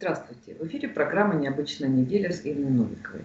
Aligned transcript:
Здравствуйте. 0.00 0.54
В 0.60 0.64
эфире 0.68 0.86
программа 0.88 1.34
«Необычная 1.34 1.88
неделя» 1.88 2.30
с 2.30 2.42
Инной 2.44 2.70
Новиковой. 2.70 3.22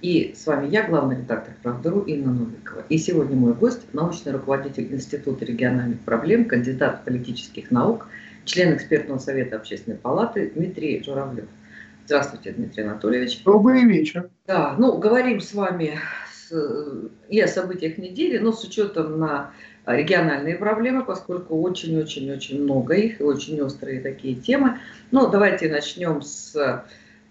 И 0.00 0.32
с 0.34 0.46
вами 0.46 0.68
я, 0.68 0.88
главный 0.88 1.16
редактор 1.16 1.52
«Правдару» 1.62 2.00
Инна 2.00 2.32
Новикова. 2.32 2.82
И 2.88 2.96
сегодня 2.96 3.36
мой 3.36 3.52
гость– 3.52 3.82
научный 3.92 4.32
руководитель 4.32 4.90
Института 4.90 5.44
региональных 5.44 6.00
проблем, 6.00 6.46
кандидат 6.46 7.04
политических 7.04 7.70
наук, 7.70 8.06
член 8.46 8.74
экспертного 8.74 9.18
совета 9.18 9.56
Общественной 9.56 9.98
палаты 9.98 10.50
Дмитрий 10.54 11.02
Журавлев. 11.04 11.44
Здравствуйте, 12.06 12.52
Дмитрий 12.52 12.84
Анатольевич. 12.84 13.42
Добрый 13.44 13.84
вечер. 13.84 14.30
Да, 14.46 14.76
ну, 14.78 14.96
говорим 14.96 15.42
с 15.42 15.52
вами 15.52 15.98
с, 16.32 16.50
и 17.28 17.38
о 17.38 17.48
событиях 17.48 17.98
недели, 17.98 18.38
но 18.38 18.52
с 18.52 18.64
учетом 18.64 19.18
на 19.18 19.50
региональные 19.86 20.56
проблемы, 20.56 21.04
поскольку 21.04 21.60
очень-очень-очень 21.60 22.62
много 22.62 22.94
их, 22.94 23.20
и 23.20 23.24
очень 23.24 23.60
острые 23.60 24.00
такие 24.00 24.34
темы. 24.34 24.78
Ну, 25.10 25.28
давайте 25.28 25.68
начнем 25.68 26.22
с, 26.22 26.84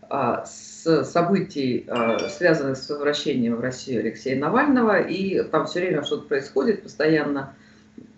а, 0.09 0.45
с 0.45 1.03
событий, 1.05 1.85
а, 1.87 2.19
связанных 2.29 2.77
с 2.77 2.89
возвращением 2.89 3.55
в 3.55 3.61
Россию 3.61 4.01
Алексея 4.01 4.39
Навального. 4.39 5.01
И 5.01 5.41
там 5.43 5.65
все 5.65 5.79
время 5.79 6.03
что-то 6.03 6.27
происходит, 6.27 6.83
постоянно, 6.83 7.55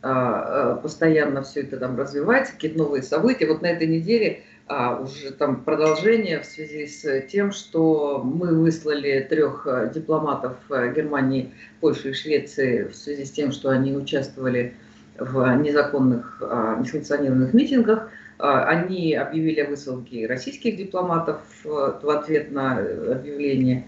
постоянно 0.01 1.41
все 1.41 1.61
это 1.61 1.77
там 1.77 1.97
развивается, 1.97 2.53
какие-то 2.53 2.77
новые 2.77 3.01
события. 3.01 3.47
Вот 3.47 3.61
на 3.61 3.67
этой 3.67 3.87
неделе 3.87 4.43
а, 4.67 4.99
уже 4.99 5.31
там 5.31 5.63
продолжение 5.63 6.39
в 6.39 6.45
связи 6.45 6.87
с 6.87 7.21
тем, 7.27 7.51
что 7.51 8.21
мы 8.23 8.59
выслали 8.59 9.19
трех 9.29 9.67
э, 9.67 9.91
дипломатов 9.93 10.57
э, 10.71 10.91
Германии, 10.91 11.53
Польши 11.81 12.09
и 12.09 12.13
Швеции 12.13 12.85
в 12.85 12.95
связи 12.95 13.25
с 13.25 13.31
тем, 13.31 13.51
что 13.51 13.69
они 13.69 13.95
участвовали 13.95 14.73
в 15.19 15.55
незаконных, 15.57 16.41
а, 16.41 16.79
несанкционированных 16.79 17.53
митингах. 17.53 18.09
А, 18.39 18.65
они 18.65 19.13
объявили 19.13 19.61
о 19.61 19.69
высылке 19.69 20.25
российских 20.25 20.77
дипломатов 20.77 21.41
в 21.63 22.09
ответ 22.09 22.51
на 22.51 22.79
объявление. 22.79 23.87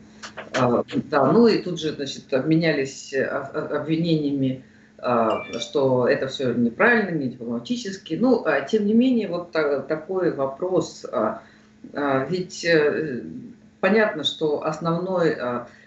Да, 0.54 1.32
ну 1.32 1.48
и 1.48 1.62
тут 1.62 1.80
же, 1.80 1.94
значит, 1.94 2.32
обменялись 2.32 3.14
обвинениями 3.16 4.64
что 5.00 6.08
это 6.08 6.28
все 6.28 6.54
неправильно, 6.54 7.18
не 7.18 7.30
дипломатически. 7.30 8.18
Ну, 8.20 8.44
а, 8.46 8.62
тем 8.62 8.86
не 8.86 8.94
менее, 8.94 9.28
вот 9.28 9.52
такой 9.52 10.34
вопрос. 10.34 11.06
А, 11.12 11.44
ведь 12.30 12.66
э, 12.66 13.22
понятно, 13.80 14.24
что 14.24 14.66
основной, 14.66 15.38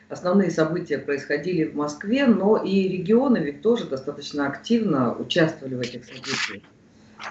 основные 0.09 0.51
события 0.51 0.99
происходили 0.99 1.65
в 1.65 1.75
Москве, 1.75 2.27
но 2.27 2.57
и 2.57 2.89
регионы 2.89 3.39
ведь 3.39 3.63
тоже 3.63 3.87
достаточно 3.87 4.47
активно 4.47 5.15
участвовали 5.15 5.75
в 5.75 5.81
этих 5.81 6.05
событиях. 6.05 6.63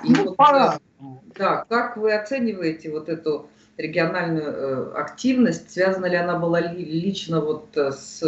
И 0.03 0.13
ну, 0.13 0.25
вот, 0.25 0.37
пора. 0.37 0.77
Да, 1.35 1.65
как 1.69 1.95
вы 1.95 2.13
оцениваете 2.13 2.91
вот 2.91 3.07
эту 3.07 3.49
региональную 3.77 4.51
э, 4.51 4.91
активность? 4.95 5.71
Связана 5.71 6.07
ли 6.07 6.17
она 6.17 6.37
была 6.37 6.59
лично 6.59 7.39
вот 7.39 7.69
с, 7.75 8.21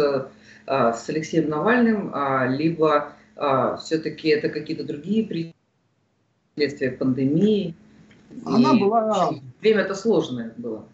с 0.66 1.08
Алексеем 1.08 1.50
Навальным, 1.50 2.12
либо 2.56 2.94
а, 2.96 3.12
все-таки 3.34 4.28
это 4.28 4.48
какие-то 4.48 4.84
другие 4.84 5.54
следствия 6.54 6.92
пандемии. 6.92 7.74
Она 8.44 8.74
была 8.74 9.06
разной. 9.06 9.42
Время-то 9.60 9.94
сложное 9.94 10.54
было. 10.56 10.86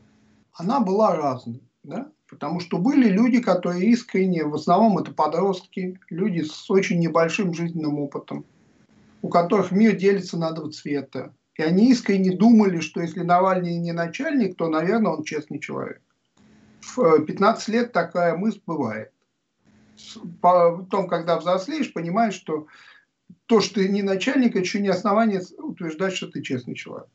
Она 0.55 0.81
была 0.81 1.15
разной, 1.17 1.63
да? 1.85 2.11
Потому 2.29 2.61
что 2.61 2.79
были 2.79 3.09
люди, 3.09 3.41
которые 3.41 3.87
искренне, 3.87 4.45
в 4.45 4.55
основном 4.55 4.99
это 4.99 5.13
подростки, 5.13 5.99
люди 6.11 6.43
с 6.43 6.71
очень 6.71 6.99
небольшим 6.99 7.55
жизненным 7.55 7.99
опытом, 7.99 8.45
у 9.23 9.29
которых 9.29 9.71
мир 9.71 9.97
делится 9.97 10.37
на 10.37 10.53
два 10.53 10.71
цвета. 10.71 11.33
И 11.57 11.63
они 11.63 11.91
искренне 11.91 12.37
думали, 12.37 12.81
что 12.81 13.01
если 13.01 13.23
Навальный 13.23 13.79
не 13.79 13.93
начальник, 13.93 14.57
то, 14.57 14.69
наверное, 14.69 15.13
он 15.13 15.25
честный 15.25 15.59
человек. 15.59 16.03
В 16.81 17.21
15 17.21 17.69
лет 17.69 17.93
такая 17.93 18.37
мысль 18.37 18.61
бывает 18.67 19.11
потом, 20.41 21.09
когда 21.09 21.39
взрослеешь, 21.39 21.93
понимаешь, 21.93 22.35
что 22.35 22.67
то, 23.47 23.61
что 23.61 23.77
ты 23.77 23.89
не 23.89 24.03
начальник, 24.03 24.57
еще 24.57 24.81
не 24.81 24.89
основание 24.89 25.43
утверждать, 25.59 26.15
что 26.15 26.29
ты 26.29 26.43
честный 26.43 26.75
человек. 26.75 27.09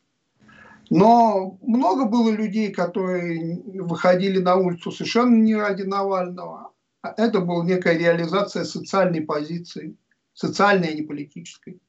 Но 0.89 1.57
много 1.61 2.05
было 2.05 2.29
людей, 2.29 2.71
которые 2.71 3.61
выходили 3.65 4.39
на 4.39 4.55
улицу 4.55 4.91
совершенно 4.91 5.35
не 5.35 5.55
ради 5.55 5.83
Навального. 5.83 6.71
Это 7.01 7.39
была 7.39 7.63
некая 7.65 7.97
реализация 7.97 8.63
социальной 8.63 9.21
позиции, 9.21 9.95
социальной, 10.33 10.89
а 10.89 10.93
не 10.93 11.01
политической. 11.01 11.79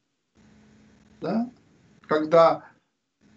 Да? 1.21 1.49
Когда 2.07 2.65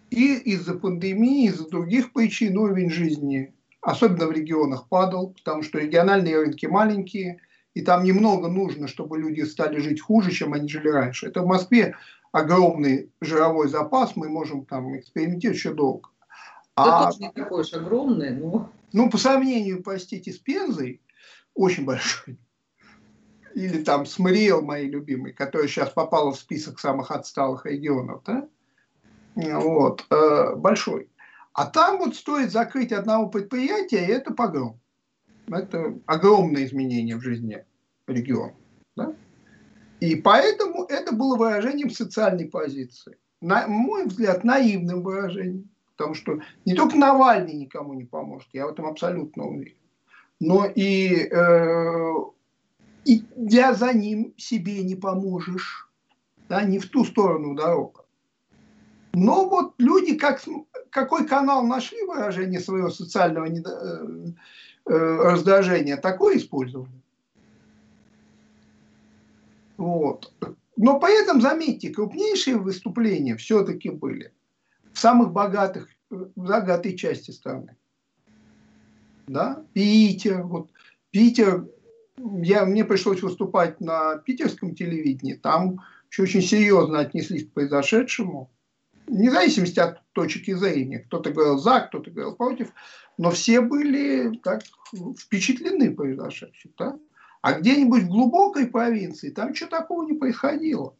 и 0.09 0.35
из-за 0.35 0.75
пандемии, 0.75 1.47
из-за 1.47 1.69
других 1.69 2.13
причин 2.13 2.57
уровень 2.57 2.89
жизни, 2.89 3.53
особенно 3.81 4.27
в 4.27 4.31
регионах, 4.31 4.87
падал, 4.87 5.33
потому 5.33 5.61
что 5.63 5.79
региональные 5.79 6.39
рынки 6.39 6.65
маленькие, 6.65 7.39
и 7.73 7.81
там 7.81 8.03
немного 8.03 8.47
нужно, 8.47 8.87
чтобы 8.87 9.19
люди 9.19 9.41
стали 9.41 9.79
жить 9.79 10.01
хуже, 10.01 10.31
чем 10.31 10.53
они 10.53 10.67
жили 10.67 10.89
раньше. 10.89 11.27
Это 11.27 11.41
в 11.41 11.47
Москве 11.47 11.95
огромный 12.31 13.11
жировой 13.21 13.67
запас, 13.69 14.15
мы 14.15 14.29
можем 14.29 14.65
там 14.65 14.97
экспериментировать 14.97 15.57
еще 15.57 15.73
долго. 15.73 16.09
А, 16.75 17.05
тоже 17.05 17.19
не 17.19 17.31
такой 17.31 17.61
уж 17.61 17.73
огромный, 17.73 18.31
но... 18.31 18.71
Ну, 18.91 19.09
по 19.09 19.17
сравнению, 19.17 19.83
простите, 19.83 20.31
с 20.31 20.39
Пензой, 20.39 21.01
очень 21.53 21.85
большой. 21.85 22.39
Или 23.53 23.83
там 23.83 24.05
с 24.05 24.17
Мариэл, 24.19 24.61
моей 24.61 24.89
любимой, 24.89 25.33
которая 25.33 25.67
сейчас 25.67 25.89
попала 25.89 26.31
в 26.31 26.37
список 26.37 26.79
самых 26.79 27.11
отсталых 27.11 27.65
регионов, 27.65 28.21
да? 28.25 28.47
Вот, 29.35 30.05
э, 30.09 30.55
большой. 30.55 31.09
А 31.53 31.65
там 31.65 31.97
вот 31.97 32.15
стоит 32.15 32.51
закрыть 32.51 32.91
одного 32.91 33.27
предприятия, 33.27 34.05
и 34.05 34.11
это 34.11 34.33
погром 34.33 34.79
это 35.57 35.99
огромное 36.05 36.65
изменение 36.65 37.15
в 37.15 37.21
жизни 37.21 37.65
региона. 38.07 38.53
Да? 38.95 39.13
И 39.99 40.15
поэтому 40.15 40.83
это 40.85 41.13
было 41.13 41.35
выражением 41.35 41.89
социальной 41.89 42.45
позиции. 42.45 43.17
На 43.41 43.67
мой 43.67 44.05
взгляд, 44.05 44.43
наивным 44.43 45.03
выражением. 45.03 45.69
Потому 45.95 46.13
что 46.13 46.39
не 46.65 46.75
только 46.75 46.95
Навальный 46.95 47.53
никому 47.53 47.93
не 47.93 48.05
поможет, 48.05 48.47
я 48.53 48.67
в 48.67 48.71
этом 48.71 48.85
абсолютно 48.85 49.45
уверен. 49.45 49.75
Но 50.39 50.65
и, 50.65 51.27
э, 51.29 52.13
я 53.05 53.73
за 53.73 53.93
ним 53.93 54.33
себе 54.37 54.81
не 54.83 54.95
поможешь. 54.95 55.89
Да, 56.47 56.63
не 56.63 56.79
в 56.79 56.89
ту 56.89 57.03
сторону 57.03 57.53
дорога. 57.53 58.05
Но 59.13 59.49
вот 59.49 59.73
люди 59.77 60.15
как, 60.15 60.41
какой 60.89 61.27
канал 61.27 61.63
нашли 61.65 62.01
выражение 62.03 62.61
своего 62.61 62.89
социального 62.89 63.45
недо, 63.45 63.69
Э, 63.69 64.31
раздражение 64.89 65.97
такое 65.97 66.37
использовали. 66.37 66.91
Вот. 69.77 70.33
Но 70.75 70.99
при 70.99 71.21
этом, 71.21 71.41
заметьте, 71.41 71.89
крупнейшие 71.89 72.57
выступления 72.57 73.37
все-таки 73.37 73.89
были 73.89 74.33
в 74.93 74.99
самых 74.99 75.31
богатых, 75.31 75.87
в 76.09 76.29
богатой 76.35 76.97
части 76.97 77.31
страны. 77.31 77.75
Да? 79.27 79.63
Питер, 79.73 80.43
вот 80.43 80.69
Питер, 81.11 81.67
я, 82.17 82.65
мне 82.65 82.83
пришлось 82.83 83.21
выступать 83.21 83.79
на 83.79 84.17
питерском 84.17 84.75
телевидении, 84.75 85.35
там 85.35 85.81
еще 86.11 86.23
очень 86.23 86.41
серьезно 86.41 86.99
отнеслись 86.99 87.47
к 87.47 87.53
произошедшему, 87.53 88.49
вне 89.07 89.31
зависимости 89.31 89.79
от 89.79 90.01
точки 90.13 90.53
зрения. 90.53 90.99
Кто-то 90.99 91.31
говорил 91.31 91.57
за, 91.57 91.81
кто-то 91.81 92.11
говорил 92.11 92.35
против 92.35 92.71
но 93.19 93.31
все 93.31 93.59
были 93.59 94.37
так 94.37 94.63
впечатлены 95.19 95.93
произошедшим. 95.93 96.71
Да? 96.77 96.97
А 97.41 97.59
где-нибудь 97.59 98.03
в 98.03 98.07
глубокой 98.07 98.67
провинции 98.67 99.29
там 99.29 99.49
ничего 99.49 99.69
такого 99.69 100.07
не 100.09 100.17
происходило. 100.17 100.95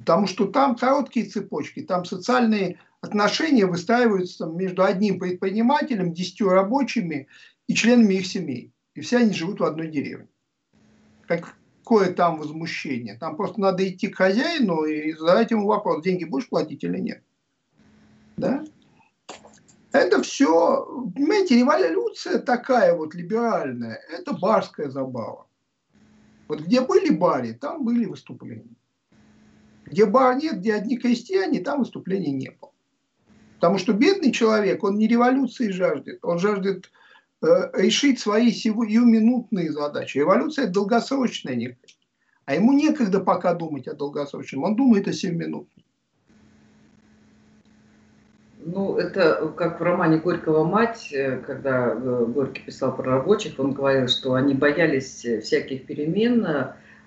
Потому 0.00 0.26
что 0.26 0.48
там 0.48 0.76
короткие 0.76 1.24
цепочки, 1.24 1.80
там 1.80 2.04
социальные 2.04 2.78
отношения 3.00 3.64
выстраиваются 3.64 4.44
между 4.44 4.84
одним 4.84 5.18
предпринимателем, 5.18 6.12
десятью 6.12 6.50
рабочими 6.50 7.26
и 7.68 7.74
членами 7.74 8.14
их 8.14 8.26
семей. 8.26 8.74
И 8.94 9.00
все 9.00 9.16
они 9.16 9.32
живут 9.32 9.60
в 9.60 9.64
одной 9.64 9.88
деревне. 9.88 10.28
Какое 11.26 12.12
там 12.12 12.36
возмущение? 12.36 13.14
Там 13.14 13.34
просто 13.34 13.62
надо 13.62 13.88
идти 13.88 14.08
к 14.08 14.16
хозяину 14.16 14.84
и 14.84 15.14
задать 15.14 15.52
ему 15.52 15.66
вопрос, 15.68 16.04
деньги 16.04 16.24
будешь 16.24 16.50
платить 16.50 16.84
или 16.84 16.98
нет. 16.98 17.22
Да? 18.36 18.62
Это 19.92 20.22
все, 20.22 20.84
понимаете, 21.14 21.58
революция 21.58 22.38
такая 22.38 22.94
вот 22.94 23.14
либеральная, 23.14 24.00
это 24.12 24.34
барская 24.34 24.90
забава. 24.90 25.46
Вот 26.46 26.60
где 26.60 26.80
были 26.80 27.10
бары, 27.10 27.54
там 27.54 27.84
были 27.84 28.04
выступления. 28.04 28.76
Где 29.86 30.04
бар 30.04 30.36
нет, 30.36 30.58
где 30.58 30.74
одни 30.74 30.98
крестьяне, 30.98 31.60
там 31.60 31.80
выступлений 31.80 32.32
не 32.32 32.50
было. 32.50 32.72
Потому 33.54 33.78
что 33.78 33.92
бедный 33.92 34.30
человек, 34.30 34.84
он 34.84 34.98
не 34.98 35.08
революции 35.08 35.70
жаждет, 35.70 36.18
он 36.22 36.38
жаждет 36.38 36.90
э, 37.42 37.46
решить 37.74 38.20
свои 38.20 38.52
сиюминутные 38.52 39.72
задачи. 39.72 40.18
Революция– 40.18 40.64
это 40.64 40.74
долгосрочная 40.74 41.54
некая. 41.54 41.88
А 42.44 42.54
ему 42.54 42.72
некогда 42.72 43.20
пока 43.20 43.54
думать 43.54 43.88
о 43.88 43.94
долгосрочном, 43.94 44.64
он 44.64 44.76
думает 44.76 45.08
о 45.08 45.12
сиюминутном. 45.12 45.84
Ну, 48.64 48.96
это 48.96 49.52
как 49.56 49.80
в 49.80 49.82
романе 49.82 50.18
Горького 50.18 50.64
«Мать», 50.64 51.12
э, 51.12 51.38
когда 51.38 51.92
э, 51.92 52.24
Горький 52.26 52.62
писал 52.62 52.94
про 52.94 53.16
рабочих, 53.16 53.58
он 53.58 53.72
говорил, 53.72 54.08
что 54.08 54.34
они 54.34 54.54
боялись 54.54 55.24
всяких 55.42 55.86
перемен, 55.86 56.44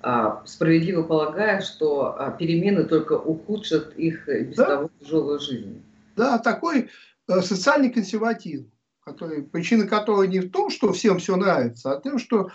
а, 0.04 0.42
справедливо 0.46 1.04
полагая, 1.04 1.62
что 1.62 2.16
а, 2.18 2.32
перемены 2.32 2.86
только 2.86 3.14
ухудшат 3.14 3.94
их 3.96 4.28
без 4.28 4.56
да? 4.56 4.66
того 4.66 4.90
тяжелую 5.00 5.40
жизнь. 5.40 5.84
Да, 6.16 6.40
такой 6.40 6.90
э, 7.28 7.42
социальный 7.42 7.92
консерватизм, 7.92 8.72
который, 9.02 9.44
причина 9.44 9.86
которого 9.86 10.24
не 10.24 10.40
в 10.40 10.52
том, 10.52 10.70
что 10.72 10.92
всем 10.94 11.20
все 11.20 11.36
нравится, 11.36 11.92
а 11.92 12.00
в 12.00 12.02
том, 12.02 12.18
что 12.18 12.50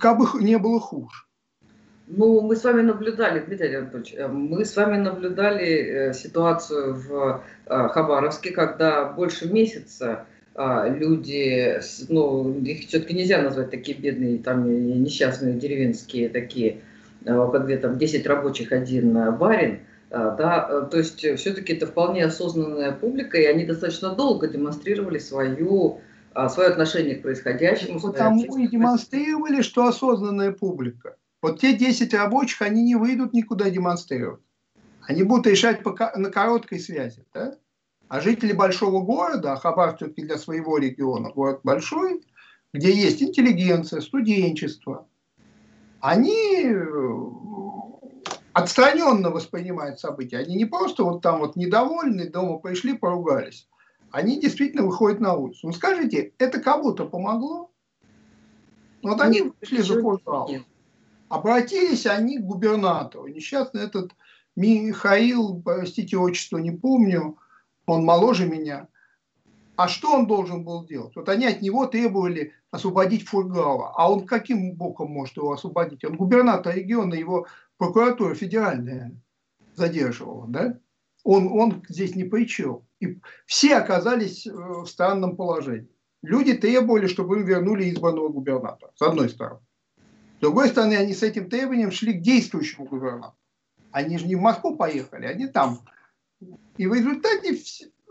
как 0.00 0.18
бы 0.18 0.26
не 0.42 0.58
было 0.58 0.80
хуже. 0.80 1.14
Ну, 2.06 2.40
мы 2.40 2.56
с 2.56 2.64
вами 2.64 2.82
наблюдали, 2.82 3.40
Дмитрий 3.40 3.76
Анатольевич, 3.76 4.14
э, 4.16 4.26
мы 4.26 4.64
с 4.64 4.76
вами 4.76 4.96
наблюдали 4.96 5.66
э, 5.66 6.12
ситуацию 6.12 6.94
в 6.94 7.42
э, 7.66 7.88
Хабаровске, 7.88 8.50
когда 8.50 9.04
больше 9.04 9.52
месяца 9.52 10.26
люди, 10.54 11.80
ну, 12.10 12.58
их 12.58 12.86
все-таки 12.86 13.14
нельзя 13.14 13.40
назвать 13.40 13.70
такие 13.70 13.96
бедные, 13.96 14.36
там, 14.36 14.68
несчастные 15.02 15.54
деревенские 15.54 16.28
такие, 16.28 16.80
где 17.22 17.76
там 17.78 17.96
10 17.96 18.26
рабочих, 18.26 18.70
один 18.70 19.14
барин, 19.38 19.78
да, 20.10 20.86
то 20.90 20.98
есть 20.98 21.20
все-таки 21.38 21.72
это 21.72 21.86
вполне 21.86 22.26
осознанная 22.26 22.92
публика, 22.92 23.38
и 23.38 23.46
они 23.46 23.64
достаточно 23.64 24.14
долго 24.14 24.46
демонстрировали 24.46 25.16
свою, 25.16 26.00
свое 26.50 26.68
отношение 26.68 27.14
к 27.14 27.22
происходящему. 27.22 27.98
Потому 27.98 28.58
и 28.58 28.68
демонстрировали, 28.68 29.62
что 29.62 29.86
осознанная 29.86 30.52
публика. 30.52 31.16
Вот 31.42 31.60
те 31.60 31.76
10 31.76 32.14
рабочих, 32.14 32.62
они 32.62 32.84
не 32.84 32.94
выйдут 32.94 33.34
никуда 33.34 33.68
демонстрировать. 33.68 34.40
Они 35.02 35.24
будут 35.24 35.48
решать 35.48 35.84
на 35.84 36.30
короткой 36.30 36.78
связи. 36.78 37.26
Да? 37.34 37.56
А 38.06 38.20
жители 38.20 38.52
большого 38.52 39.02
города, 39.04 39.52
а 39.52 39.56
Хабар 39.56 39.96
все-таки 39.96 40.22
для 40.22 40.38
своего 40.38 40.78
региона, 40.78 41.30
город 41.30 41.60
большой, 41.64 42.22
где 42.72 42.92
есть 42.92 43.20
интеллигенция, 43.20 44.00
студенчество, 44.00 45.08
они 46.00 46.64
э, 46.64 47.20
отстраненно 48.52 49.30
воспринимают 49.30 49.98
события. 49.98 50.38
Они 50.38 50.54
не 50.54 50.64
просто 50.64 51.02
вот 51.02 51.22
там 51.22 51.40
вот 51.40 51.56
недовольны, 51.56 52.28
дома 52.28 52.58
пришли, 52.58 52.96
поругались. 52.96 53.68
Они 54.12 54.40
действительно 54.40 54.84
выходят 54.84 55.18
на 55.18 55.34
улицу. 55.34 55.66
Ну 55.66 55.72
скажите, 55.72 56.32
это 56.38 56.60
кому-то 56.60 57.06
помогло? 57.06 57.70
Вот 59.02 59.20
они 59.20 59.52
вышли 59.60 59.80
за 59.80 60.00
портал. 60.00 60.48
Обратились 61.32 62.04
они 62.04 62.38
к 62.38 62.42
губернатору. 62.42 63.26
Несчастный 63.26 63.84
этот 63.84 64.12
Михаил, 64.54 65.62
простите, 65.62 66.18
отчество 66.18 66.58
не 66.58 66.72
помню, 66.72 67.38
он 67.86 68.04
моложе 68.04 68.46
меня. 68.46 68.88
А 69.76 69.88
что 69.88 70.12
он 70.12 70.26
должен 70.26 70.62
был 70.62 70.84
делать? 70.84 71.16
Вот 71.16 71.30
они 71.30 71.46
от 71.46 71.62
него 71.62 71.86
требовали 71.86 72.52
освободить 72.70 73.26
Фургала. 73.26 73.94
А 73.96 74.12
он 74.12 74.26
каким 74.26 74.74
боком 74.74 75.10
может 75.10 75.38
его 75.38 75.52
освободить? 75.52 76.04
Он 76.04 76.18
губернатор 76.18 76.76
региона, 76.76 77.14
его 77.14 77.46
прокуратура 77.78 78.34
федеральная 78.34 79.18
задерживала, 79.74 80.46
да? 80.48 80.78
Он, 81.24 81.48
он 81.50 81.82
здесь 81.88 82.14
ни 82.14 82.24
при. 82.24 82.46
И 83.00 83.18
все 83.46 83.76
оказались 83.76 84.46
э, 84.46 84.50
в 84.52 84.84
странном 84.84 85.36
положении. 85.36 85.88
Люди 86.20 86.52
требовали, 86.52 87.06
чтобы 87.06 87.38
им 87.38 87.46
вернули 87.46 87.88
избранного 87.88 88.28
губернатора, 88.28 88.92
с 88.96 89.00
одной 89.00 89.30
стороны. 89.30 89.62
С 90.42 90.44
другой 90.44 90.70
стороны, 90.70 90.94
они 90.94 91.14
с 91.14 91.22
этим 91.22 91.48
требованием 91.48 91.92
шли 91.92 92.14
к 92.14 92.20
действующему 92.20 92.86
губернатору. 92.86 93.36
Они 93.92 94.18
же 94.18 94.26
не 94.26 94.34
в 94.34 94.40
Москву 94.40 94.74
поехали, 94.74 95.26
они 95.26 95.46
там. 95.46 95.78
И 96.76 96.84
в 96.84 96.94
результате, 96.94 97.56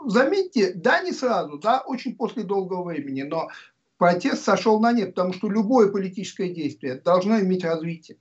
заметьте, 0.07 0.71
да, 0.73 1.01
не 1.01 1.11
сразу, 1.11 1.57
да, 1.57 1.81
очень 1.81 2.15
после 2.15 2.43
долгого 2.43 2.85
времени, 2.85 3.23
но 3.23 3.49
протест 3.97 4.45
сошел 4.45 4.79
на 4.79 4.93
нет, 4.93 5.13
потому 5.13 5.33
что 5.33 5.49
любое 5.49 5.91
политическое 5.91 6.47
действие 6.53 6.95
должно 6.95 7.37
иметь 7.41 7.65
развитие. 7.65 8.17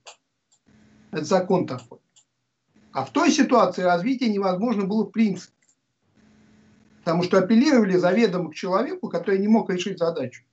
Это 1.11 1.23
закон 1.23 1.65
такой. 1.65 1.99
А 2.91 3.05
в 3.05 3.11
той 3.11 3.31
ситуации 3.31 3.83
развитие 3.83 4.29
невозможно 4.29 4.83
было 4.83 5.05
в 5.05 5.11
принципе. 5.11 5.55
Потому 7.05 7.23
что 7.23 7.37
апеллировали 7.37 7.95
заведомо 7.95 8.51
к 8.51 8.55
человеку, 8.55 9.07
который 9.07 9.39
не 9.39 9.47
мог 9.47 9.69
решить 9.69 9.99
задачу. 9.99 10.43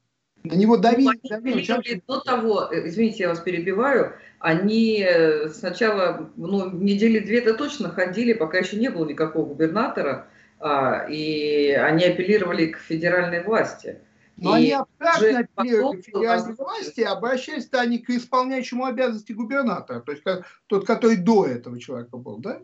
На 0.45 0.55
него 0.55 0.77
давили, 0.77 1.19
ну, 1.23 1.29
давили. 1.29 1.67
давили 1.67 2.03
до 2.07 2.21
того, 2.21 2.69
э, 2.71 2.89
извините, 2.89 3.25
я 3.25 3.29
вас 3.31 3.41
перебиваю, 3.41 4.15
они 4.39 5.05
э, 5.07 5.49
сначала, 5.49 6.31
ну, 6.37 6.71
недели 6.71 7.19
две 7.19 7.41
это 7.41 7.55
точно 7.55 7.91
ходили, 7.91 8.33
пока 8.33 8.59
еще 8.59 8.77
не 8.77 8.89
было 8.89 9.05
никакого 9.05 9.47
губернатора, 9.47 10.29
а, 10.61 11.07
и 11.09 11.71
они 11.71 12.05
апеллировали 12.05 12.67
к 12.67 12.79
федеральной 12.79 13.43
власти. 13.43 14.01
Но 14.37 14.57
и 14.57 14.71
они 14.71 14.73
абстрактно 14.73 15.47
апеллировали 15.57 16.01
к 16.01 16.05
федеральной 16.05 16.55
власти, 16.55 17.01
обращаясь-то 17.01 17.81
они 17.81 17.99
к 17.99 18.11
исполняющему 18.11 18.85
обязанности 18.85 19.33
губернатора, 19.33 20.01
то 20.01 20.13
есть 20.13 20.25
тот, 20.69 20.87
который 20.87 21.17
до 21.17 21.47
этого 21.47 21.79
человека 21.81 22.17
был, 22.17 22.39
да? 22.39 22.61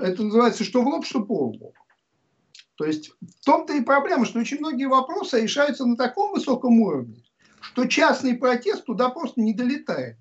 Это 0.00 0.22
называется 0.22 0.64
что 0.64 0.82
в 0.82 0.86
лоб, 0.86 1.04
что 1.04 1.22
по 1.22 1.46
лбу. 1.46 1.74
То 2.76 2.84
есть 2.84 3.10
в 3.10 3.44
том-то 3.44 3.72
и 3.74 3.82
проблема, 3.82 4.24
что 4.24 4.40
очень 4.40 4.58
многие 4.58 4.86
вопросы 4.86 5.42
решаются 5.42 5.86
на 5.86 5.96
таком 5.96 6.32
высоком 6.32 6.80
уровне, 6.80 7.22
что 7.60 7.86
частный 7.86 8.36
протест 8.36 8.84
туда 8.84 9.10
просто 9.10 9.40
не 9.40 9.52
долетает. 9.52 10.16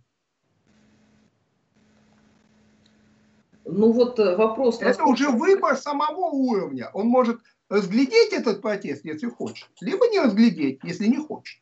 Ну 3.66 3.92
вот 3.92 4.20
э, 4.20 4.36
вопрос... 4.36 4.82
Это 4.82 5.04
уже 5.06 5.30
выбор 5.30 5.78
самого 5.78 6.30
уровня. 6.32 6.90
Он 6.94 7.08
может 7.08 7.40
разглядеть 7.70 8.34
этот 8.34 8.62
протест, 8.62 9.04
если 9.06 9.30
хочет, 9.30 9.68
либо 9.80 10.08
не 10.08 10.20
разглядеть, 10.20 10.80
если 10.84 11.08
не 11.08 11.18
хочет. 11.18 11.60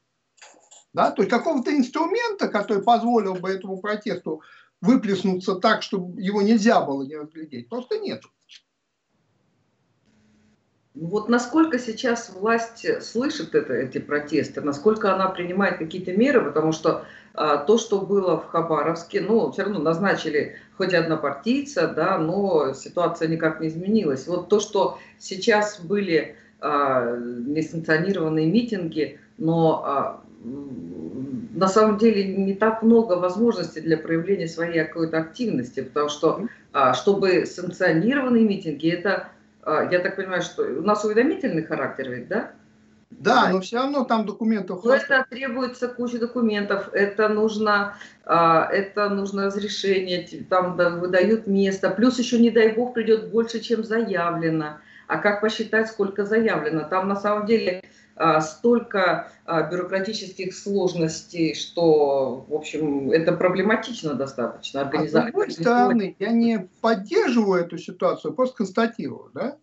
Да? 0.93 1.11
То 1.11 1.21
есть 1.21 1.31
какого-то 1.31 1.73
инструмента, 1.75 2.49
который 2.49 2.83
позволил 2.83 3.35
бы 3.35 3.49
этому 3.49 3.79
протесту 3.79 4.41
выплеснуться 4.81 5.55
так, 5.55 5.83
чтобы 5.83 6.19
его 6.19 6.41
нельзя 6.41 6.81
было 6.81 7.03
не 7.03 7.15
разглядеть, 7.15 7.69
просто 7.69 7.99
нет. 7.99 8.23
Вот 10.93 11.29
насколько 11.29 11.79
сейчас 11.79 12.29
власть 12.29 12.85
слышит 13.01 13.55
это, 13.55 13.73
эти 13.73 13.97
протесты, 13.97 14.59
насколько 14.59 15.13
она 15.13 15.29
принимает 15.29 15.77
какие-то 15.77 16.11
меры, 16.11 16.43
потому 16.43 16.73
что 16.73 17.05
а, 17.33 17.57
то, 17.57 17.77
что 17.77 18.01
было 18.01 18.37
в 18.37 18.47
Хабаровске, 18.47 19.21
ну, 19.21 19.49
все 19.51 19.63
равно 19.63 19.79
назначили 19.79 20.57
хоть 20.77 20.93
однопартийца, 20.93 21.87
да, 21.87 22.17
но 22.17 22.73
ситуация 22.73 23.29
никак 23.29 23.61
не 23.61 23.69
изменилась. 23.69 24.27
Вот 24.27 24.49
то, 24.49 24.59
что 24.59 24.97
сейчас 25.17 25.79
были 25.79 26.35
а, 26.59 27.15
несанкционированные 27.17 28.51
митинги, 28.51 29.17
но 29.37 29.83
а, 29.85 30.23
на 30.43 31.67
самом 31.67 31.99
деле 31.99 32.35
не 32.35 32.53
так 32.53 32.83
много 32.83 33.13
возможностей 33.13 33.79
для 33.79 33.97
проявления 33.97 34.47
своей 34.47 34.83
какой-то 34.83 35.19
активности, 35.19 35.81
потому 35.81 36.09
что 36.09 36.47
а, 36.73 36.93
чтобы 36.93 37.45
санкционированные 37.45 38.43
митинги, 38.43 38.89
это 38.89 39.29
я 39.65 39.99
так 39.99 40.15
понимаю, 40.15 40.41
что 40.41 40.63
у 40.63 40.81
нас 40.81 41.03
уведомительный 41.05 41.63
характер 41.63 42.09
ведь, 42.09 42.27
да? 42.27 42.51
Да, 43.11 43.49
но 43.49 43.59
все 43.59 43.77
равно 43.77 44.05
там 44.05 44.25
документов. 44.25 44.83
Но 44.83 44.95
это 44.95 45.25
требуется 45.29 45.89
куча 45.89 46.17
документов, 46.17 46.89
это 46.93 47.27
нужно, 47.27 47.95
а, 48.25 48.67
это 48.71 49.09
нужно 49.09 49.47
разрешение, 49.47 50.25
там 50.49 50.75
выдают 50.75 51.45
место, 51.45 51.89
плюс 51.89 52.17
еще, 52.19 52.39
не 52.39 52.49
дай 52.49 52.73
бог, 52.73 52.93
придет 52.93 53.29
больше, 53.29 53.59
чем 53.59 53.83
заявлено. 53.83 54.77
А 55.07 55.17
как 55.17 55.41
посчитать, 55.41 55.89
сколько 55.89 56.25
заявлено? 56.25 56.87
Там 56.89 57.09
на 57.09 57.17
самом 57.17 57.45
деле 57.45 57.83
а, 58.10 58.10
столько 58.41 59.31
а, 59.45 59.63
бюрократических 59.63 60.53
сложностей, 60.53 61.55
что, 61.55 62.45
в 62.47 62.53
общем, 62.53 63.11
это 63.11 63.33
проблематично 63.33 64.13
достаточно. 64.13 64.81
А 64.81 65.07
с 65.07 65.11
другой 65.11 65.51
стороны, 65.51 66.15
я 66.19 66.31
не 66.31 66.69
поддерживаю 66.81 67.63
эту 67.63 67.77
ситуацию, 67.77 68.33
просто 68.33 68.57
констатирую. 68.57 69.31
Да? 69.33 69.57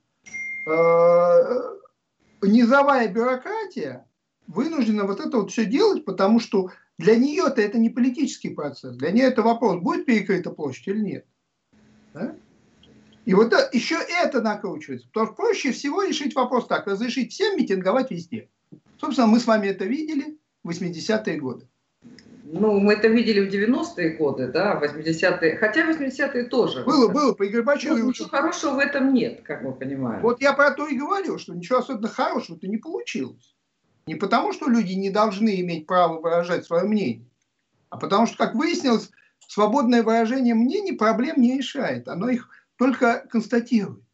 Низовая 2.43 3.09
бюрократия 3.09 4.07
вынуждена 4.49 5.05
вот 5.05 5.21
это 5.21 5.39
вот 5.39 5.51
все 5.51 5.65
делать, 5.65 6.05
потому 6.05 6.41
что 6.41 6.71
для 6.99 7.17
нее-то 7.17 7.61
это 7.61 7.79
не 7.79 7.91
политический 7.91 8.51
процесс. 8.51 8.97
Для 8.97 9.13
нее 9.13 9.27
это 9.27 9.43
вопрос, 9.43 9.81
будет 9.81 10.07
перекрыта 10.07 10.51
площадь 10.51 10.89
или 10.89 11.01
нет. 11.01 11.27
Да? 12.15 12.35
И 13.29 13.35
вот 13.35 13.53
еще 13.75 13.99
это 14.23 14.41
накручивается. 14.41 15.07
Потому 15.09 15.27
что 15.27 15.35
проще 15.35 15.73
всего 15.73 16.03
решить 16.03 16.35
вопрос 16.35 16.67
так, 16.67 16.87
разрешить 16.87 17.31
всем 17.31 17.59
митинговать 17.59 18.11
везде. 18.11 18.49
Собственно, 18.99 19.27
мы 19.27 19.39
с 19.39 19.47
вами 19.47 19.67
это 19.67 19.85
видели 19.85 20.39
в 20.65 20.71
80-е 20.71 21.37
годы. 21.37 21.69
Ну, 22.45 22.81
мы 22.81 22.95
это 22.95 23.09
видели 23.09 23.47
в 23.47 23.53
90-е 23.53 24.17
годы, 24.17 24.49
да, 24.49 24.81
80-е, 24.83 25.59
хотя 25.59 25.91
80-е 25.91 26.45
тоже. 26.45 26.85
Было, 26.85 27.09
было, 27.09 27.35
при 27.35 27.49
Горбачеве. 27.49 28.03
Ну, 28.03 28.09
ничего 28.09 28.29
хорошего 28.29 28.77
в 28.77 28.79
этом 28.79 29.13
нет, 29.13 29.43
как 29.43 29.61
мы 29.61 29.75
понимаем. 29.75 30.23
Вот 30.23 30.41
я 30.41 30.55
про 30.55 30.71
то 30.71 30.87
и 30.87 30.97
говорю, 30.97 31.37
что 31.37 31.55
ничего 31.55 31.81
особенно 31.81 32.09
хорошего-то 32.09 32.67
не 32.67 32.79
получилось. 32.79 33.55
Не 34.07 34.15
потому, 34.15 34.55
что 34.55 34.71
люди 34.71 34.95
не 34.95 35.11
должны 35.11 35.61
иметь 35.61 35.87
право 35.87 36.19
выражать 36.19 36.65
свое 36.65 36.85
мнение, 36.85 37.29
а 37.91 37.99
потому 37.99 38.27
что, 38.27 38.39
как 38.39 38.55
выяснилось, 38.55 39.11
свободное 39.47 40.03
выражение 40.03 40.55
мнений 40.55 40.93
проблем 40.93 41.43
не 41.43 41.59
решает. 41.59 42.09
Оно 42.09 42.31
их 42.31 42.49
только 42.79 43.27
констатирует. 43.29 44.05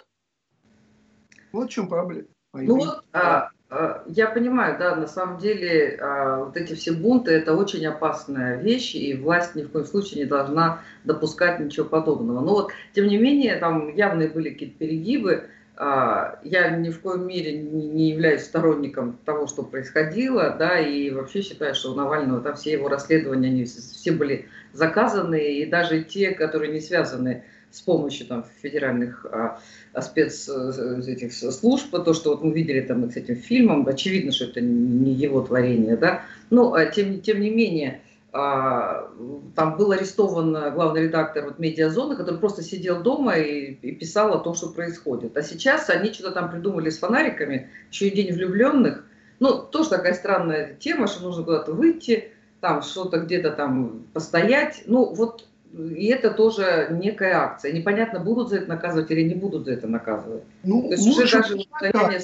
Вот 1.52 1.70
в 1.70 1.72
чем 1.72 1.88
проблема. 1.88 2.28
Ну 2.52 2.76
вот, 2.76 3.04
а, 3.12 3.50
а, 3.68 4.04
я 4.06 4.28
понимаю, 4.28 4.76
да, 4.78 4.96
на 4.96 5.06
самом 5.06 5.38
деле 5.38 5.98
а, 6.00 6.44
вот 6.44 6.56
эти 6.56 6.74
все 6.74 6.92
бунты 6.92 7.32
это 7.32 7.54
очень 7.54 7.84
опасная 7.86 8.60
вещь, 8.60 8.94
и 8.94 9.14
власть 9.14 9.54
ни 9.54 9.62
в 9.62 9.70
коем 9.70 9.84
случае 9.84 10.24
не 10.24 10.28
должна 10.28 10.80
допускать 11.04 11.60
ничего 11.60 11.86
подобного. 11.86 12.40
Но 12.40 12.52
вот, 12.52 12.72
тем 12.94 13.06
не 13.06 13.18
менее, 13.18 13.56
там 13.56 13.94
явные 13.94 14.28
были 14.28 14.50
какие-то 14.50 14.78
перегибы. 14.78 15.48
А, 15.76 16.38
я 16.44 16.70
ни 16.70 16.90
в 16.90 17.00
коем 17.00 17.26
мере 17.26 17.60
не 17.60 18.10
являюсь 18.10 18.44
сторонником 18.44 19.18
того, 19.24 19.48
что 19.48 19.64
происходило, 19.64 20.54
да, 20.56 20.78
и 20.78 21.10
вообще 21.10 21.42
считаю, 21.42 21.74
что 21.74 21.92
у 21.92 21.96
Навального 21.96 22.40
там 22.40 22.54
все 22.54 22.72
его 22.72 22.88
расследования, 22.88 23.48
они 23.48 23.64
все 23.64 24.12
были 24.12 24.46
заказаны, 24.72 25.54
и 25.54 25.66
даже 25.66 26.04
те, 26.04 26.30
которые 26.30 26.72
не 26.72 26.80
связаны 26.80 27.44
с 27.74 27.80
помощью 27.80 28.26
там, 28.26 28.44
федеральных 28.62 29.26
а, 29.26 29.60
а 29.92 30.02
спец 30.02 30.48
э, 30.48 31.02
этих 31.06 31.32
служб, 31.32 31.90
то, 31.90 32.14
что 32.14 32.30
вот 32.30 32.44
мы 32.44 32.52
видели 32.52 32.80
там 32.80 33.10
с 33.10 33.16
этим 33.16 33.34
фильмом, 33.34 33.86
очевидно, 33.88 34.30
что 34.30 34.44
это 34.44 34.60
не 34.60 35.12
его 35.12 35.40
творение, 35.40 35.96
да, 35.96 36.22
но 36.50 36.72
а, 36.72 36.86
тем, 36.86 37.20
тем 37.20 37.40
не 37.40 37.50
менее, 37.50 38.00
а, 38.32 39.10
там 39.56 39.76
был 39.76 39.90
арестован 39.90 40.72
главный 40.72 41.02
редактор 41.02 41.46
вот 41.46 41.58
медиазоны, 41.58 42.14
который 42.14 42.38
просто 42.38 42.62
сидел 42.62 43.02
дома 43.02 43.38
и, 43.38 43.72
и 43.72 43.92
писал 43.92 44.32
о 44.34 44.38
том, 44.38 44.54
что 44.54 44.68
происходит. 44.68 45.36
А 45.36 45.42
сейчас 45.42 45.90
они 45.90 46.12
что-то 46.12 46.30
там 46.30 46.52
придумали 46.52 46.90
с 46.90 46.98
фонариками, 46.98 47.70
еще 47.90 48.06
и 48.06 48.14
день 48.14 48.32
влюбленных. 48.32 49.04
Ну, 49.40 49.62
тоже 49.62 49.90
такая 49.90 50.14
странная 50.14 50.74
тема, 50.74 51.08
что 51.08 51.24
нужно 51.24 51.42
куда-то 51.42 51.72
выйти, 51.72 52.30
там 52.60 52.82
что-то 52.82 53.18
где-то 53.18 53.50
там 53.50 54.06
постоять. 54.12 54.84
Ну, 54.86 55.12
вот 55.12 55.48
и 55.74 56.06
это 56.06 56.30
тоже 56.30 56.88
некая 56.90 57.34
акция. 57.34 57.72
Непонятно, 57.72 58.20
будут 58.20 58.50
за 58.50 58.58
это 58.58 58.68
наказывать 58.68 59.10
или 59.10 59.22
не 59.22 59.34
будут 59.34 59.64
за 59.64 59.72
это 59.72 59.88
наказывать. 59.88 60.44
Ну, 60.62 60.82
То 60.82 60.90
есть 60.90 61.06
уже 61.06 61.22
даже 61.22 61.58
состояние... 61.58 62.20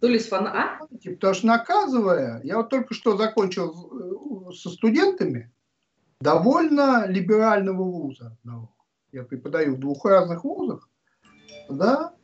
То 0.00 0.08
ли 0.08 0.18
с 0.18 0.28
фан... 0.28 0.46
а? 0.46 0.78
Потому 1.02 1.34
что 1.34 1.46
наказывая, 1.46 2.40
я 2.44 2.58
вот 2.58 2.68
только 2.68 2.92
что 2.92 3.16
закончил 3.16 4.50
э, 4.50 4.52
со 4.52 4.68
студентами 4.68 5.50
довольно 6.20 7.06
либерального 7.06 7.82
вуза 7.82 8.36
Я 9.12 9.22
преподаю 9.22 9.76
в 9.76 9.80
двух 9.80 10.04
разных 10.04 10.44
вузах. 10.44 10.88
Да? 11.70 12.14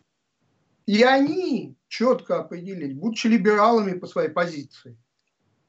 И 0.85 1.03
они 1.03 1.77
четко 1.89 2.41
определились, 2.41 2.95
будучи 2.95 3.27
либералами 3.27 3.99
по 3.99 4.07
своей 4.07 4.29
позиции, 4.29 4.99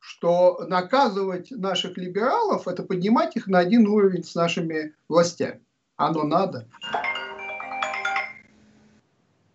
что 0.03 0.65
наказывать 0.67 1.49
наших 1.51 1.97
либералов– 1.97 2.67
это 2.67 2.83
поднимать 2.83 3.37
их 3.37 3.47
на 3.47 3.59
один 3.59 3.87
уровень 3.87 4.25
с 4.25 4.35
нашими 4.35 4.93
властями. 5.07 5.63
Оно 5.95 6.23
надо. 6.23 6.67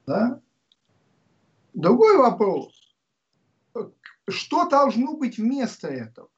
Да? 0.06 0.40
Другой 1.74 2.16
вопрос. 2.16 2.72
Что 4.26 4.66
должно 4.70 5.18
быть 5.18 5.36
вместо 5.36 5.88
этого? 5.88 6.30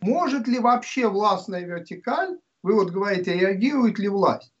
Может 0.00 0.48
ли 0.48 0.58
вообще 0.58 1.06
властная 1.06 1.64
вертикаль, 1.64 2.40
вы 2.64 2.74
вот 2.74 2.90
говорите, 2.90 3.38
реагирует 3.38 4.00
ли 4.00 4.08
власть? 4.08 4.52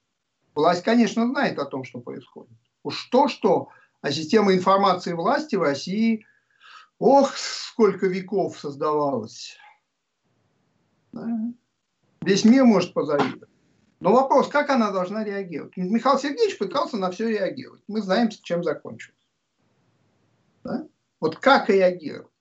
Власть, 0.54 0.84
конечно, 0.84 1.26
знает 1.26 1.58
о 1.58 1.64
том, 1.64 1.82
что 1.82 1.98
происходит. 1.98 2.56
Уж 2.84 3.06
то-что, 3.06 3.70
а 4.02 4.12
система 4.12 4.54
информации 4.54 5.12
власти 5.12 5.56
в 5.56 5.62
России, 5.62 6.26
ох, 6.98 7.36
сколько 7.36 8.06
веков 8.06 8.58
создавалось. 8.58 9.56
Да? 11.12 11.26
Весь 12.22 12.44
мир 12.44 12.64
может 12.64 12.92
позавидовать. 12.94 13.48
Но 14.00 14.12
вопрос, 14.12 14.48
как 14.48 14.70
она 14.70 14.90
должна 14.90 15.24
реагировать? 15.24 15.76
Михаил 15.76 16.18
Сергеевич 16.18 16.56
пытался 16.58 16.96
на 16.96 17.10
все 17.10 17.28
реагировать. 17.28 17.82
Мы 17.86 18.00
знаем, 18.00 18.30
чем 18.30 18.64
закончилось. 18.64 19.16
Да? 20.64 20.86
Вот 21.20 21.36
как 21.36 21.68
реагировать? 21.68 22.32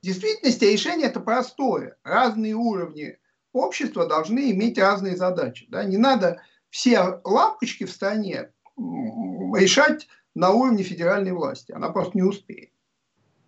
В 0.00 0.04
действительности 0.04 0.64
решение 0.64 1.08
это 1.08 1.18
простое. 1.18 1.96
Разные 2.04 2.54
уровни 2.54 3.18
общества 3.52 4.06
должны 4.06 4.52
иметь 4.52 4.78
разные 4.78 5.16
задачи. 5.16 5.66
Да? 5.68 5.82
Не 5.82 5.96
надо 5.96 6.40
все 6.70 7.20
лампочки 7.24 7.84
в 7.84 7.90
стране 7.90 8.52
решать 8.76 10.06
на 10.38 10.52
уровне 10.52 10.84
федеральной 10.84 11.32
власти. 11.32 11.72
Она 11.72 11.90
просто 11.90 12.16
не 12.16 12.22
успеет. 12.22 12.70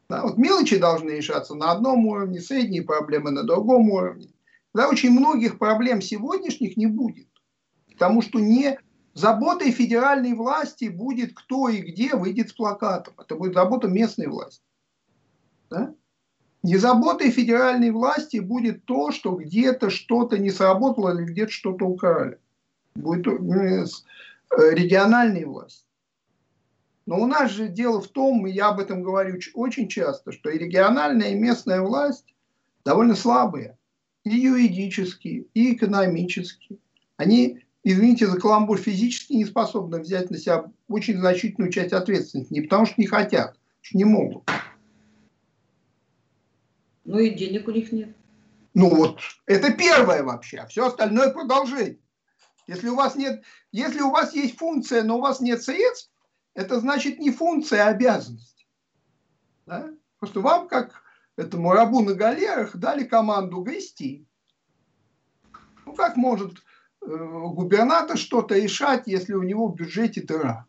Да, 0.09 0.23
вот 0.23 0.38
мелочи 0.38 0.76
должны 0.76 1.11
решаться 1.11 1.54
на 1.54 1.70
одном 1.70 2.04
уровне, 2.06 2.40
средние 2.40 2.82
проблемы 2.82 3.30
на 3.30 3.44
другом 3.44 3.90
уровне. 3.90 4.28
Да, 4.75 4.88
очень 4.88 5.11
многих 5.11 5.59
проблем 5.59 6.02
сегодняшних 6.02 6.76
не 6.76 6.87
будет. 6.87 7.28
Потому 7.92 8.23
что 8.23 8.40
не 8.40 8.76
заботой 9.14 9.70
федеральной 9.70 10.35
власти 10.35 10.87
будет 10.87 11.32
кто 11.35 11.68
и 11.68 11.80
где 11.80 12.16
выйдет 12.16 12.49
с 12.49 12.52
плакатом. 12.54 13.14
Это 13.20 13.37
будет 13.37 13.54
забота 13.54 13.87
местной 13.87 14.26
власти. 14.26 14.64
Да? 15.70 15.94
Не 16.64 16.76
заботой 16.76 17.30
федеральной 17.30 17.92
власти 17.92 18.38
будет 18.38 18.85
то, 18.85 19.12
что 19.12 19.37
где-то 19.37 19.90
что-то 19.90 20.38
не 20.38 20.50
сработало 20.50 21.14
или 21.14 21.25
где-то 21.25 21.52
что-то 21.52 21.85
украли. 21.85 22.38
Будет 22.97 23.28
э, 23.28 23.85
региональной 24.75 25.44
власти. 25.44 25.85
Но 27.11 27.19
у 27.19 27.26
нас 27.26 27.50
же 27.50 27.67
дело 27.67 28.00
в 28.00 28.07
том, 28.07 28.47
и 28.47 28.52
я 28.52 28.69
об 28.69 28.79
этом 28.79 29.02
говорю 29.02 29.40
очень 29.55 29.88
часто, 29.88 30.31
что 30.31 30.49
и 30.49 30.57
региональная, 30.57 31.33
и 31.33 31.35
местная 31.35 31.81
власть 31.81 32.37
довольно 32.85 33.17
слабые. 33.17 33.76
И 34.23 34.31
юридически, 34.31 35.49
и 35.52 35.75
экономически. 35.75 36.79
Они, 37.17 37.64
извините 37.83 38.29
за 38.29 38.38
каламбур, 38.38 38.79
физически 38.79 39.33
не 39.33 39.45
способны 39.45 39.99
взять 39.99 40.31
на 40.31 40.38
себя 40.38 40.71
очень 40.87 41.19
значительную 41.19 41.73
часть 41.73 41.93
ответственности. 41.93 42.52
Не 42.52 42.61
потому 42.61 42.87
что 42.87 42.95
не 42.99 43.09
хотят, 43.09 43.59
что 43.81 43.99
не 43.99 44.05
могут. 44.05 44.49
Ну 47.05 47.19
и 47.19 47.31
денег 47.31 47.67
у 47.67 47.73
них 47.73 47.90
нет. 47.90 48.14
Ну 48.73 48.88
вот, 48.88 49.19
это 49.47 49.73
первое 49.73 50.23
вообще, 50.23 50.59
а 50.59 50.69
все 50.69 50.87
остальное 50.87 51.33
продолжение. 51.33 51.99
Если 52.69 52.87
у 52.87 52.95
вас 52.95 53.17
нет, 53.17 53.43
если 53.73 54.00
у 54.00 54.12
вас 54.12 54.33
есть 54.33 54.57
функция, 54.57 55.02
но 55.02 55.19
у 55.19 55.21
вас 55.21 55.40
нет 55.40 55.61
средств, 55.61 56.09
это 56.54 56.80
значит 56.80 57.19
не 57.19 57.30
функция, 57.30 57.87
а 57.87 57.90
обязанность. 57.90 58.66
Да? 59.66 59.90
Просто 60.19 60.40
вам, 60.40 60.69
как 60.69 61.02
этому 61.37 61.73
рабу 61.73 62.00
на 62.00 62.14
галерах, 62.14 62.76
дали 62.76 63.04
команду 63.04 63.62
грести. 63.62 64.26
Ну, 65.87 65.95
как 65.95 66.16
может 66.16 66.52
э, 66.52 67.07
губернатор 67.07 68.16
что-то 68.16 68.57
решать, 68.57 69.07
если 69.07 69.35
у 69.35 69.42
него 69.42 69.69
в 69.69 69.75
бюджете 69.75 70.23
дыра? 70.23 70.66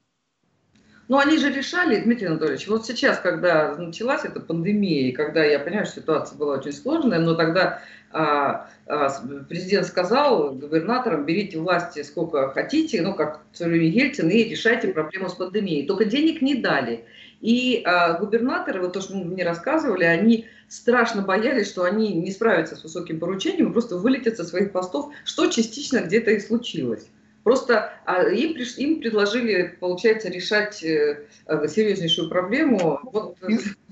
Ну, 1.12 1.18
они 1.18 1.38
же 1.38 1.52
решали, 1.52 2.00
Дмитрий 2.00 2.28
Анатольевич, 2.28 2.70
вот 2.70 2.86
сейчас, 2.86 3.20
когда 3.20 3.76
началась 3.76 4.24
эта 4.24 4.40
пандемия, 4.40 5.10
и 5.10 5.12
когда 5.12 5.44
я 5.44 5.60
понимаю, 5.60 5.86
что 5.86 6.00
ситуация 6.00 6.38
была 6.38 6.54
очень 6.54 6.72
сложная, 6.72 7.20
но 7.20 7.36
тогда 7.36 7.82
а, 8.14 8.70
а, 8.88 9.10
президент 9.50 9.88
сказал 9.88 10.54
губернаторам, 10.54 11.26
берите 11.26 11.58
власти 11.60 12.02
сколько 12.04 12.48
хотите, 12.52 13.02
ну, 13.02 13.14
как 13.14 13.42
время 13.60 13.88
Ельцин, 13.88 14.30
и 14.30 14.46
решайте 14.46 14.88
проблему 14.88 15.28
с 15.28 15.34
пандемией. 15.34 15.86
Только 15.86 16.06
денег 16.06 16.42
не 16.42 16.56
дали. 16.56 17.04
И 17.42 17.84
а, 17.86 18.14
губернаторы, 18.14 18.80
вот 18.80 18.94
то, 18.94 19.02
что 19.02 19.18
мне 19.18 19.44
рассказывали, 19.44 20.06
они 20.06 20.48
страшно 20.70 21.24
боялись, 21.24 21.68
что 21.68 21.84
они 21.84 22.14
не 22.14 22.32
справятся 22.32 22.78
с 22.78 22.84
высоким 22.84 23.20
поручением, 23.20 23.74
просто 23.74 23.98
вылетят 23.98 24.38
со 24.38 24.46
своих 24.46 24.72
постов, 24.72 25.12
что 25.26 25.48
частично 25.48 25.98
где-то 25.98 26.32
и 26.32 26.40
случилось. 26.40 27.06
Просто 27.44 27.94
а, 28.06 28.24
им, 28.24 28.56
им 28.56 29.02
предложили, 29.02 29.76
получается, 29.80 30.30
решать 30.30 30.84
э, 30.84 31.28
э, 31.48 31.68
серьезнейшую 31.68 32.30
проблему. 32.30 33.00
Вот. 33.04 33.38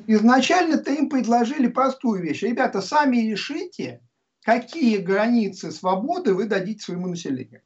Изначально-то 0.05 0.91
им 0.91 1.09
предложили 1.09 1.67
простую 1.67 2.21
вещь. 2.21 2.43
Ребята, 2.43 2.81
сами 2.81 3.17
решите, 3.17 4.01
какие 4.43 4.97
границы 4.97 5.71
свободы 5.71 6.35
вы 6.35 6.45
дадите 6.45 6.83
своему 6.83 7.07
населению. 7.07 7.61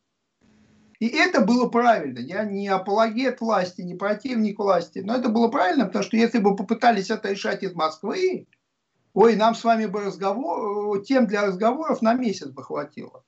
И 1.00 1.08
это 1.08 1.42
было 1.42 1.68
правильно. 1.68 2.20
Я 2.20 2.46
не 2.46 2.70
апологет 2.70 3.42
власти, 3.42 3.82
не 3.82 3.96
противник 3.96 4.60
власти. 4.60 5.00
Но 5.00 5.16
это 5.16 5.28
было 5.28 5.50
правильно, 5.50 5.86
потому 5.86 6.06
что 6.06 6.16
если 6.16 6.40
бы 6.40 6.56
попытались 6.56 7.10
это 7.10 7.32
решать 7.32 7.62
из 7.62 7.74
Москвы, 7.74 8.48
ой, 9.14 9.36
нам 9.36 9.54
с 9.54 9.66
вами 9.66 9.86
бы 9.86 10.00
разговор, 10.00 10.98
э, 10.98 11.04
тем 11.04 11.28
для 11.28 11.46
разговоров 11.46 12.02
на 12.02 12.14
месяц 12.14 12.48
бы 12.48 12.64
хватило. 12.64 13.26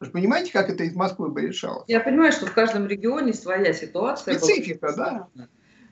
Вы 0.00 0.06
же 0.06 0.12
понимаете, 0.12 0.52
как 0.52 0.70
это 0.70 0.84
из 0.84 0.94
Москвы 0.94 1.28
бы 1.28 1.42
решалось? 1.42 1.84
Я 1.88 2.00
понимаю, 2.00 2.32
что 2.32 2.46
в 2.46 2.52
каждом 2.52 2.86
регионе 2.86 3.32
своя 3.32 3.72
ситуация. 3.72 4.38
Специфика, 4.38 4.92
да. 4.96 5.28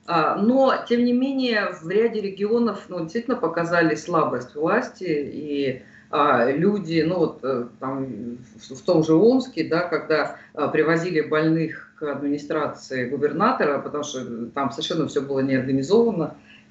А, 0.05 0.35
но, 0.35 0.75
тем 0.87 1.05
не 1.05 1.13
менее, 1.13 1.69
в 1.81 1.89
ряде 1.89 2.19
регионов 2.19 2.85
ну, 2.89 2.99
действительно 3.01 3.37
показали 3.37 3.95
слабость 3.95 4.53
власти, 4.55 5.05
и 5.07 5.83
а, 6.09 6.51
люди, 6.51 7.03
ну 7.07 7.17
вот 7.17 7.39
э, 7.43 7.67
там, 7.79 8.37
в 8.69 8.81
том 8.81 9.03
же 9.03 9.15
Омске, 9.15 9.67
да, 9.67 9.87
когда 9.87 10.35
а, 10.53 10.67
привозили 10.67 11.21
больных 11.21 11.93
к 11.97 12.03
администрации 12.03 13.09
губернатора, 13.09 13.79
потому 13.79 14.03
что 14.03 14.45
там 14.47 14.71
совершенно 14.71 15.07
все 15.07 15.21
было 15.21 15.39
не 15.39 15.55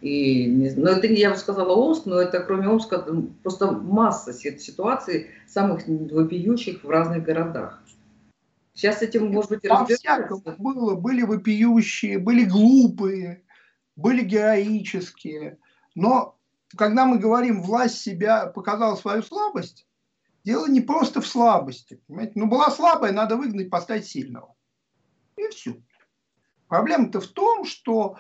и, 0.02 0.49
ну, 0.76 0.88
это 0.88 1.06
я 1.06 1.30
бы 1.30 1.37
сказала 1.37 1.73
Омск, 1.75 2.06
но 2.06 2.21
это 2.21 2.40
кроме 2.40 2.66
Омска 2.66 3.06
просто 3.42 3.71
масса 3.71 4.32
ситуаций 4.32 5.28
самых 5.47 5.87
вопиющих 5.87 6.82
в 6.82 6.90
разных 6.90 7.23
городах. 7.23 7.80
Сейчас 8.75 9.00
этим, 9.00 9.32
может 9.32 9.50
быть, 9.50 9.64
и 9.64 9.68
было. 10.59 10.97
Были 10.97 11.23
вопиющие, 11.23 12.18
были 12.18 12.44
глупые, 12.44 13.44
были 13.94 14.25
героические. 14.25 15.59
Но 15.94 16.37
когда 16.76 17.04
мы 17.04 17.21
говорим, 17.21 17.62
власть 17.62 18.00
себя 18.00 18.47
показала 18.47 18.97
свою 18.97 19.23
слабость, 19.23 19.87
дело 20.42 20.66
не 20.66 20.80
просто 20.80 21.21
в 21.21 21.28
слабости. 21.28 22.00
Понимаете? 22.09 22.32
Ну, 22.35 22.47
была 22.47 22.71
слабая, 22.73 23.12
надо 23.12 23.37
выгнать, 23.37 23.71
поставить 23.71 24.06
сильного. 24.06 24.56
И 25.37 25.47
все. 25.50 25.76
Проблема-то 26.66 27.21
в 27.21 27.28
том, 27.28 27.64
что 27.64 28.16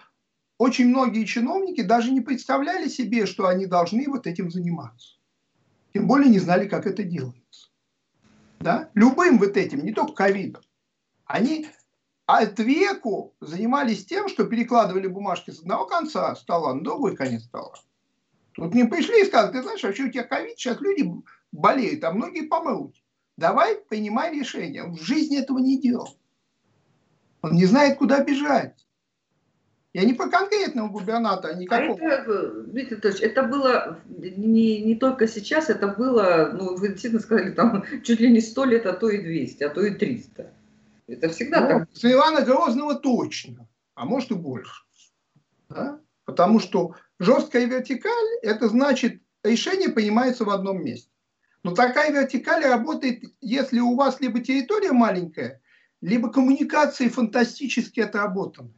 очень 0.62 0.90
многие 0.90 1.24
чиновники 1.24 1.82
даже 1.82 2.12
не 2.12 2.20
представляли 2.20 2.86
себе, 2.86 3.26
что 3.26 3.48
они 3.48 3.66
должны 3.66 4.06
вот 4.08 4.28
этим 4.28 4.48
заниматься. 4.48 5.16
Тем 5.92 6.06
более 6.06 6.30
не 6.30 6.38
знали, 6.38 6.68
как 6.68 6.86
это 6.86 7.02
делается. 7.02 7.68
Да? 8.60 8.88
Любым 8.94 9.40
вот 9.40 9.56
этим, 9.56 9.84
не 9.84 9.92
только 9.92 10.12
ковидом. 10.12 10.62
Они 11.24 11.66
от 12.26 12.60
веку 12.60 13.34
занимались 13.40 14.06
тем, 14.06 14.28
что 14.28 14.44
перекладывали 14.44 15.08
бумажки 15.08 15.50
с 15.50 15.58
одного 15.58 15.86
конца 15.86 16.36
стола 16.36 16.74
на 16.74 16.84
другой 16.84 17.16
конец 17.16 17.42
стола. 17.42 17.74
Тут 18.52 18.72
не 18.72 18.84
пришли 18.84 19.22
и 19.22 19.26
сказали, 19.26 19.54
ты 19.54 19.62
знаешь, 19.62 19.82
вообще 19.82 20.04
у 20.04 20.12
тебя 20.12 20.22
ковид, 20.22 20.56
сейчас 20.56 20.80
люди 20.80 21.10
болеют, 21.50 22.04
а 22.04 22.12
многие 22.12 22.46
помрут. 22.46 22.94
Давай 23.36 23.78
принимай 23.88 24.32
решение. 24.32 24.84
Он 24.84 24.94
в 24.94 25.02
жизни 25.02 25.40
этого 25.40 25.58
не 25.58 25.80
делал. 25.80 26.16
Он 27.40 27.54
не 27.54 27.66
знает, 27.66 27.98
куда 27.98 28.22
бежать. 28.22 28.86
Я 29.94 30.04
не 30.04 30.14
по 30.14 30.30
конкретному 30.30 30.90
губернатора, 30.90 31.52
а 31.52 31.56
никакого. 31.56 31.98
А 32.00 32.04
это, 32.04 32.62
Дмитрий 32.62 32.94
Анатольевич, 32.94 33.22
это 33.22 33.42
было 33.42 33.98
не, 34.08 34.80
не 34.80 34.94
только 34.96 35.28
сейчас, 35.28 35.68
это 35.68 35.88
было, 35.88 36.50
ну, 36.54 36.76
вы 36.76 36.88
действительно 36.88 37.20
сказали, 37.20 37.50
там 37.50 37.84
чуть 38.02 38.20
ли 38.20 38.30
не 38.30 38.40
сто 38.40 38.64
лет, 38.64 38.86
а 38.86 38.94
то 38.94 39.10
и 39.10 39.20
200, 39.20 39.64
а 39.64 39.68
то 39.68 39.84
и 39.84 39.94
300. 39.94 40.50
Это 41.08 41.28
всегда 41.28 41.60
ну, 41.60 41.68
так. 41.68 41.88
С 41.92 42.04
Ивана 42.10 42.40
Грозного 42.40 42.94
точно, 42.94 43.68
а 43.94 44.06
может 44.06 44.30
и 44.30 44.34
больше. 44.34 44.82
Да? 45.68 46.00
Потому 46.24 46.58
что 46.58 46.94
жесткая 47.18 47.66
вертикаль, 47.66 48.38
это 48.40 48.68
значит, 48.68 49.20
решение 49.42 49.90
принимается 49.90 50.44
в 50.44 50.50
одном 50.50 50.82
месте. 50.82 51.10
Но 51.64 51.74
такая 51.74 52.10
вертикаль 52.12 52.64
работает, 52.64 53.22
если 53.42 53.80
у 53.80 53.94
вас 53.94 54.20
либо 54.20 54.40
территория 54.40 54.92
маленькая, 54.92 55.60
либо 56.00 56.32
коммуникации 56.32 57.08
фантастически 57.08 58.00
отработаны. 58.00 58.72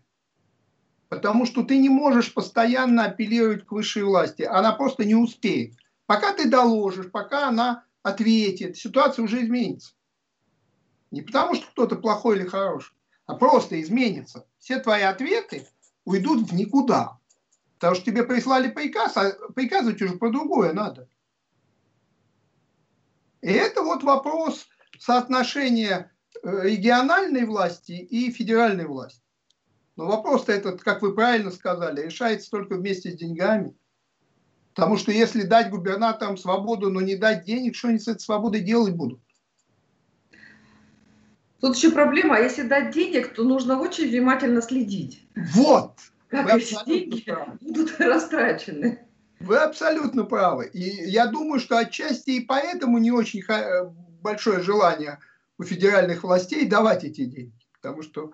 Потому 1.14 1.46
что 1.46 1.62
ты 1.62 1.78
не 1.78 1.88
можешь 1.88 2.34
постоянно 2.34 3.04
апеллировать 3.04 3.64
к 3.64 3.72
высшей 3.72 4.02
власти. 4.02 4.42
Она 4.42 4.72
просто 4.72 5.04
не 5.04 5.14
успеет. 5.14 5.74
Пока 6.06 6.32
ты 6.32 6.48
доложишь, 6.48 7.10
пока 7.10 7.48
она 7.48 7.84
ответит, 8.02 8.76
ситуация 8.76 9.24
уже 9.24 9.42
изменится. 9.44 9.94
Не 11.12 11.22
потому, 11.22 11.54
что 11.54 11.66
кто-то 11.68 11.96
плохой 11.96 12.36
или 12.36 12.46
хороший, 12.46 12.94
а 13.26 13.34
просто 13.34 13.80
изменится. 13.80 14.44
Все 14.58 14.80
твои 14.80 15.02
ответы 15.02 15.68
уйдут 16.04 16.50
в 16.50 16.54
никуда. 16.54 17.18
Потому 17.78 17.94
что 17.94 18.04
тебе 18.04 18.24
прислали 18.24 18.68
приказ, 18.68 19.16
а 19.16 19.32
приказывать 19.54 20.02
уже 20.02 20.16
по 20.16 20.30
другое 20.30 20.72
надо. 20.72 21.08
И 23.40 23.52
это 23.52 23.82
вот 23.82 24.02
вопрос 24.02 24.66
соотношения 24.98 26.12
э, 26.42 26.62
региональной 26.64 27.44
власти 27.44 27.92
и 27.92 28.32
федеральной 28.32 28.86
власти. 28.86 29.23
Но 29.96 30.06
вопрос-то 30.06 30.52
этот, 30.52 30.82
как 30.82 31.02
вы 31.02 31.14
правильно 31.14 31.50
сказали, 31.50 32.02
решается 32.02 32.50
только 32.50 32.74
вместе 32.74 33.12
с 33.12 33.14
деньгами. 33.14 33.74
Потому 34.74 34.96
что 34.96 35.12
если 35.12 35.42
дать 35.42 35.70
губернаторам 35.70 36.36
свободу, 36.36 36.90
но 36.90 37.00
не 37.00 37.14
дать 37.14 37.44
денег, 37.44 37.76
что 37.76 37.88
они 37.88 37.98
с 37.98 38.08
этой 38.08 38.20
свободой 38.20 38.60
делать 38.60 38.94
будут? 38.94 39.20
Тут 41.60 41.76
еще 41.76 41.92
проблема, 41.92 42.36
а 42.36 42.40
если 42.40 42.62
дать 42.62 42.92
денег, 42.92 43.34
то 43.34 43.44
нужно 43.44 43.80
очень 43.80 44.08
внимательно 44.08 44.60
следить. 44.60 45.26
Вот! 45.54 45.98
Как 46.28 46.52
эти 46.56 46.76
деньги 46.84 47.22
правы. 47.22 47.58
будут 47.60 47.94
растрачены. 48.00 49.06
Вы 49.38 49.58
абсолютно 49.58 50.24
правы. 50.24 50.66
И 50.72 50.80
я 50.80 51.26
думаю, 51.26 51.60
что 51.60 51.78
отчасти 51.78 52.30
и 52.30 52.40
поэтому 52.40 52.98
не 52.98 53.12
очень 53.12 53.42
большое 54.20 54.60
желание 54.60 55.20
у 55.58 55.62
федеральных 55.62 56.24
властей 56.24 56.66
давать 56.66 57.04
эти 57.04 57.24
деньги. 57.24 57.66
Потому 57.80 58.02
что 58.02 58.32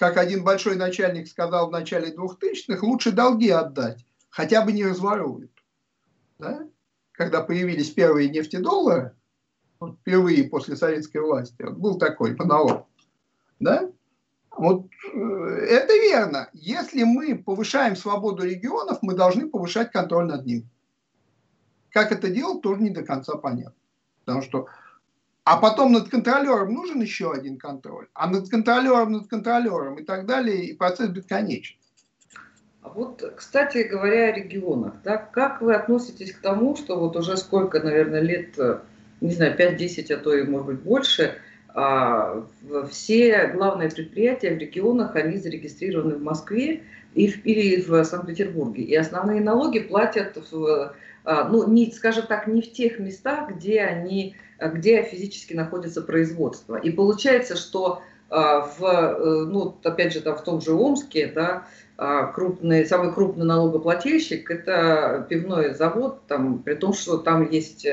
как 0.00 0.16
один 0.16 0.44
большой 0.44 0.76
начальник 0.76 1.28
сказал 1.28 1.68
в 1.68 1.72
начале 1.72 2.10
2000-х, 2.10 2.86
лучше 2.86 3.12
долги 3.12 3.50
отдать, 3.50 4.06
хотя 4.30 4.64
бы 4.64 4.72
не 4.72 4.82
разворуют. 4.82 5.52
Да? 6.38 6.66
Когда 7.12 7.42
появились 7.42 7.90
первые 7.90 8.30
нефтедоллары, 8.30 9.14
вот 9.78 9.98
впервые 10.00 10.44
после 10.44 10.76
советской 10.76 11.18
власти, 11.18 11.62
вот 11.62 11.76
был 11.76 11.98
такой 11.98 12.34
монолог. 12.34 12.86
Да? 13.58 13.90
Вот 14.56 14.86
э, 15.12 15.18
это 15.18 15.92
верно. 15.92 16.48
Если 16.54 17.02
мы 17.02 17.36
повышаем 17.36 17.94
свободу 17.94 18.44
регионов, 18.44 19.00
мы 19.02 19.14
должны 19.14 19.50
повышать 19.50 19.92
контроль 19.92 20.28
над 20.28 20.46
ним. 20.46 20.66
Как 21.90 22.10
это 22.10 22.30
делать, 22.30 22.62
тоже 22.62 22.80
не 22.80 22.90
до 22.90 23.02
конца 23.02 23.36
понятно. 23.36 23.74
Потому 24.24 24.40
что 24.40 24.66
а 25.50 25.56
потом 25.56 25.90
над 25.90 26.08
контролером 26.08 26.72
нужен 26.72 27.00
еще 27.00 27.32
один 27.32 27.58
контроль, 27.58 28.06
а 28.14 28.30
над 28.30 28.48
контролером, 28.48 29.10
над 29.10 29.26
контролером 29.26 29.96
и 29.96 30.04
так 30.04 30.24
далее, 30.24 30.64
и 30.64 30.76
процесс 30.76 31.08
бесконечен. 31.08 31.76
А 32.82 32.90
вот, 32.90 33.20
кстати 33.36 33.78
говоря, 33.78 34.26
о 34.26 34.32
регионах, 34.32 34.94
да, 35.02 35.16
как 35.16 35.60
вы 35.60 35.74
относитесь 35.74 36.32
к 36.32 36.40
тому, 36.40 36.76
что 36.76 37.00
вот 37.00 37.16
уже 37.16 37.36
сколько, 37.36 37.80
наверное, 37.80 38.20
лет, 38.20 38.56
не 39.20 39.32
знаю, 39.32 39.58
5-10, 39.58 40.12
а 40.12 40.18
то 40.18 40.32
и, 40.36 40.44
может 40.44 40.68
быть, 40.68 40.80
больше, 40.82 41.34
а, 41.74 42.46
все 42.88 43.48
главные 43.48 43.90
предприятия 43.90 44.54
в 44.54 44.58
регионах, 44.58 45.16
они 45.16 45.36
зарегистрированы 45.36 46.14
в 46.14 46.22
Москве 46.22 46.84
и 47.14 47.28
в, 47.28 47.44
или 47.44 47.80
в 47.82 48.04
Санкт-Петербурге. 48.04 48.84
И 48.84 48.94
основные 48.94 49.40
налоги 49.40 49.80
платят, 49.80 50.36
в, 50.50 50.94
а, 51.24 51.48
ну, 51.48 51.68
не, 51.68 51.90
скажем 51.92 52.26
так, 52.26 52.46
не 52.46 52.62
в 52.62 52.72
тех 52.72 52.98
местах, 52.98 53.50
где 53.50 53.82
они 53.82 54.36
где 54.68 55.02
физически 55.02 55.54
находится 55.54 56.02
производство. 56.02 56.76
И 56.76 56.90
получается, 56.90 57.56
что 57.56 58.02
а, 58.28 58.60
в, 58.60 58.84
э, 58.84 59.44
ну, 59.46 59.76
опять 59.82 60.12
же, 60.12 60.20
там, 60.20 60.36
в 60.36 60.44
том 60.44 60.60
же 60.60 60.72
Омске, 60.72 61.26
да, 61.34 61.66
а, 61.96 62.26
крупный, 62.26 62.86
самый 62.86 63.12
крупный 63.12 63.44
налогоплательщик– 63.44 64.50
это 64.52 65.26
пивной 65.28 65.74
завод, 65.74 66.26
там, 66.28 66.60
при 66.60 66.74
том, 66.74 66.92
что 66.92 67.18
там 67.18 67.50
есть 67.50 67.86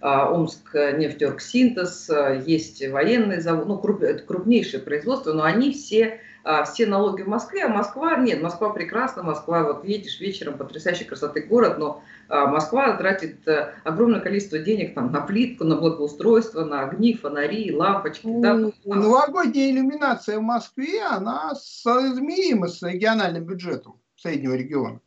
а, 0.00 0.32
Омск 0.32 0.74
нефтеоргсинтез, 0.74 2.10
есть 2.46 2.88
военный 2.88 3.40
завод, 3.40 3.68
ну, 3.68 3.78
круп, 3.78 4.02
крупнейшее 4.26 4.82
производство, 4.82 5.32
но 5.32 5.44
они 5.44 5.72
все 5.72 6.20
а, 6.44 6.64
все 6.64 6.86
налоги 6.86 7.22
в 7.22 7.28
Москве, 7.28 7.64
а 7.64 7.68
Москва, 7.68 8.16
нет, 8.16 8.42
Москва 8.42 8.70
прекрасна, 8.70 9.22
Москва, 9.22 9.64
вот 9.64 9.84
едешь 9.84 10.20
вечером, 10.20 10.58
потрясающей 10.58 11.04
красоты 11.04 11.42
город, 11.42 11.78
но 11.78 12.02
а, 12.28 12.46
Москва 12.46 12.96
тратит 12.96 13.46
а, 13.46 13.74
огромное 13.84 14.20
количество 14.20 14.58
денег 14.58 14.94
там, 14.94 15.12
на 15.12 15.20
плитку, 15.20 15.64
на 15.64 15.76
благоустройство, 15.76 16.64
на 16.64 16.82
огни, 16.82 17.14
фонари, 17.14 17.72
лампочки. 17.72 18.26
Ну, 18.26 18.40
да. 18.40 18.54
Новогодняя 18.84 19.70
иллюминация 19.70 20.38
в 20.38 20.42
Москве, 20.42 21.02
она 21.02 21.54
соизмерима 21.54 22.68
с 22.68 22.82
региональным 22.82 23.44
бюджетом 23.44 24.00
среднего 24.16 24.54
региона. 24.54 25.00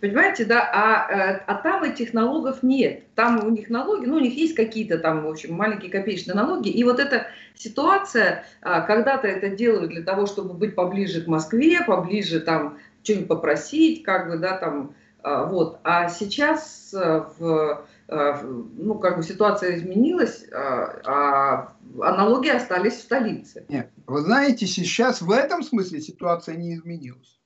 Понимаете, 0.00 0.44
да, 0.44 0.60
а, 0.72 1.12
э, 1.12 1.42
а 1.46 1.54
там 1.56 1.82
этих 1.82 2.14
налогов 2.14 2.62
нет. 2.62 3.12
Там 3.14 3.44
у 3.44 3.50
них 3.50 3.68
налоги, 3.68 4.06
ну, 4.06 4.16
у 4.16 4.20
них 4.20 4.34
есть 4.34 4.54
какие-то 4.54 4.98
там, 4.98 5.24
в 5.24 5.28
общем, 5.28 5.54
маленькие 5.54 5.90
копеечные 5.90 6.36
налоги. 6.36 6.68
И 6.68 6.84
вот 6.84 7.00
эта 7.00 7.26
ситуация, 7.54 8.44
а, 8.62 8.82
когда-то 8.82 9.26
это 9.26 9.48
делают 9.48 9.90
для 9.90 10.02
того, 10.02 10.26
чтобы 10.26 10.54
быть 10.54 10.76
поближе 10.76 11.22
к 11.22 11.26
Москве, 11.26 11.82
поближе 11.84 12.40
там 12.40 12.78
что-нибудь 13.02 13.28
попросить, 13.28 14.04
как 14.04 14.28
бы, 14.28 14.38
да, 14.38 14.56
там, 14.56 14.94
а, 15.22 15.46
вот. 15.46 15.80
А 15.82 16.08
сейчас 16.08 16.94
э, 16.94 17.24
в, 17.38 17.84
э, 18.06 18.42
ну, 18.42 18.94
как 19.00 19.16
бы 19.16 19.24
ситуация 19.24 19.76
изменилась, 19.76 20.46
а, 20.52 21.74
а 22.00 22.16
налоги 22.16 22.50
остались 22.50 22.94
в 22.94 23.00
столице. 23.00 23.66
Нет, 23.68 23.90
вы 24.06 24.20
знаете, 24.20 24.66
сейчас 24.66 25.20
в 25.20 25.32
этом 25.32 25.64
смысле 25.64 26.00
ситуация 26.00 26.56
не 26.56 26.74
изменилась. 26.74 27.37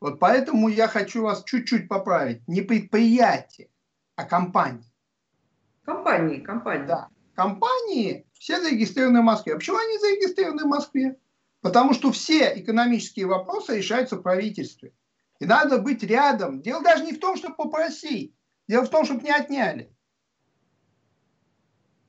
Вот 0.00 0.20
поэтому 0.20 0.68
я 0.68 0.88
хочу 0.88 1.22
вас 1.22 1.44
чуть-чуть 1.44 1.88
поправить. 1.88 2.46
Не 2.46 2.62
предприятие, 2.62 3.70
а 4.16 4.24
компании. 4.24 4.92
Компании, 5.84 6.40
компании. 6.40 6.86
Да. 6.86 7.08
Компании 7.34 8.26
все 8.34 8.60
зарегистрированы 8.60 9.20
в 9.20 9.24
Москве. 9.24 9.54
А 9.54 9.56
почему 9.56 9.78
они 9.78 9.98
зарегистрированы 9.98 10.64
в 10.64 10.68
Москве? 10.68 11.16
Потому 11.60 11.94
что 11.94 12.12
все 12.12 12.60
экономические 12.60 13.26
вопросы 13.26 13.76
решаются 13.76 14.16
в 14.16 14.22
правительстве. 14.22 14.92
И 15.40 15.46
надо 15.46 15.78
быть 15.78 16.02
рядом. 16.02 16.62
Дело 16.62 16.82
даже 16.82 17.04
не 17.04 17.12
в 17.12 17.20
том, 17.20 17.36
чтобы 17.36 17.56
попросить. 17.56 18.34
Дело 18.68 18.84
в 18.84 18.90
том, 18.90 19.04
чтобы 19.04 19.22
не 19.22 19.30
отняли. 19.30 19.92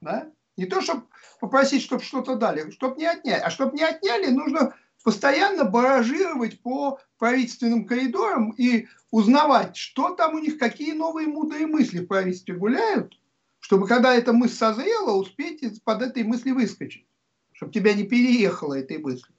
Да? 0.01 0.31
Не 0.57 0.65
то, 0.65 0.81
чтобы 0.81 1.07
попросить, 1.39 1.83
чтобы 1.83 2.03
что-то 2.03 2.35
дали, 2.35 2.69
чтобы 2.71 2.97
не 2.97 3.05
отняли. 3.05 3.39
А 3.39 3.49
чтобы 3.49 3.75
не 3.75 3.83
отняли, 3.83 4.31
нужно 4.31 4.75
постоянно 5.03 5.65
баражировать 5.65 6.61
по 6.61 6.99
правительственным 7.17 7.85
коридорам 7.85 8.51
и 8.51 8.87
узнавать, 9.11 9.75
что 9.75 10.15
там 10.15 10.35
у 10.35 10.39
них, 10.39 10.57
какие 10.57 10.93
новые 10.93 11.27
мудрые 11.27 11.67
мысли 11.67 11.99
в 11.99 12.07
правительстве 12.07 12.55
гуляют, 12.55 13.17
чтобы 13.59 13.87
когда 13.87 14.15
эта 14.15 14.33
мысль 14.33 14.55
созрела, 14.55 15.11
успеть 15.11 15.83
под 15.83 16.01
этой 16.01 16.23
мысли 16.23 16.51
выскочить. 16.51 17.05
чтобы 17.51 17.71
тебя 17.71 17.93
не 17.93 18.03
переехало 18.03 18.79
этой 18.79 18.97
мыслью. 18.97 19.35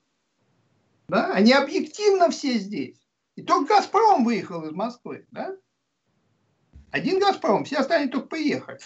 Да? 1.08 1.32
Они 1.32 1.52
объективно 1.52 2.30
все 2.30 2.58
здесь. 2.58 2.98
И 3.36 3.42
только 3.42 3.74
«Газпром» 3.74 4.24
выехал 4.24 4.64
из 4.66 4.72
Москвы. 4.72 5.26
Да? 5.30 5.56
Один 6.90 7.18
«Газпром», 7.18 7.64
все 7.64 7.78
остальные 7.78 8.10
только 8.10 8.28
приехали. 8.28 8.78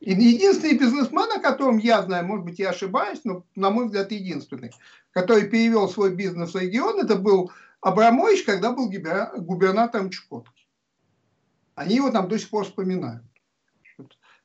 Единственный 0.00 0.78
бизнесмен, 0.78 1.30
о 1.30 1.40
котором 1.40 1.76
я 1.76 2.02
знаю, 2.02 2.26
может 2.26 2.44
быть, 2.44 2.58
я 2.58 2.70
ошибаюсь, 2.70 3.20
но, 3.24 3.44
на 3.54 3.70
мой 3.70 3.84
взгляд, 3.86 4.10
единственный, 4.12 4.72
который 5.10 5.48
перевел 5.48 5.88
свой 5.88 6.14
бизнес 6.14 6.54
в 6.54 6.58
регион, 6.58 7.00
это 7.00 7.16
был 7.16 7.52
Абрамович, 7.82 8.44
когда 8.44 8.72
был 8.72 8.88
губернатором 8.88 10.08
Чукотки. 10.08 10.66
Они 11.74 11.96
его 11.96 12.10
там 12.10 12.28
до 12.28 12.38
сих 12.38 12.48
пор 12.48 12.64
вспоминают. 12.64 13.24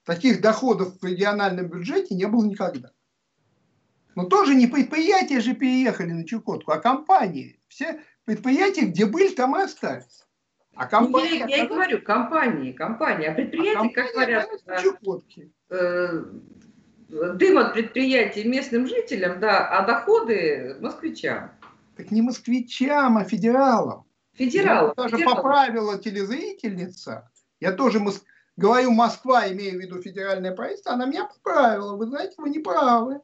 Таких 0.03 0.41
доходов 0.41 0.99
в 1.01 1.05
региональном 1.05 1.67
бюджете 1.67 2.15
не 2.15 2.27
было 2.27 2.45
никогда. 2.45 2.91
Но 4.13 4.25
тоже 4.25 4.55
не 4.55 4.67
предприятия 4.67 5.39
же 5.39 5.55
переехали 5.55 6.11
на 6.11 6.25
Чукотку, 6.25 6.71
а 6.71 6.79
компании. 6.79 7.59
Все 7.67 8.01
предприятия, 8.25 8.85
где 8.85 9.05
были, 9.05 9.33
там 9.33 9.57
и 9.57 9.63
остались. 9.63 10.24
А 10.75 10.88
компания, 10.88 11.39
я, 11.39 11.47
я 11.47 11.63
и 11.63 11.67
говорю, 11.67 12.01
компании, 12.01 12.73
компании. 12.73 13.27
А 13.27 13.33
предприятия, 13.33 13.79
а 13.79 13.89
как 13.93 14.13
говорят, 14.13 14.49
э, 15.69 16.23
дым 17.09 17.57
от 17.57 17.73
предприятий 17.73 18.43
местным 18.43 18.88
жителям, 18.88 19.39
да, 19.39 19.69
а 19.69 19.85
доходы 19.85 20.77
москвичам. 20.81 21.51
Так 21.95 22.11
не 22.11 22.21
москвичам, 22.21 23.17
а 23.17 23.23
федералам. 23.23 24.05
Федералам. 24.33 24.93
Я 24.97 25.03
даже 25.03 25.15
федералам. 25.15 25.38
поправила 25.38 25.97
телезрительница. 25.97 27.31
Я 27.61 27.71
тоже 27.71 28.01
мос... 28.01 28.21
говорю 28.57 28.91
Москва, 28.91 29.49
имею 29.49 29.79
в 29.79 29.81
виду 29.81 30.01
федеральное 30.01 30.53
правительство, 30.53 30.91
она 30.91 31.05
меня 31.05 31.23
поправила. 31.25 31.95
Вы 31.95 32.07
знаете, 32.07 32.33
вы 32.38 32.49
не 32.49 32.59
правы. 32.59 33.21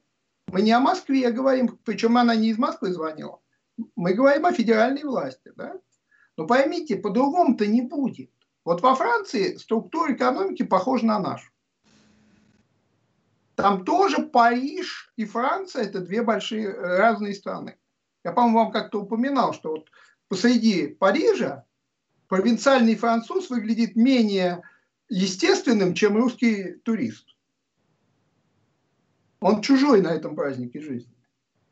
Мы 0.47 0.61
не 0.61 0.71
о 0.71 0.79
Москве 0.79 1.31
говорим, 1.31 1.77
причем 1.83 2.17
она 2.17 2.33
не 2.35 2.49
из 2.49 2.57
Москвы 2.57 2.93
звонила. 2.93 3.41
Мы 3.97 4.13
говорим 4.13 4.45
о 4.45 4.53
федеральной 4.53 5.03
власти, 5.03 5.51
да? 5.55 5.75
Но 6.41 6.47
поймите, 6.47 6.95
по-другому-то 6.95 7.67
не 7.67 7.83
будет. 7.83 8.31
Вот 8.65 8.81
во 8.81 8.95
Франции 8.95 9.57
структура 9.57 10.11
экономики 10.11 10.63
похожа 10.63 11.05
на 11.05 11.19
нашу. 11.19 11.51
Там 13.53 13.85
тоже 13.85 14.23
Париж 14.23 15.13
и 15.17 15.25
Франция– 15.25 15.83
это 15.85 15.99
две 15.99 16.23
большие 16.23 16.65
э, 16.65 16.97
разные 16.97 17.35
страны. 17.35 17.77
Я, 18.23 18.31
по-моему, 18.31 18.57
вам 18.57 18.71
как-то 18.71 19.01
упоминал, 19.01 19.53
что 19.53 19.69
вот 19.69 19.89
посреди 20.29 20.87
Парижа 20.87 21.63
провинциальный 22.27 22.95
француз 22.95 23.51
выглядит 23.51 23.95
менее 23.95 24.63
естественным, 25.09 25.93
чем 25.93 26.17
русский 26.17 26.73
турист. 26.83 27.27
Он 29.41 29.61
чужой 29.61 30.01
на 30.01 30.07
этом 30.07 30.35
празднике 30.35 30.81
жизни. 30.81 31.13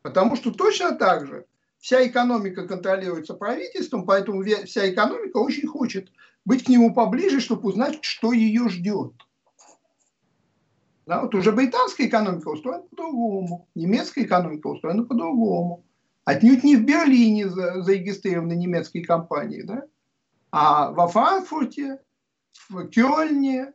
Потому 0.02 0.36
что 0.36 0.52
точно 0.52 0.94
так 0.94 1.26
же 1.26 1.44
вся 1.80 2.06
экономика 2.06 2.66
контролируется 2.66 3.34
правительством, 3.34 4.04
поэтому 4.06 4.44
вся 4.44 4.88
экономика 4.90 5.38
очень 5.38 5.66
хочет 5.66 6.12
быть 6.44 6.64
к 6.64 6.68
нему 6.68 6.94
поближе, 6.94 7.40
чтобы 7.40 7.68
узнать, 7.68 7.98
что 8.02 8.32
ее 8.32 8.68
ждет. 8.68 9.12
Да, 11.06 11.22
вот 11.22 11.34
уже 11.34 11.50
британская 11.52 12.06
экономика 12.06 12.48
устроена 12.48 12.84
по-другому, 12.84 13.68
немецкая 13.74 14.24
экономика 14.24 14.68
устроена 14.68 15.04
по-другому. 15.04 15.84
Отнюдь 16.24 16.62
не 16.62 16.76
в 16.76 16.84
Берлине 16.84 17.48
зарегистрированы 17.48 18.52
немецкие 18.52 19.04
компании, 19.04 19.62
да? 19.62 19.86
а 20.52 20.90
во 20.92 21.08
Франкфурте, 21.08 21.98
в 22.68 22.88
Кёльне, 22.88 23.62
э, 23.62 23.72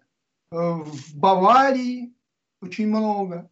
в 0.51 1.17
Баварии 1.17 2.13
очень 2.61 2.87
много. 2.87 3.49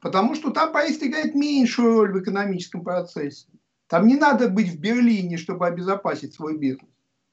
Потому 0.00 0.34
что 0.34 0.50
там 0.50 0.72
правительство 0.72 1.06
играет 1.06 1.34
меньшую 1.34 1.94
роль 1.94 2.12
в 2.12 2.22
экономическом 2.22 2.82
процессе. 2.82 3.46
Там 3.86 4.06
не 4.06 4.16
надо 4.16 4.48
быть 4.48 4.68
в 4.68 4.80
Берлине, 4.80 5.36
чтобы 5.36 5.66
обезопасить 5.66 6.34
свой 6.34 6.56
бизнес. 6.56 6.88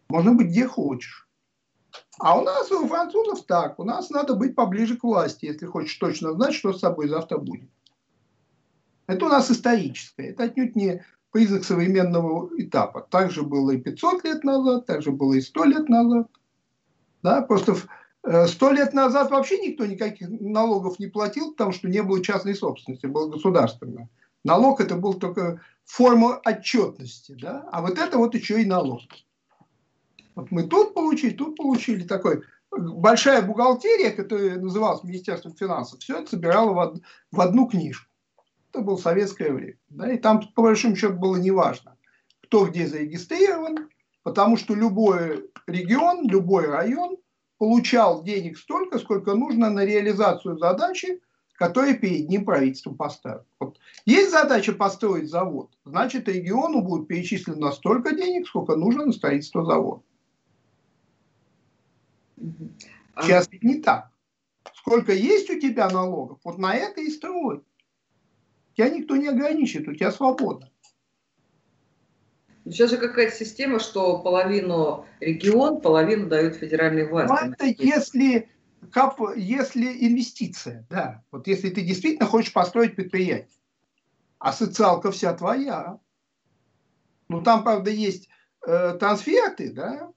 Можно 0.09 0.33
быть 0.33 0.47
где 0.47 0.67
хочешь. 0.67 1.27
А 2.19 2.37
у 2.37 2.43
нас, 2.43 2.71
у 2.71 2.87
французов 2.87 3.45
так. 3.45 3.79
У 3.79 3.83
нас 3.83 4.09
надо 4.09 4.33
быть 4.33 4.55
поближе 4.55 4.97
к 4.97 5.03
власти, 5.03 5.45
если 5.45 5.65
хочешь 5.65 5.95
точно 5.95 6.33
знать, 6.33 6.53
что 6.53 6.73
с 6.73 6.79
собой 6.79 7.07
завтра 7.07 7.37
будет. 7.37 7.69
Это 9.05 9.25
у 9.25 9.29
нас 9.29 9.49
историческое. 9.49 10.31
Это 10.31 10.43
отнюдь 10.43 10.75
не 10.75 11.05
признак 11.31 11.63
современного 11.63 12.49
этапа. 12.57 13.07
Так 13.09 13.31
же 13.31 13.43
было 13.43 13.71
и 13.71 13.77
500 13.77 14.23
лет 14.25 14.43
назад, 14.43 14.85
так 14.85 15.01
же 15.01 15.11
было 15.11 15.35
и 15.35 15.41
100 15.41 15.63
лет 15.65 15.89
назад. 15.89 16.27
Да, 17.21 17.41
просто 17.41 17.75
Э, 17.75 17.77
сто 18.47 18.71
лет 18.71 18.93
назад 18.93 19.31
вообще 19.31 19.57
никто 19.59 19.85
никаких 19.85 20.27
налогов 20.29 20.99
не 20.99 21.07
платил, 21.07 21.51
потому 21.51 21.71
что 21.71 21.87
не 21.87 22.03
было 22.03 22.23
частной 22.23 22.55
собственности, 22.55 23.05
было 23.05 23.29
государственное. 23.29 24.09
Налог 24.43 24.81
это 24.81 24.95
был 24.95 25.13
только 25.13 25.61
форма 25.85 26.41
отчетности, 26.45 27.37
да? 27.39 27.67
а 27.71 27.81
вот 27.81 27.97
это 27.97 28.17
вот 28.17 28.35
еще 28.35 28.61
и 28.61 28.65
налог. 28.65 29.01
Вот 30.35 30.51
мы 30.51 30.63
тут 30.63 30.93
получили, 30.93 31.33
тут 31.33 31.55
получили 31.55 32.03
такой 32.03 32.43
большая 32.69 33.41
бухгалтерия, 33.41 34.11
которая 34.11 34.59
называлась 34.59 35.03
Министерством 35.03 35.55
финансов, 35.55 35.99
все 35.99 36.19
это 36.19 36.31
собирало 36.31 36.73
в, 36.73 36.99
в 37.31 37.41
одну 37.41 37.67
книжку. 37.67 38.07
Это 38.71 38.83
было 38.83 38.97
советское 38.97 39.51
время. 39.51 39.77
Да? 39.89 40.11
И 40.11 40.17
там, 40.17 40.41
по 40.53 40.63
большому 40.63 40.95
счету, 40.95 41.13
было 41.13 41.37
неважно, 41.37 41.97
кто 42.43 42.67
где 42.67 42.85
зарегистрирован, 42.87 43.89
потому 44.23 44.57
что 44.57 44.75
любой 44.75 45.49
регион, 45.65 46.27
любой 46.27 46.67
район– 46.67 47.15
получал 47.57 48.23
денег 48.23 48.57
столько, 48.57 48.99
сколько 48.99 49.33
нужно 49.33 49.69
на 49.69 49.85
реализацию 49.85 50.57
задачи, 50.57 51.21
которые 51.53 51.95
перед 51.95 52.29
ним 52.29 52.45
правительство 52.45 52.93
поставило. 52.93 53.45
Вот. 53.59 53.79
Есть 54.05 54.31
задача 54.31 54.73
построить 54.73 55.29
завод, 55.29 55.71
значит 55.85 56.27
региону 56.27 56.81
будет 56.81 57.07
перечислено 57.07 57.71
столько 57.71 58.15
денег, 58.15 58.47
сколько 58.47 58.75
нужно 58.75 59.05
на 59.05 59.11
строительство 59.11 59.65
завода. 59.65 60.03
Сейчас 63.19 63.49
ведь 63.51 63.63
не 63.63 63.81
так. 63.81 64.11
Сколько 64.75 65.11
есть 65.11 65.49
у 65.49 65.59
тебя 65.59 65.89
налогов, 65.89 66.39
вот 66.43 66.59
на 66.59 66.75
это 66.75 67.01
и 67.01 67.09
строй. 67.09 67.61
Тебя 68.75 68.89
никто 68.89 69.15
не 69.15 69.27
ограничит, 69.27 69.87
у 69.87 69.95
тебя 69.95 70.11
свобода. 70.11 70.69
Сейчас 72.69 72.89
же 72.89 72.97
какая-то 72.97 73.35
система, 73.35 73.79
что 73.79 74.19
половину 74.19 75.05
регион, 75.19 75.81
половину 75.81 76.27
дают 76.27 76.55
федеральные 76.55 77.07
власти. 77.07 77.45
Ну, 77.45 77.51
это 77.53 77.65
если, 77.65 78.49
кап, 78.91 79.19
если 79.35 80.05
инвестиция, 80.07 80.85
да. 80.89 81.23
Вот 81.31 81.47
если 81.47 81.69
ты 81.69 81.81
действительно 81.81 82.27
хочешь 82.27 82.53
построить 82.53 82.95
предприятие, 82.95 83.57
а 84.39 84.53
социалка 84.53 85.11
вся 85.11 85.33
твоя. 85.33 85.99
Ну, 87.29 87.41
там, 87.41 87.63
правда, 87.63 87.89
есть 87.89 88.29
э, 88.65 88.97
трансферты, 88.99 89.71
да. 89.71 90.11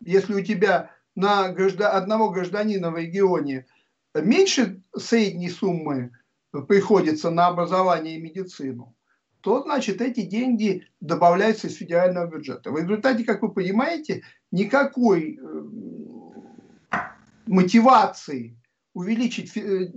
Если 0.00 0.34
у 0.34 0.44
тебя 0.44 0.90
на 1.14 1.48
граждан, 1.52 1.94
одного 1.94 2.30
гражданина 2.30 2.90
в 2.90 2.98
регионе 2.98 3.66
меньше 4.14 4.82
средней 4.96 5.50
суммы 5.50 6.12
приходится 6.68 7.30
на 7.30 7.48
образование 7.48 8.16
и 8.16 8.20
медицину, 8.20 8.94
то, 9.44 9.62
значит, 9.62 10.00
эти 10.00 10.22
деньги 10.22 10.86
добавляются 11.00 11.66
из 11.66 11.76
федерального 11.76 12.26
бюджета. 12.26 12.70
В 12.70 12.78
результате, 12.78 13.24
как 13.24 13.42
вы 13.42 13.52
понимаете, 13.52 14.22
никакой 14.50 15.38
э, 15.38 16.98
мотивации 17.44 18.58
увеличить 18.94 19.54
э, 19.54 19.92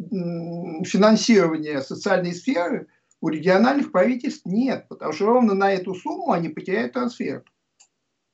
финансирование 0.84 1.82
социальной 1.82 2.34
сферы 2.34 2.88
у 3.22 3.30
региональных 3.30 3.94
правительств 3.94 4.46
нет, 4.46 4.86
потому 4.90 5.14
что 5.14 5.28
ровно 5.28 5.54
на 5.54 5.72
эту 5.72 5.96
сумму 5.96 6.34
они 6.34 6.50
потеряют 6.50 6.92
трансфер. 6.92 7.46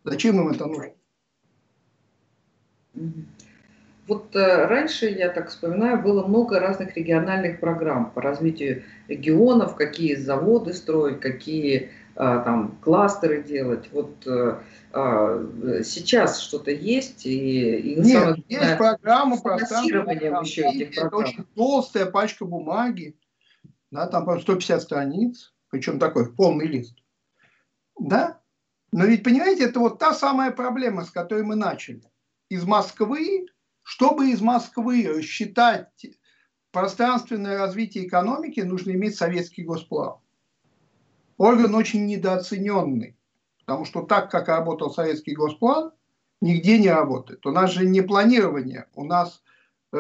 Зачем 0.04 0.40
им 0.42 0.50
это 0.50 0.66
нужно? 0.66 0.94
Вот 4.08 4.36
э, 4.36 4.66
раньше, 4.66 5.08
я 5.08 5.30
так 5.30 5.50
вспоминаю, 5.50 6.02
было 6.02 6.28
много 6.28 6.60
разных 6.60 6.98
региональных 6.98 7.60
программ 7.60 8.12
по 8.12 8.22
развитию 8.22 8.84
регионов, 9.08 9.76
какие 9.76 10.16
заводы 10.16 10.74
строить, 10.74 11.22
какие 11.22 11.92
а, 12.16 12.40
там 12.40 12.78
кластеры 12.82 13.42
делать. 13.42 13.90
Вот 13.92 14.28
а, 14.28 15.82
сейчас 15.84 16.40
что-то 16.42 16.70
есть 16.70 17.26
и, 17.26 17.78
и 17.78 17.96
Нет, 17.96 18.22
самое, 18.22 18.44
есть 18.48 18.62
да, 18.62 18.76
программа 18.76 19.38
финансирование 19.38 20.38
еще 20.44 20.62
этих 20.64 20.94
программ. 20.94 21.22
Это 21.22 21.30
очень 21.30 21.46
толстая 21.56 22.06
пачка 22.06 22.46
бумаги, 22.46 23.18
да, 23.90 24.06
там 24.08 24.26
по 24.26 24.38
150 24.38 24.82
страниц, 24.82 25.54
причем 25.70 25.98
такой 25.98 26.32
полный 26.32 26.68
лист. 26.68 26.96
Да? 28.00 28.42
Но 28.92 29.06
ведь, 29.06 29.24
понимаете, 29.24 29.66
это 29.66 29.80
вот 29.80 29.98
та 29.98 30.14
самая 30.14 30.52
проблема, 30.52 31.06
с 31.06 31.10
которой 31.10 31.44
мы 31.44 31.56
начали. 31.56 32.04
Из 32.50 32.64
Москвы 32.64 33.48
чтобы 33.84 34.32
из 34.32 34.42
Москвы 34.42 35.22
считать 35.22 36.06
пространственное 36.72 37.58
развитие 37.58 38.08
экономики, 38.08 38.62
нужно 38.62 38.92
иметь 38.92 39.16
советский 39.16 39.64
госплан. 39.64 40.18
Орган 41.38 41.76
очень 41.76 42.06
недооцененный, 42.06 43.18
потому 43.60 43.86
что 43.86 44.02
так, 44.02 44.32
как 44.32 44.48
работал 44.48 44.92
советский 44.92 45.36
госплан, 45.36 45.92
нигде 46.42 46.80
не 46.80 46.90
работает. 46.90 47.46
У 47.46 47.52
нас 47.52 47.72
же 47.72 47.86
не 47.86 48.02
планирование, 48.02 48.88
у 48.96 49.06
нас 49.06 49.42
э, 49.92 49.98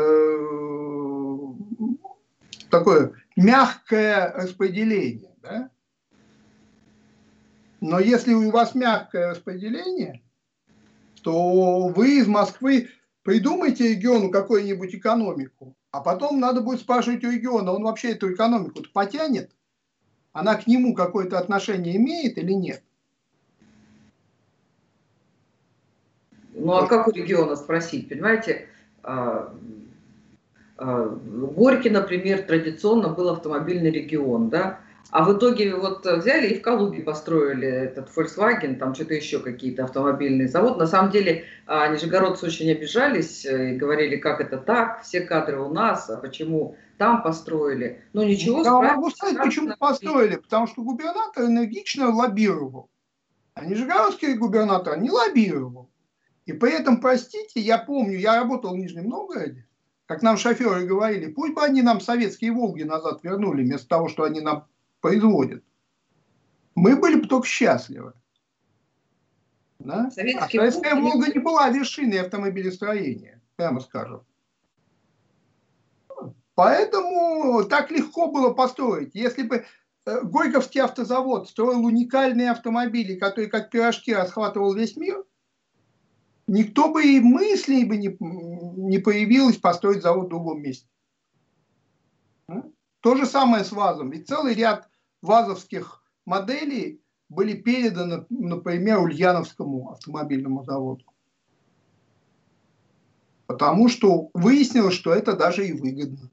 такое 2.70 3.14
мягкое 3.36 4.32
распределение. 4.34 5.32
Да? 5.42 5.70
Но 7.82 8.00
если 8.00 8.34
у 8.34 8.50
вас 8.50 8.76
мягкое 8.76 9.32
распределение, 9.32 10.22
то 11.22 11.88
вы 11.88 12.20
из 12.20 12.28
Москвы 12.28 12.90
придумайте 13.24 13.90
региону 13.90 14.30
какую-нибудь 14.30 14.94
экономику, 14.96 15.76
а 15.92 16.02
потом 16.02 16.40
надо 16.40 16.62
будет 16.62 16.82
спрашивать 16.82 17.24
у 17.24 17.32
региона, 17.32 17.72
он 17.72 17.84
вообще 17.84 18.12
эту 18.12 18.32
экономику 18.34 18.84
потянет? 18.94 19.52
Она 20.34 20.56
к 20.56 20.68
нему 20.68 20.94
какое-то 20.94 21.40
отношение 21.40 21.96
имеет 21.98 22.38
или 22.38 22.54
нет? 22.54 22.84
Ну 26.54 26.74
а 26.74 26.88
как 26.88 27.08
у 27.08 27.12
региона 27.12 27.56
спросить, 27.56 28.10
понимаете? 28.10 28.68
А, 29.02 29.54
а, 30.78 31.06
Горький, 31.08 31.90
например, 31.90 32.44
традиционно 32.44 33.10
был 33.10 33.30
автомобильный 33.30 33.92
регион, 33.92 34.50
да? 34.50 34.80
А 35.10 35.24
в 35.24 35.38
итоге 35.38 35.76
вот 35.76 36.06
взяли 36.06 36.48
и 36.48 36.60
в 36.60 36.62
Калуге 36.62 37.04
построили 37.04 37.68
этот 37.68 38.10
Volkswagen, 38.16 38.78
там 38.78 38.96
что-то 38.96 39.14
еще 39.14 39.40
какие-то 39.40 39.84
автомобильные 39.84 40.48
заводы. 40.48 40.80
На 40.80 40.88
самом 40.88 41.12
деле 41.12 41.46
а, 41.68 41.88
нижегородцы 41.90 42.48
очень 42.48 42.72
обижались 42.72 43.46
э, 43.46 43.74
и 43.74 43.78
говорили, 43.78 44.18
как 44.18 44.42
это 44.42 44.58
так, 44.58 45.04
все 45.04 45.22
кадры 45.22 45.60
у 45.60 45.72
нас, 45.72 46.10
а 46.10 46.18
почему 46.18 46.76
там 46.98 47.22
построили. 47.22 48.04
Ну 48.14 48.24
ничего. 48.24 48.64
Я 48.64 48.72
могу 48.72 49.12
сказать, 49.12 49.38
почему 49.38 49.76
построили, 49.78 50.38
потому 50.38 50.68
что 50.68 50.82
губернатор 50.82 51.46
энергично 51.46 52.10
лоббировал. 52.10 52.90
А 53.54 53.66
нижегородский 53.66 54.34
губернатор 54.34 54.98
не 54.98 55.12
лоббировал. 55.12 55.90
И 56.46 56.54
поэтому, 56.54 57.00
простите, 57.00 57.60
я 57.60 57.78
помню, 57.78 58.18
я 58.18 58.38
работал 58.38 58.74
в 58.74 58.78
Нижнем 58.78 59.08
Новгороде, 59.08 59.68
как 60.06 60.22
нам 60.22 60.38
шоферы 60.38 60.86
говорили, 60.86 61.32
пусть 61.32 61.54
бы 61.54 61.62
они 61.64 61.82
нам 61.82 62.02
советские 62.02 62.52
«Волги» 62.52 62.84
назад 62.84 63.24
вернули, 63.24 63.64
вместо 63.64 63.88
того, 63.88 64.10
что 64.10 64.24
они 64.24 64.42
нам 64.42 64.68
производит. 65.04 65.66
Мы 66.76 66.96
были 66.96 67.20
бы 67.20 67.28
только 67.28 67.46
счастливы. 67.46 68.14
Да? 69.80 70.10
Советский 70.10 70.58
а 70.58 70.62
Советская 70.62 70.96
Волга 70.96 71.28
не 71.28 71.40
была 71.40 71.70
вершиной 71.70 72.22
автомобилестроения, 72.22 73.42
прямо 73.58 73.82
скажем. 73.82 74.26
Поэтому 76.56 77.66
так 77.66 77.92
легко 77.92 78.32
было 78.32 78.54
построить. 78.54 79.14
Если 79.14 79.44
бы 79.44 79.66
э, 80.06 80.22
Горьковский 80.22 80.82
автозавод 80.82 81.50
строил 81.50 81.84
уникальные 81.84 82.52
автомобили, 82.52 83.16
которые 83.16 83.50
как 83.50 83.72
пирожки 83.72 84.14
расхватывал 84.14 84.74
весь 84.74 84.96
мир, 84.96 85.26
никто 86.48 86.94
бы 86.94 87.04
и 87.04 87.20
мыслей 87.20 87.84
бы 87.84 87.98
не, 87.98 88.16
не 88.20 89.00
появилось 89.00 89.58
построить 89.58 90.02
завод 90.02 90.28
в 90.28 90.30
другом 90.30 90.62
месте. 90.62 90.88
То 93.02 93.16
же 93.16 93.26
самое 93.26 93.66
с 93.66 93.74
ВАЗом. 93.74 94.12
Ведь 94.12 94.30
целый 94.30 94.54
ряд 94.54 94.88
вазовских 95.24 96.04
моделей 96.26 97.02
были 97.30 97.54
переданы, 97.54 98.26
например, 98.30 99.00
Ульяновскому 99.00 99.92
автомобильному 99.92 100.64
заводу. 100.64 101.06
Потому 103.48 103.90
что 103.90 104.30
выяснилось, 104.34 104.94
что 104.94 105.14
это 105.14 105.36
даже 105.36 105.68
и 105.68 105.74
выгодно. 105.74 106.30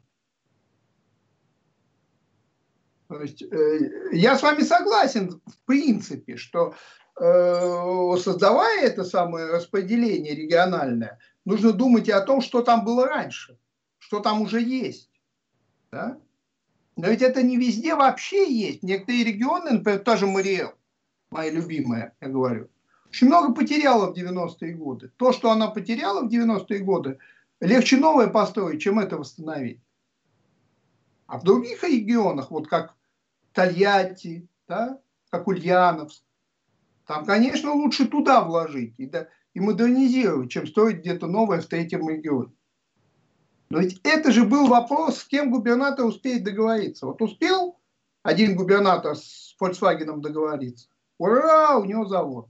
То 3.09 3.21
есть, 3.23 3.43
э, 3.43 4.09
я 4.13 4.37
с 4.37 4.43
вами 4.43 4.63
согласен 4.63 5.41
в 5.45 5.67
принципе, 5.67 6.37
что 6.37 6.75
э, 7.21 8.17
создавая 8.19 8.83
это 8.83 9.05
самое 9.05 9.47
распределение 9.47 10.35
региональное, 10.35 11.19
нужно 11.45 11.73
думать 11.73 12.09
и 12.09 12.13
о 12.13 12.21
том, 12.21 12.41
что 12.41 12.63
там 12.63 12.85
было 12.85 13.07
раньше, 13.07 13.59
что 13.99 14.21
там 14.21 14.43
уже 14.43 14.61
есть. 14.61 15.11
Да? 15.91 16.21
Но 17.01 17.09
ведь 17.09 17.23
это 17.23 17.43
не 17.43 17.57
везде 17.57 17.95
вообще 17.95 18.53
есть. 18.53 18.83
Некоторые 18.83 19.25
регионы, 19.25 19.71
например, 19.71 20.01
тоже 20.01 20.27
Мариэл, 20.27 20.75
моя 21.31 21.51
любимая, 21.51 22.15
я 22.21 22.29
говорю, 22.29 22.69
очень 23.09 23.29
много 23.29 23.55
потеряла 23.55 24.13
в 24.13 24.19
90-е 24.19 24.75
годы. 24.75 25.11
То, 25.17 25.33
что 25.33 25.51
она 25.51 25.69
потеряла 25.69 26.21
в 26.21 26.29
90-е 26.31 26.81
годы, 26.81 27.19
легче 27.61 27.97
новое 27.97 28.27
построить, 28.27 28.83
чем 28.83 28.99
это 28.99 29.17
восстановить. 29.17 29.81
А 31.27 31.39
в 31.39 31.45
других 31.45 31.83
регионах, 31.85 32.51
вот 32.51 32.69
как 32.69 32.95
Тольятти, 33.55 34.47
да, 34.69 35.01
как 35.31 35.49
Ульяновск, 35.49 36.23
там, 37.07 37.25
конечно, 37.25 37.73
лучше 37.73 38.09
туда 38.09 38.45
вложить 38.45 38.93
и, 38.99 39.07
да, 39.07 39.29
и 39.55 39.61
модернизировать, 39.61 40.51
чем 40.51 40.67
строить 40.67 40.99
где-то 40.99 41.29
новое 41.29 41.63
в 41.63 41.67
третьем 41.67 42.07
регионе. 42.11 42.53
Но 43.71 43.79
ведь 43.79 44.01
это 44.03 44.33
же 44.33 44.45
был 44.45 44.67
вопрос, 44.67 45.19
с 45.19 45.25
кем 45.25 45.53
губернатор 45.53 46.05
успеет 46.05 46.43
договориться. 46.43 47.07
Вот 47.07 47.23
успел 47.23 47.79
один 48.23 48.57
губернатор 48.57 49.15
с 49.17 49.57
Volkswagen 49.61 50.21
договориться. 50.21 50.89
Ура, 51.19 51.79
у 51.79 51.85
него 51.85 52.05
завод. 52.05 52.49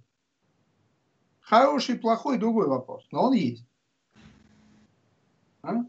Хороший, 1.41 1.99
плохой, 1.99 2.39
другой 2.39 2.69
вопрос. 2.69 3.07
Но 3.11 3.25
он 3.25 3.35
есть. 3.35 3.67
А? 5.63 5.85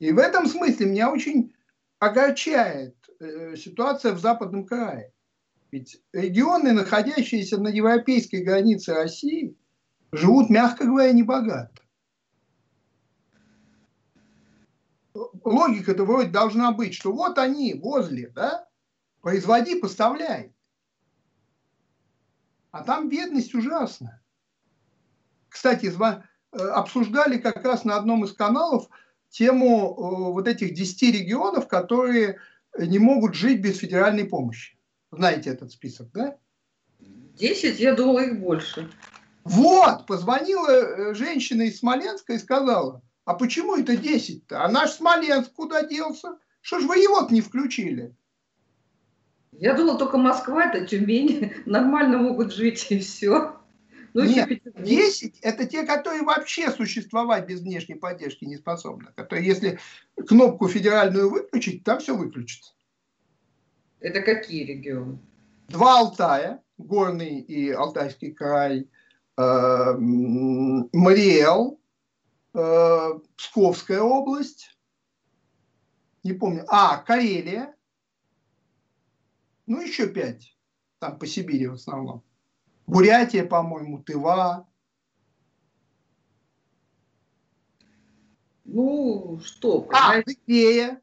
И 0.00 0.10
в 0.10 0.18
этом 0.18 0.46
смысле 0.46 0.86
меня 0.86 1.12
очень 1.12 1.54
огорчает 2.00 2.96
э, 3.20 3.54
ситуация 3.56 4.12
в 4.12 4.18
Западном 4.18 4.66
крае. 4.66 5.12
Ведь 5.70 6.02
регионы, 6.12 6.72
находящиеся 6.72 7.58
на 7.58 7.68
европейской 7.68 8.42
границе 8.42 8.94
России, 8.94 9.56
живут, 10.12 10.50
мягко 10.50 10.86
говоря, 10.86 11.12
небогато. 11.12 11.85
Логика-то 15.46 16.04
вроде 16.04 16.30
должна 16.30 16.72
быть, 16.72 16.94
что 16.94 17.12
вот 17.12 17.38
они 17.38 17.74
возле, 17.74 18.28
да, 18.28 18.68
производи, 19.22 19.76
поставляй. 19.76 20.54
А 22.72 22.82
там 22.82 23.08
бедность 23.08 23.54
ужасная. 23.54 24.22
Кстати, 25.48 25.86
э, 25.86 26.58
обсуждали 26.58 27.38
как 27.38 27.64
раз 27.64 27.84
на 27.84 27.96
одном 27.96 28.24
из 28.24 28.32
каналов 28.32 28.88
тему 29.30 29.68
э, 29.68 30.32
вот 30.32 30.48
этих 30.48 30.74
10 30.74 31.14
регионов, 31.14 31.68
которые 31.68 32.40
не 32.78 32.98
могут 32.98 33.34
жить 33.34 33.60
без 33.60 33.78
федеральной 33.78 34.24
помощи. 34.24 34.76
Знаете 35.10 35.50
этот 35.50 35.72
список, 35.72 36.10
да? 36.12 36.36
10, 36.98 37.80
я 37.80 37.94
думала, 37.94 38.20
их 38.20 38.40
больше. 38.40 38.90
Вот, 39.44 40.06
позвонила 40.06 40.70
э, 40.70 41.14
женщина 41.14 41.62
из 41.62 41.78
Смоленска 41.78 42.34
и 42.34 42.38
сказала, 42.38 43.02
а 43.26 43.34
почему 43.34 43.76
это 43.76 43.94
10-то? 43.94 44.64
А 44.64 44.70
наш 44.70 44.92
Смоленск 44.92 45.52
куда 45.52 45.82
делся? 45.82 46.38
Что 46.60 46.78
ж 46.78 46.84
вы 46.84 46.98
его 46.98 47.26
не 47.28 47.40
включили? 47.40 48.14
Я 49.50 49.74
думала, 49.74 49.98
только 49.98 50.16
Москва, 50.16 50.66
это 50.66 50.86
Тюмень, 50.86 51.52
нормально 51.66 52.18
могут 52.18 52.54
жить 52.54 52.86
и 52.90 53.00
все. 53.00 53.56
Ну, 54.14 54.22
Нет, 54.22 54.48
10– 54.64 55.40
это 55.42 55.66
те, 55.66 55.84
которые 55.84 56.22
вообще 56.22 56.70
существовать 56.70 57.46
без 57.46 57.60
внешней 57.60 57.96
поддержки 57.96 58.44
не 58.44 58.56
способны. 58.56 59.08
Которые, 59.16 59.44
если 59.44 59.80
кнопку 60.26 60.68
федеральную 60.68 61.28
выключить, 61.28 61.82
там 61.82 61.98
все 61.98 62.16
выключится. 62.16 62.74
Это 63.98 64.20
какие 64.20 64.64
регионы? 64.64 65.18
Два 65.68 65.98
Алтая, 65.98 66.62
Горный 66.78 67.40
и 67.40 67.72
Алтайский 67.72 68.32
край, 68.32 68.88
э, 69.36 69.94
Мариэл, 69.98 71.80
э, 72.56 73.20
Псковская 73.36 74.00
область, 74.00 74.76
не 76.22 76.32
помню, 76.32 76.64
а, 76.68 76.98
Карелия, 76.98 77.74
ну, 79.66 79.80
еще 79.80 80.08
пять, 80.08 80.56
там 80.98 81.18
по 81.18 81.26
Сибири 81.26 81.66
в 81.66 81.74
основном. 81.74 82.22
Бурятия, 82.86 83.44
по-моему, 83.44 84.02
Тыва. 84.02 84.68
Ну, 88.64 89.40
что? 89.44 89.88
А, 89.92 90.18
Адыгея. 90.18 91.00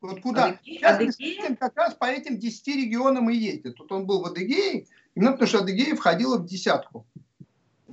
Вот 0.00 0.22
куда? 0.22 0.58
Адыгея? 0.82 1.12
Сейчас 1.12 1.58
как 1.58 1.76
раз 1.76 1.94
по 1.94 2.06
этим 2.06 2.38
10 2.38 2.66
регионам 2.68 3.30
и 3.30 3.36
ездит. 3.36 3.76
Тут 3.76 3.92
он 3.92 4.06
был 4.06 4.22
в 4.22 4.26
Адыгее, 4.26 4.86
именно 5.14 5.32
потому 5.32 5.48
что 5.48 5.58
Адыгея 5.58 5.94
входила 5.94 6.38
в 6.38 6.46
десятку. 6.46 7.06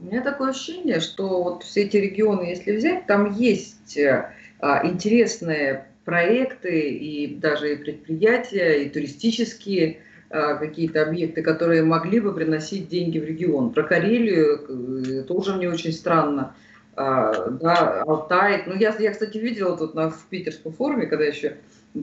У 0.02 0.06
меня 0.06 0.22
такое 0.22 0.52
ощущение, 0.52 1.00
что 1.00 1.44
вот 1.44 1.64
все 1.64 1.84
эти 1.84 1.98
регионы, 1.98 2.44
если 2.44 2.76
взять, 2.76 3.08
там 3.08 3.34
есть 3.34 3.98
э, 3.98 4.32
а, 4.60 4.86
интересные 4.86 5.88
проекты 6.06 6.90
и 6.92 7.36
даже 7.36 7.74
и 7.74 7.76
предприятия, 7.76 8.84
и 8.84 8.90
туристические 8.90 10.00
а, 10.30 10.56
какие-то 10.56 11.02
объекты, 11.04 11.42
которые 11.42 11.84
могли 11.84 12.20
бы 12.20 12.34
приносить 12.34 12.88
деньги 12.90 13.20
в 13.20 13.26
регион. 13.26 13.72
Про 13.72 13.84
Карелию 13.84 15.26
тоже 15.28 15.56
мне 15.56 15.70
очень 15.70 15.94
странно. 15.94 16.56
А, 16.96 17.50
да, 17.50 18.04
Алтай. 18.04 18.64
Ну, 18.66 18.76
я, 18.76 18.96
я, 19.00 19.12
кстати, 19.12 19.38
видела 19.38 19.78
тут 19.78 19.96
на, 19.96 20.10
в 20.10 20.26
питерском 20.30 20.74
форуме, 20.74 21.08
когда 21.08 21.26
еще 21.26 21.58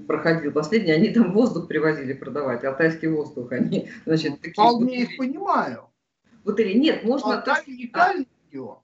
проходил 0.06 0.52
последний, 0.52 0.92
они 0.92 1.08
там 1.10 1.32
воздух 1.32 1.68
привозили 1.68 2.12
продавать, 2.12 2.64
алтайский 2.64 3.08
воздух. 3.08 3.52
Они, 3.52 3.88
значит, 4.06 4.40
такие... 4.40 4.52
Вполне 4.52 5.02
их 5.02 5.16
понимаю. 5.16 5.88
Вот 6.44 6.60
или 6.60 6.78
нет, 6.78 7.04
можно... 7.04 7.36
Алтай 7.36 7.62
уникальный 7.66 8.28
регион. 8.46 8.78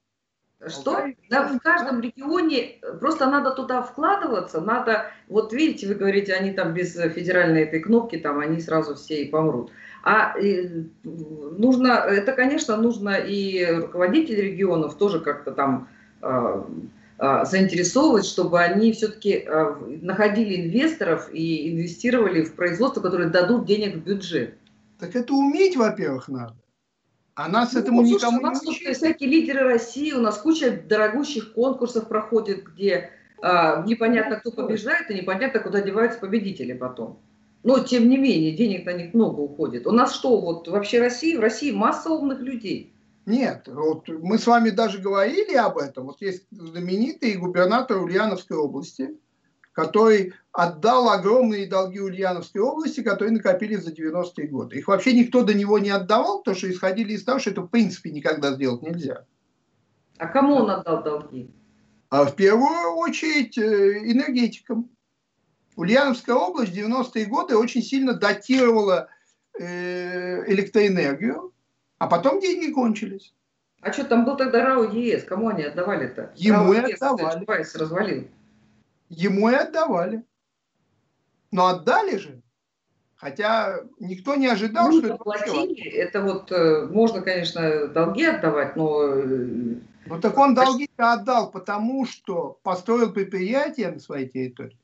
Что? 0.66 1.07
Да, 1.31 1.49
в 1.49 1.59
каждом 1.61 2.03
регионе 2.03 2.81
просто 3.01 3.31
надо 3.31 3.53
туда 3.53 3.81
вкладываться, 3.83 4.61
надо, 4.61 5.07
вот 5.27 5.55
видите, 5.55 5.87
вы 5.87 5.94
говорите, 5.94 6.35
они 6.35 6.53
там 6.53 6.75
без 6.75 6.92
федеральной 6.92 7.62
этой 7.62 7.81
кнопки, 7.81 8.18
там 8.18 8.40
они 8.40 8.61
сразу 8.61 8.94
все 8.94 9.23
и 9.23 9.29
помрут. 9.29 9.70
А 10.03 10.38
и, 10.38 10.87
нужно, 11.03 11.92
это, 11.92 12.33
конечно, 12.33 12.77
нужно 12.77 13.16
и 13.16 13.64
руководители 13.64 14.40
регионов 14.40 14.96
тоже 14.96 15.20
как-то 15.20 15.53
там 15.53 15.88
э, 16.20 16.62
э, 17.18 17.44
заинтересовывать, 17.46 18.27
чтобы 18.27 18.61
они 18.61 18.92
все-таки 18.92 19.44
э, 19.46 19.75
находили 20.03 20.66
инвесторов 20.66 21.31
и 21.33 21.73
инвестировали 21.73 22.44
в 22.44 22.55
производство, 22.55 23.01
которые 23.01 23.31
дадут 23.31 23.64
денег 23.64 23.96
в 23.96 24.05
бюджет. 24.05 24.57
Так 24.99 25.16
это 25.16 25.33
уметь, 25.33 25.77
во-первых, 25.77 26.29
надо. 26.29 26.55
А 27.42 27.48
нас 27.48 27.72
ну, 27.72 27.81
этому 27.81 28.05
слушай, 28.05 28.16
никому 28.16 28.38
у 28.38 28.42
нас 28.42 28.62
не 28.62 28.68
учат. 28.68 28.96
всякие 28.96 29.31
лидеры 29.31 29.61
России, 29.61 30.12
у 30.12 30.20
нас 30.20 30.37
куча 30.37 30.72
дорогущих 30.72 31.55
конкурсов 31.55 32.07
проходит, 32.07 32.64
где 32.64 33.12
а, 33.40 33.83
непонятно, 33.87 34.37
кто 34.37 34.50
побеждает, 34.50 35.11
и 35.11 35.14
непонятно, 35.14 35.61
куда 35.61 35.81
деваются 35.81 36.20
победители 36.20 36.74
потом. 36.74 37.18
Но, 37.62 37.79
тем 37.79 38.11
не 38.11 38.18
менее, 38.18 38.55
денег 38.55 38.85
на 38.85 38.92
них 38.92 39.14
много 39.14 39.40
уходит. 39.40 39.87
У 39.87 39.90
нас 39.90 40.14
что, 40.14 40.38
вот 40.38 40.68
вообще 40.68 41.00
Россия, 41.00 41.38
в 41.38 41.40
России 41.40 41.70
масса 41.70 42.11
умных 42.11 42.40
людей. 42.40 42.92
Нет, 43.24 43.68
вот 43.68 44.07
мы 44.09 44.37
с 44.37 44.46
вами 44.46 44.68
даже 44.68 44.98
говорили 44.98 45.55
об 45.55 45.79
этом. 45.79 46.09
Вот 46.09 46.20
есть 46.20 46.46
знаменитый 46.50 47.37
губернатор 47.37 48.03
Ульяновской 48.03 48.59
области, 48.59 49.16
который 49.81 50.35
отдал 50.53 51.09
огромные 51.09 51.66
долги 51.66 52.01
Ульяновской 52.01 52.61
области, 52.61 53.03
которые 53.03 53.33
накопились 53.33 53.83
за 53.83 53.93
90-е 53.93 54.47
годы. 54.49 54.77
Их 54.77 54.88
вообще 54.88 55.14
никто 55.14 55.43
до 55.43 55.55
него 55.55 55.79
не 55.79 55.90
отдавал, 55.90 56.38
потому 56.38 56.57
что 56.57 56.71
исходили 56.71 57.14
из 57.14 57.25
того, 57.25 57.38
что 57.38 57.51
это 57.51 57.62
в 57.62 57.69
принципе 57.69 58.11
никогда 58.11 58.53
сделать 58.53 58.83
нельзя. 58.83 59.25
А 60.19 60.27
кому 60.27 60.57
он 60.57 60.71
отдал 60.71 61.03
долги? 61.03 61.51
А 62.11 62.25
в 62.27 62.37
первую 62.37 62.97
очередь 62.97 63.57
э, 63.57 64.11
энергетикам. 64.12 64.90
Ульяновская 65.77 66.37
область 66.37 66.73
в 66.73 66.77
90-е 66.77 67.25
годы 67.25 67.57
очень 67.57 67.81
сильно 67.81 68.12
датировала 68.12 69.09
э, 69.59 70.53
электроэнергию, 70.53 71.55
а 71.99 72.07
потом 72.07 72.40
деньги 72.40 72.71
кончились. 72.71 73.33
А 73.81 73.93
что, 73.93 74.05
там 74.05 74.27
был 74.27 74.37
тогда 74.37 74.62
РАО 74.62 74.93
ЕС, 74.93 75.25
кому 75.25 75.49
они 75.49 75.62
отдавали-то? 75.62 76.33
Ему 76.37 76.73
РАО 76.75 76.85
отдавали. 76.85 77.38
Чубайс 77.38 77.75
развалил. 77.77 78.29
Ему 79.11 79.51
и 79.51 79.55
отдавали. 79.55 80.25
Но 81.51 81.66
отдали 81.66 82.16
же. 82.16 82.42
Хотя 83.16 83.81
никто 83.99 84.35
не 84.35 84.46
ожидал, 84.46 84.88
ну, 84.88 84.99
что 84.99 85.07
это 85.09 85.16
платили, 85.16 85.90
это 85.90 86.23
вот 86.23 86.51
э, 86.51 86.87
можно, 86.87 87.20
конечно, 87.20 87.88
долги 87.88 88.25
отдавать, 88.25 88.77
но... 88.77 89.12
Э, 89.12 89.77
ну 90.07 90.20
так 90.23 90.38
он 90.38 90.55
долги 90.55 90.88
отдал, 90.96 91.51
потому 91.51 92.07
что 92.07 92.59
построил 92.62 93.12
предприятие 93.12 93.90
на 93.90 93.99
своей 93.99 94.27
территории, 94.27 94.79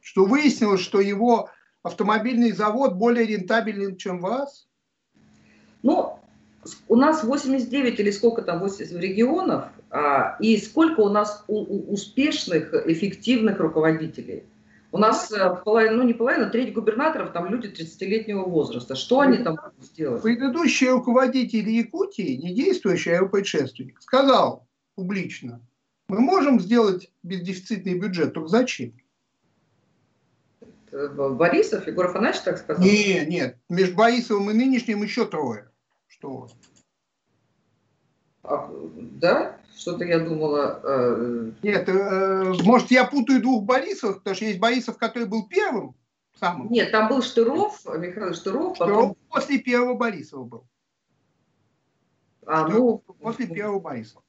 что 0.00 0.24
выяснилось, 0.24 0.80
что 0.80 1.00
его 1.00 1.48
автомобильный 1.84 2.50
завод 2.50 2.94
более 2.94 3.24
рентабельный, 3.24 3.96
чем 3.96 4.18
вас. 4.18 4.66
Ну, 5.82 6.19
у 6.88 6.96
нас 6.96 7.24
89 7.24 8.00
или 8.00 8.10
сколько 8.10 8.42
там 8.42 8.60
80 8.60 8.96
регионов, 9.00 9.64
а, 9.90 10.36
и 10.40 10.56
сколько 10.58 11.00
у 11.00 11.08
нас 11.08 11.44
у, 11.48 11.58
у 11.58 11.92
успешных, 11.92 12.74
эффективных 12.86 13.58
руководителей. 13.58 14.44
У 14.92 14.98
нас 14.98 15.30
э, 15.30 15.56
половина, 15.64 15.96
ну 15.96 16.02
не 16.02 16.14
половина, 16.14 16.50
треть 16.50 16.72
губернаторов 16.72 17.32
там 17.32 17.48
люди 17.48 17.68
30-летнего 17.68 18.42
возраста. 18.42 18.96
Что 18.96 19.20
они 19.20 19.38
там 19.38 19.54
будут 19.56 19.88
сделать? 19.88 20.22
Предыдущий 20.22 20.88
руководитель 20.88 21.68
Якутии, 21.68 22.36
не 22.36 22.54
действующий, 22.54 23.10
а 23.10 23.16
его 23.16 23.28
предшественник, 23.28 24.02
сказал 24.02 24.66
публично, 24.96 25.60
мы 26.08 26.18
можем 26.20 26.58
сделать 26.60 27.10
бездефицитный 27.22 27.98
бюджет, 27.98 28.34
только 28.34 28.48
зачем? 28.48 28.92
Борисов, 30.90 31.86
Егор 31.86 32.06
Афанасьевич 32.06 32.44
так 32.44 32.58
сказал? 32.58 32.84
Нет, 32.84 33.28
нет, 33.28 33.56
между 33.68 33.94
Борисовым 33.94 34.50
и 34.50 34.54
нынешним 34.54 35.04
еще 35.04 35.24
трое. 35.24 35.69
Что? 36.20 36.48
А, 38.42 38.70
да? 38.94 39.58
Что-то 39.74 40.04
я 40.04 40.18
думала... 40.18 40.80
Э... 40.84 41.52
Нет, 41.62 41.88
э, 41.88 42.52
может, 42.62 42.90
я 42.90 43.06
путаю 43.06 43.40
двух 43.40 43.64
Борисов, 43.64 44.18
потому 44.18 44.36
что 44.36 44.44
есть 44.44 44.60
Борисов, 44.60 44.98
который 44.98 45.26
был 45.26 45.48
первым, 45.48 45.94
самым. 46.38 46.70
Нет, 46.70 46.90
там 46.92 47.08
был 47.08 47.22
Штыров, 47.22 47.82
Михаил 47.86 48.34
Штыров. 48.34 48.76
Штыров 48.76 48.78
потом... 48.78 49.16
после 49.30 49.58
первого 49.60 49.94
Борисова 49.94 50.44
был. 50.44 50.66
А, 52.46 52.68
Штыров 52.68 53.02
ну... 53.08 53.14
После 53.14 53.46
первого 53.46 53.80
Борисова. 53.80 54.22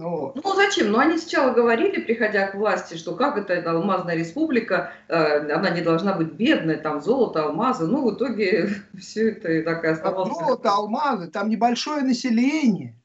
Ну, 0.00 0.32
ну 0.34 0.54
зачем? 0.54 0.92
Ну 0.92 0.98
они 0.98 1.18
сначала 1.18 1.52
говорили, 1.52 2.00
приходя 2.00 2.46
к 2.46 2.54
власти, 2.54 2.94
что 2.94 3.14
как 3.14 3.36
это, 3.36 3.52
это 3.52 3.72
алмазная 3.72 4.16
республика, 4.16 4.94
э, 5.08 5.52
она 5.52 5.68
не 5.68 5.82
должна 5.82 6.14
быть 6.14 6.32
бедной, 6.32 6.76
там 6.76 7.02
золото, 7.02 7.44
алмазы. 7.44 7.86
Ну 7.86 8.08
в 8.08 8.14
итоге 8.14 8.70
все 8.98 9.32
это 9.32 9.52
и 9.52 9.62
так 9.62 9.84
и 9.84 9.88
оставалось. 9.88 10.32
Золото, 10.32 10.70
алмазы, 10.70 11.30
там 11.30 11.50
небольшое 11.50 12.02
население. 12.02 12.98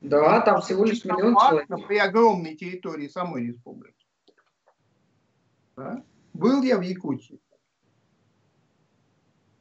Да, 0.00 0.40
там 0.40 0.60
всего 0.60 0.84
лишь 0.84 1.04
миллион 1.04 1.36
человек. 1.36 1.86
При 1.86 1.98
огромной 1.98 2.56
территории 2.56 3.06
самой 3.06 3.46
республики. 3.46 4.06
Да? 5.76 6.02
Был 6.32 6.64
я 6.64 6.78
в 6.78 6.82
Якутии. 6.82 7.38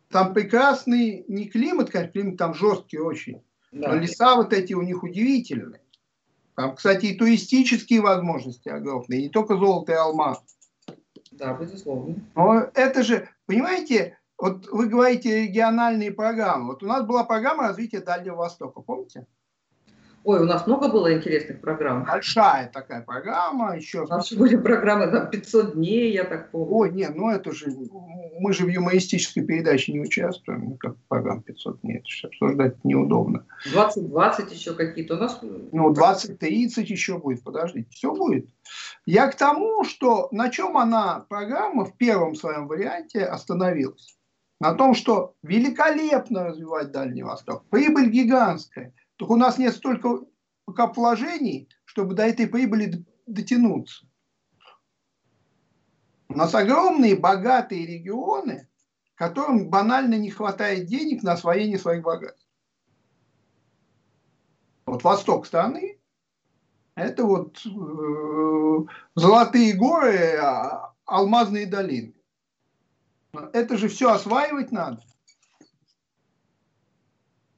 Там 0.08 0.34
прекрасный, 0.34 1.24
не 1.28 1.48
климат, 1.50 1.92
конечно, 1.92 2.14
климат 2.14 2.38
там 2.38 2.56
жесткий 2.56 2.98
очень, 2.98 3.44
да. 3.72 3.90
но 3.90 3.96
леса 3.96 4.36
вот 4.36 4.54
эти 4.54 4.74
у 4.74 4.82
них 4.82 5.04
удивительные. 5.04 5.82
Там, 6.60 6.76
кстати, 6.76 7.06
и 7.06 7.16
туристические 7.16 8.02
возможности 8.02 8.68
огромные, 8.68 9.22
не 9.22 9.30
только 9.30 9.56
золото 9.56 9.94
и 9.94 9.96
алмаз. 9.96 10.44
Да, 11.32 11.54
безусловно. 11.54 12.16
Но 12.36 12.70
это 12.74 13.02
же, 13.02 13.30
понимаете, 13.46 14.20
вот 14.38 14.68
вы 14.68 14.90
говорите 14.90 15.44
региональные 15.44 16.12
программы. 16.12 16.74
Вот 16.74 16.84
у 16.84 16.86
нас 16.86 17.06
была 17.06 17.24
программа 17.24 17.70
развития 17.70 18.02
Дальнего 18.02 18.36
Востока, 18.36 18.82
помните? 18.82 19.26
Ой, 20.30 20.42
у 20.42 20.46
нас 20.46 20.68
много 20.68 20.90
было 20.90 21.12
интересных 21.12 21.60
программ. 21.60 22.06
Большая 22.06 22.70
такая 22.72 23.02
программа. 23.02 23.76
Еще... 23.76 24.04
У 24.04 24.08
нас 24.08 24.32
были 24.32 24.58
программы 24.58 25.08
там 25.08 25.28
500 25.28 25.74
дней, 25.74 26.14
я 26.14 26.24
так 26.24 26.52
помню. 26.52 26.72
Ой, 26.72 26.92
нет, 26.92 27.16
ну 27.16 27.32
это 27.32 27.52
же... 27.52 27.74
Мы 28.40 28.54
же 28.54 28.66
в 28.66 28.68
юмористической 28.68 29.44
передаче 29.44 29.92
не 29.92 30.02
участвуем. 30.02 30.66
Ну, 30.66 30.78
как 30.78 30.98
программа 31.08 31.42
500 31.42 31.82
дней. 31.82 31.98
Это 31.98 32.08
же 32.08 32.28
обсуждать 32.28 32.76
неудобно. 32.84 33.48
20-20 33.74 34.54
еще 34.54 34.76
какие-то 34.76 35.16
у 35.16 35.18
нас... 35.18 35.40
Ну, 35.42 35.92
20-30 35.92 36.84
еще 36.84 37.18
будет. 37.18 37.44
Подождите, 37.44 37.90
все 37.90 38.14
будет. 38.14 38.48
Я 39.08 39.32
к 39.32 39.36
тому, 39.36 39.84
что 39.84 40.28
на 40.32 40.50
чем 40.50 40.78
она, 40.78 41.26
программа, 41.28 41.86
в 41.86 41.98
первом 41.98 42.36
своем 42.36 42.68
варианте 42.68 43.26
остановилась. 43.26 44.16
На 44.60 44.76
том, 44.76 44.94
что 44.94 45.34
великолепно 45.42 46.44
развивать 46.44 46.92
Дальний 46.92 47.24
Восток. 47.24 47.64
Прибыль 47.72 48.12
гигантская 48.12 48.94
только 49.20 49.34
у 49.34 49.36
нас 49.36 49.58
нет 49.58 49.76
столько 49.76 50.22
пока 50.64 50.88
вложений, 50.88 51.68
чтобы 51.84 52.16
до 52.16 52.24
этой 52.24 52.48
прибыли 52.48 53.06
дотянуться. 53.26 54.08
У 56.30 56.38
нас 56.38 56.56
огромные 56.56 57.18
богатые 57.18 57.86
регионы, 57.86 58.70
которым 59.16 59.70
банально 59.70 60.16
не 60.16 60.32
хватает 60.32 60.86
денег 60.86 61.22
на 61.22 61.34
освоение 61.34 61.78
своих 61.78 62.02
богатств. 62.02 62.48
Вот 64.86 65.04
восток 65.04 65.46
страны– 65.46 66.00
это 66.96 67.26
вот 67.26 67.60
э, 67.66 68.92
золотые 69.16 69.74
горы, 69.74 70.38
а, 70.38 70.96
алмазные 71.04 71.66
долины. 71.66 72.14
Это 73.52 73.78
же 73.78 73.90
все 73.90 74.14
осваивать 74.14 74.72
надо. 74.72 75.04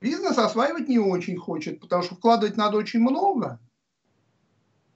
Бизнес 0.01 0.37
осваивать 0.39 0.89
не 0.89 0.97
очень 0.97 1.37
хочет, 1.37 1.79
потому 1.79 2.01
что 2.01 2.15
вкладывать 2.15 2.57
надо 2.57 2.77
очень 2.77 3.01
много. 3.01 3.59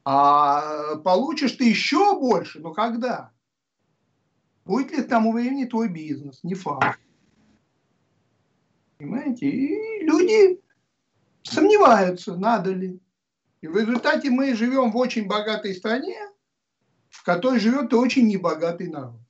А 0.04 0.96
получишь 0.98 1.54
ты 1.54 1.70
еще 1.70 2.20
больше, 2.20 2.60
но 2.60 2.74
когда? 2.74 3.32
Будет 4.66 4.92
ли 4.92 5.04
к 5.04 5.08
тому 5.08 5.32
времени 5.32 5.66
твой 5.66 5.90
бизнес? 5.90 6.44
Не 6.44 6.56
факт. 6.56 7.00
Понимаете? 8.98 9.48
И 9.48 10.04
люди 10.04 10.60
сомневаются, 11.44 12.36
надо 12.36 12.72
ли. 12.72 13.00
И 13.62 13.68
в 13.68 13.78
результате 13.78 14.32
мы 14.32 14.56
живем 14.56 14.92
в 14.92 14.98
очень 14.98 15.28
богатой 15.28 15.76
стране, 15.76 16.18
в 17.10 17.24
которой 17.24 17.60
живет 17.60 17.94
очень 17.94 18.28
небогатый 18.28 18.90
народ. 18.90 19.25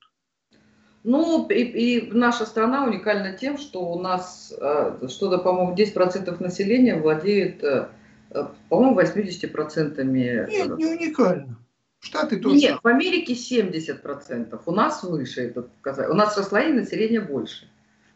Ну, 1.07 1.47
и, 1.49 1.61
и 1.61 2.11
наша 2.11 2.47
страна 2.47 2.83
уникальна 2.83 3.37
тем, 3.37 3.59
что 3.59 3.91
у 3.91 3.99
нас 3.99 4.51
э, 4.59 5.07
что-то, 5.07 5.37
по-моему, 5.37 5.75
10% 5.75 6.41
населения 6.41 6.95
владеет, 6.95 7.63
э, 7.63 7.89
э 8.31 8.47
по-моему, 8.69 8.99
80%. 8.99 10.03
Нет, 10.03 10.49
не 10.49 10.85
уникально. 10.87 11.59
Штаты 11.99 12.37
тоже. 12.37 12.55
Нет, 12.55 12.79
в 12.81 12.87
Америке 12.87 13.33
70%. 13.33 14.59
У 14.65 14.71
нас 14.71 15.03
выше 15.03 15.41
этот 15.41 15.71
показатель. 15.73 16.11
У 16.11 16.15
нас 16.15 16.35
расслоение 16.37 16.81
населения 16.81 17.21
больше. 17.21 17.69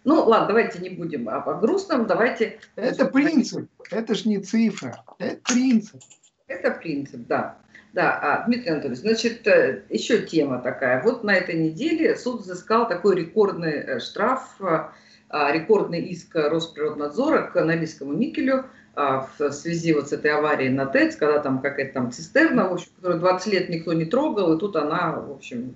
Ну, 0.04 0.24
ладно, 0.24 0.48
давайте 0.48 0.80
не 0.80 0.90
будем 0.90 1.30
о, 1.30 1.44
о 1.44 1.54
грустном, 1.60 2.08
давайте... 2.08 2.60
Это 2.76 3.06
принцип, 3.06 3.70
это 3.92 4.16
ж 4.16 4.26
не 4.26 4.40
цифра, 4.40 5.04
это 5.20 5.40
принцип. 5.44 6.02
Это 6.48 6.72
принцип, 6.72 7.28
да. 7.28 7.60
Да, 7.94 8.20
а, 8.22 8.46
Дмитрий 8.46 8.70
Анатольевич, 8.70 9.00
значит, 9.00 9.48
э, 9.48 9.84
еще 9.90 10.22
тема 10.22 10.60
такая. 10.60 11.02
Вот 11.02 11.24
на 11.24 11.34
этой 11.34 11.56
неделе 11.56 12.16
суд 12.16 12.42
взыскал 12.42 12.88
такой 12.88 13.16
рекордный 13.16 13.72
э, 13.72 14.00
штраф, 14.00 14.58
а, 14.60 15.52
рекордный 15.52 16.02
иск 16.02 16.36
Росприроднадзора 16.36 17.50
к 17.52 17.64
Норильскому 17.64 18.14
никелю 18.14 18.66
а, 18.96 19.28
в 19.38 19.52
связи 19.52 19.94
вот 19.94 20.10
с 20.10 20.14
этой 20.14 20.32
аварией 20.32 20.72
на 20.72 20.86
ТЭЦ, 20.86 21.16
когда 21.16 21.40
там 21.40 21.62
какая-то 21.62 21.94
там 21.94 22.12
цистерна, 22.12 22.70
в 22.70 22.74
общем, 22.74 22.90
которую 22.96 23.20
20 23.20 23.54
лет 23.54 23.70
никто 23.70 23.94
не 23.94 24.06
трогал, 24.06 24.56
и 24.56 24.60
тут 24.60 24.76
она, 24.76 25.14
в 25.14 25.32
общем, 25.32 25.76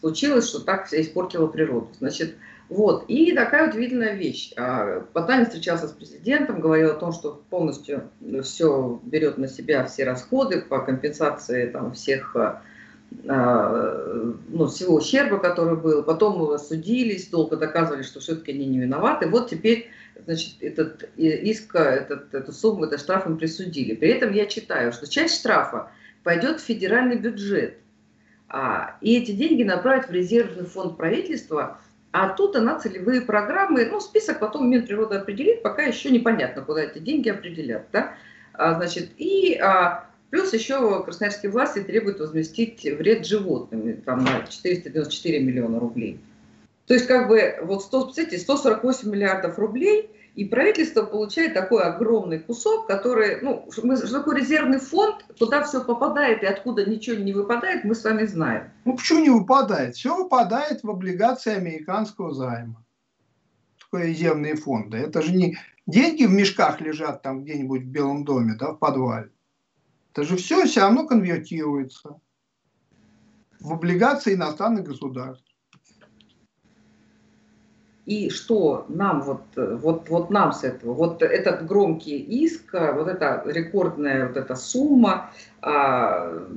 случилось, 0.00 0.48
что 0.48 0.60
так 0.60 0.92
испортила 0.92 1.48
природу. 1.48 1.88
Значит, 1.98 2.36
вот. 2.72 3.04
И 3.08 3.32
такая 3.32 3.68
удивительная 3.68 4.14
вещь. 4.14 4.52
А, 4.56 5.00
Потанин 5.12 5.44
встречался 5.44 5.88
с 5.88 5.92
президентом, 5.92 6.58
говорил 6.58 6.92
о 6.92 6.94
том, 6.94 7.12
что 7.12 7.42
полностью 7.50 8.08
все 8.42 8.98
берет 9.02 9.36
на 9.36 9.46
себя 9.46 9.84
все 9.84 10.04
расходы 10.04 10.62
по 10.62 10.80
компенсации 10.80 11.66
там, 11.66 11.92
всех 11.92 12.34
а, 12.34 12.62
а, 13.28 14.32
ну, 14.48 14.68
всего 14.68 14.94
ущерба, 14.94 15.36
который 15.38 15.76
был. 15.76 16.02
Потом 16.02 16.58
судились, 16.58 17.28
долго 17.28 17.58
доказывали, 17.58 18.02
что 18.02 18.20
все-таки 18.20 18.52
они 18.52 18.64
не 18.64 18.78
виноваты. 18.78 19.28
Вот 19.28 19.50
теперь 19.50 19.90
значит, 20.24 20.54
этот 20.62 21.10
иск, 21.18 21.74
этот, 21.74 22.32
эту 22.32 22.52
сумму, 22.52 22.86
этот 22.86 23.00
штраф 23.00 23.26
им 23.26 23.36
присудили. 23.36 23.94
При 23.94 24.08
этом 24.08 24.32
я 24.32 24.46
читаю, 24.46 24.92
что 24.92 25.06
часть 25.06 25.38
штрафа 25.40 25.90
пойдет 26.22 26.58
в 26.58 26.64
федеральный 26.64 27.18
бюджет. 27.18 27.76
А, 28.48 28.96
и 29.02 29.18
эти 29.18 29.32
деньги 29.32 29.62
направят 29.62 30.08
в 30.08 30.10
резервный 30.10 30.64
фонд 30.64 30.96
правительства– 30.96 31.78
а 32.12 32.28
тут 32.28 32.56
она 32.56 32.78
целевые 32.78 33.22
программы, 33.22 33.86
ну, 33.86 34.00
список 34.00 34.38
потом 34.38 34.70
Минприрода 34.70 35.20
определит, 35.20 35.62
пока 35.62 35.82
еще 35.82 36.10
непонятно, 36.10 36.62
куда 36.62 36.84
эти 36.84 36.98
деньги 36.98 37.30
определят, 37.30 37.86
да. 37.92 38.14
А, 38.52 38.74
значит, 38.74 39.10
и 39.16 39.56
а, 39.56 40.06
плюс 40.30 40.52
еще 40.52 41.02
красноярские 41.04 41.50
власти 41.50 41.80
требуют 41.80 42.20
возместить 42.20 42.84
вред 42.84 43.26
животным, 43.26 43.96
там 44.02 44.24
на 44.24 44.46
494 44.46 45.40
миллиона 45.40 45.80
рублей. 45.80 46.20
То 46.86 46.94
есть, 46.94 47.06
как 47.06 47.28
бы, 47.28 47.56
вот 47.62 47.82
100, 47.82 48.04
представляете, 48.04 48.38
148 48.38 49.10
миллиардов 49.10 49.58
рублей– 49.58 50.10
и 50.34 50.46
правительство 50.46 51.02
получает 51.02 51.52
такой 51.52 51.82
огромный 51.82 52.38
кусок, 52.38 52.86
который, 52.86 53.40
ну, 53.42 53.68
что 53.70 54.10
такое 54.10 54.38
резервный 54.38 54.78
фонд, 54.78 55.26
куда 55.38 55.62
все 55.62 55.84
попадает 55.84 56.42
и 56.42 56.46
откуда 56.46 56.86
ничего 56.86 57.16
не 57.16 57.32
выпадает, 57.32 57.84
мы 57.84 57.94
с 57.94 58.02
вами 58.02 58.24
знаем. 58.24 58.70
Ну, 58.84 58.96
почему 58.96 59.20
не 59.20 59.30
выпадает? 59.30 59.94
Все 59.94 60.16
выпадает 60.16 60.82
в 60.82 60.90
облигации 60.90 61.54
американского 61.54 62.32
займа. 62.32 62.82
Такое 63.78 64.06
резервные 64.06 64.56
фонды. 64.56 64.96
Это 64.96 65.20
же 65.20 65.34
не 65.34 65.58
деньги 65.86 66.24
в 66.24 66.30
мешках 66.30 66.80
лежат 66.80 67.20
там 67.22 67.44
где-нибудь 67.44 67.82
в 67.82 67.88
Белом 67.88 68.24
доме, 68.24 68.54
да, 68.58 68.72
в 68.72 68.78
подвале. 68.78 69.30
Это 70.12 70.24
же 70.24 70.36
все 70.36 70.64
все 70.66 70.80
равно 70.80 71.06
конвертируется 71.06 72.20
в 73.60 73.72
облигации 73.72 74.34
иностранных 74.34 74.84
государств. 74.84 75.41
И 78.04 78.30
что 78.30 78.84
нам 78.88 79.22
вот, 79.22 79.42
вот, 79.54 80.08
вот 80.08 80.30
нам 80.30 80.52
с 80.52 80.64
этого, 80.64 80.92
вот 80.92 81.22
этот 81.22 81.66
громкий 81.66 82.18
иск, 82.18 82.72
вот 82.72 83.06
эта 83.06 83.42
рекордная 83.46 84.26
вот 84.26 84.36
эта 84.36 84.56
сумма, 84.56 85.30
а, 85.60 86.48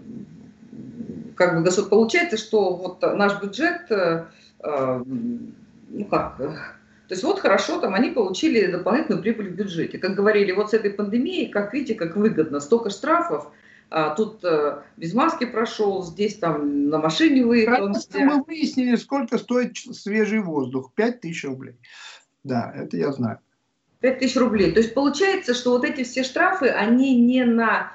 как 1.36 1.64
бы 1.64 1.70
получается, 1.90 2.38
что 2.38 2.76
вот 2.76 3.02
наш 3.02 3.40
бюджет, 3.42 3.92
а, 3.92 5.04
ну 5.06 6.06
как, 6.06 6.38
то 7.08 7.14
есть 7.14 7.24
вот 7.24 7.40
хорошо, 7.40 7.80
там 7.80 7.94
они 7.94 8.10
получили 8.10 8.66
дополнительную 8.66 9.22
прибыль 9.22 9.50
в 9.50 9.56
бюджете. 9.56 10.00
Как 10.00 10.16
говорили, 10.16 10.52
вот 10.52 10.72
с 10.72 10.74
этой 10.74 10.90
пандемией, 10.90 11.50
как 11.50 11.74
видите, 11.74 11.94
как 11.94 12.16
выгодно, 12.16 12.60
столько 12.60 12.90
штрафов, 12.90 13.52
а 13.90 14.16
тут 14.16 14.44
э, 14.44 14.82
без 14.98 15.14
маски 15.14 15.46
прошел, 15.46 16.04
здесь 16.04 16.38
там 16.38 16.90
на 16.90 16.98
машине 16.98 17.46
выехал. 17.46 17.88
Мы 17.88 18.44
выяснили, 18.44 18.96
сколько 18.96 19.38
стоит 19.38 19.78
свежий 19.78 20.40
воздух. 20.40 20.92
5 20.96 21.22
тысяч 21.22 21.44
рублей. 21.46 21.78
Да, 22.44 22.72
это 22.76 22.98
я 22.98 23.12
знаю. 23.12 23.40
5 24.02 24.20
тысяч 24.20 24.36
рублей. 24.38 24.72
То 24.72 24.80
есть 24.80 24.94
получается, 24.94 25.54
что 25.54 25.72
вот 25.72 25.86
эти 25.86 26.04
все 26.04 26.24
штрафы, 26.24 26.68
они 26.68 27.20
не 27.22 27.44
на 27.46 27.92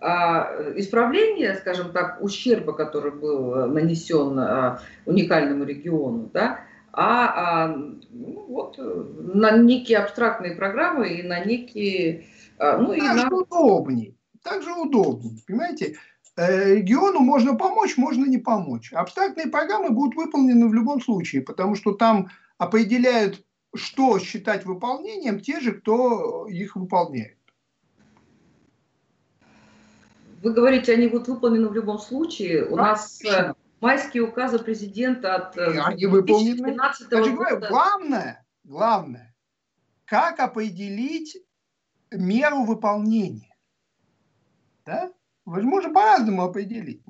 а, 0.00 0.72
исправление, 0.76 1.54
скажем 1.54 1.92
так, 1.92 2.18
ущерба, 2.20 2.72
который 2.72 3.12
был 3.12 3.54
э, 3.54 3.66
нанесен 3.66 4.38
а, 4.38 4.80
уникальному 5.06 5.64
региону, 5.64 6.30
да, 6.32 6.60
а, 6.92 7.66
а 7.66 7.76
ну, 8.10 8.44
вот, 8.48 8.78
э, 8.78 9.04
на 9.34 9.56
некие 9.56 9.98
абстрактные 9.98 10.56
программы 10.56 11.08
и 11.08 11.22
на 11.22 11.44
некие... 11.44 12.24
А, 12.58 12.76
ну, 12.76 12.92
и 12.92 13.00
на... 13.00 13.28
удобней 13.28 14.14
так 14.44 14.62
же 14.62 14.72
удобнее. 14.72 15.38
Понимаете, 15.46 15.96
э, 16.36 16.74
региону 16.76 17.20
можно 17.20 17.56
помочь, 17.56 17.96
можно 17.96 18.26
не 18.26 18.38
помочь. 18.38 18.92
Абстрактные 18.92 19.48
программы 19.48 19.90
будут 19.90 20.14
выполнены 20.14 20.68
в 20.68 20.74
любом 20.74 21.00
случае, 21.00 21.42
потому 21.42 21.74
что 21.74 21.92
там 21.92 22.28
определяют, 22.58 23.42
что 23.74 24.18
считать 24.20 24.64
выполнением 24.66 25.40
те 25.40 25.60
же, 25.60 25.72
кто 25.72 26.46
их 26.46 26.76
выполняет. 26.76 27.38
Вы 30.42 30.52
говорите, 30.52 30.92
они 30.92 31.08
будут 31.08 31.28
выполнены 31.28 31.68
в 31.68 31.74
любом 31.74 31.98
случае. 31.98 32.66
У 32.66 32.76
нас 32.76 33.24
э, 33.24 33.54
майские 33.80 34.24
указы 34.24 34.58
президента 34.58 35.36
от 35.36 35.56
э, 35.56 35.80
они 35.80 36.06
2012 36.06 37.08
года. 37.08 37.30
Говорю, 37.30 37.60
главное, 37.70 38.46
главное, 38.62 39.34
как 40.04 40.40
определить 40.40 41.38
меру 42.10 42.64
выполнения. 42.64 43.53
Да? 44.84 45.12
Можно 45.44 45.92
по-разному 45.92 46.42
определить. 46.42 47.02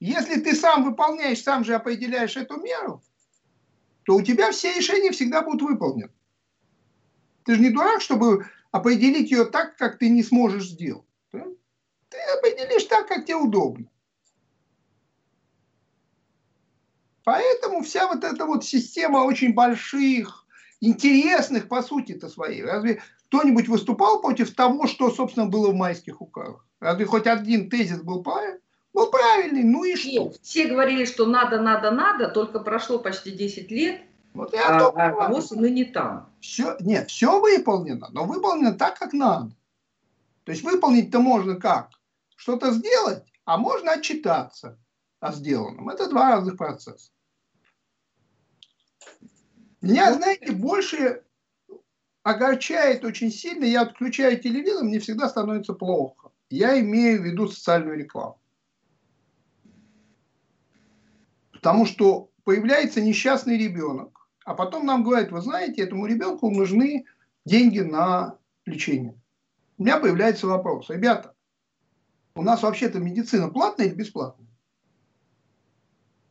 Если 0.00 0.40
ты 0.40 0.54
сам 0.54 0.84
выполняешь, 0.84 1.42
сам 1.42 1.64
же 1.64 1.74
определяешь 1.74 2.36
эту 2.36 2.56
меру, 2.56 3.02
то 4.04 4.16
у 4.16 4.22
тебя 4.22 4.50
все 4.50 4.74
решения 4.74 5.12
всегда 5.12 5.42
будут 5.42 5.62
выполнены. 5.62 6.10
Ты 7.44 7.54
же 7.54 7.60
не 7.60 7.70
дурак, 7.70 8.00
чтобы 8.00 8.46
определить 8.70 9.30
ее 9.30 9.44
так, 9.44 9.76
как 9.76 9.98
ты 9.98 10.08
не 10.08 10.22
сможешь 10.22 10.70
сделать. 10.70 11.06
Да? 11.32 11.44
Ты 12.08 12.18
определишь 12.38 12.84
так, 12.84 13.08
как 13.08 13.24
тебе 13.24 13.36
удобно. 13.36 13.88
Поэтому 17.24 17.82
вся 17.82 18.08
вот 18.08 18.24
эта 18.24 18.46
вот 18.46 18.64
система 18.64 19.18
очень 19.18 19.54
больших, 19.54 20.46
интересных 20.80 21.68
по 21.68 21.82
сути-то 21.82 22.28
своей. 22.28 22.62
Разве 22.62 23.00
кто-нибудь 23.28 23.68
выступал 23.68 24.20
против 24.20 24.54
того, 24.54 24.88
что, 24.88 25.10
собственно, 25.10 25.46
было 25.46 25.70
в 25.70 25.74
майских 25.74 26.20
указах? 26.20 26.66
Разве 26.82 27.06
хоть 27.06 27.28
один 27.28 27.70
тезис 27.70 28.02
был 28.02 28.24
правильный? 28.24 28.60
Был 28.92 29.08
правильный, 29.08 29.62
ну 29.62 29.84
и 29.84 29.94
что? 29.94 30.08
Нет, 30.08 30.38
все 30.42 30.66
говорили, 30.66 31.04
что 31.04 31.26
надо, 31.26 31.60
надо, 31.60 31.92
надо, 31.92 32.28
только 32.28 32.58
прошло 32.58 32.98
почти 32.98 33.30
10 33.30 33.70
лет, 33.70 34.02
вот 34.34 34.52
я 34.52 34.66
а, 34.66 34.88
а, 34.88 35.26
а 35.26 35.28
вот 35.28 35.48
мы 35.52 35.70
не 35.70 35.84
там. 35.84 36.28
Все, 36.40 36.76
нет, 36.80 37.08
все 37.08 37.40
выполнено, 37.40 38.08
но 38.10 38.24
выполнено 38.24 38.72
так, 38.72 38.98
как 38.98 39.12
надо. 39.12 39.52
То 40.42 40.50
есть 40.50 40.64
выполнить-то 40.64 41.20
можно 41.20 41.54
как? 41.54 41.90
Что-то 42.34 42.72
сделать, 42.72 43.22
а 43.44 43.58
можно 43.58 43.92
отчитаться 43.92 44.76
о 45.20 45.32
сделанном. 45.32 45.88
Это 45.88 46.10
два 46.10 46.30
разных 46.30 46.56
процесса. 46.56 47.12
Меня, 49.80 50.12
знаете, 50.14 50.50
больше 50.50 51.22
огорчает 52.24 53.04
очень 53.04 53.30
сильно, 53.30 53.64
я 53.64 53.82
отключаю 53.82 54.40
телевизор, 54.40 54.82
мне 54.82 54.98
всегда 54.98 55.28
становится 55.28 55.74
плохо. 55.74 56.31
Я 56.52 56.78
имею 56.80 57.22
в 57.22 57.24
виду 57.24 57.48
социальную 57.48 57.96
рекламу. 57.96 58.38
Потому 61.50 61.86
что 61.86 62.28
появляется 62.44 63.00
несчастный 63.00 63.56
ребенок, 63.56 64.28
а 64.44 64.52
потом 64.52 64.84
нам 64.84 65.02
говорят, 65.02 65.32
вы 65.32 65.40
знаете, 65.40 65.80
этому 65.80 66.04
ребенку 66.04 66.50
нужны 66.50 67.06
деньги 67.46 67.80
на 67.80 68.36
лечение. 68.66 69.18
У 69.78 69.84
меня 69.84 69.98
появляется 69.98 70.46
вопрос, 70.46 70.90
ребята, 70.90 71.34
у 72.34 72.42
нас 72.42 72.62
вообще-то 72.62 72.98
медицина 72.98 73.48
платная 73.48 73.86
или 73.86 73.94
бесплатная? 73.94 74.48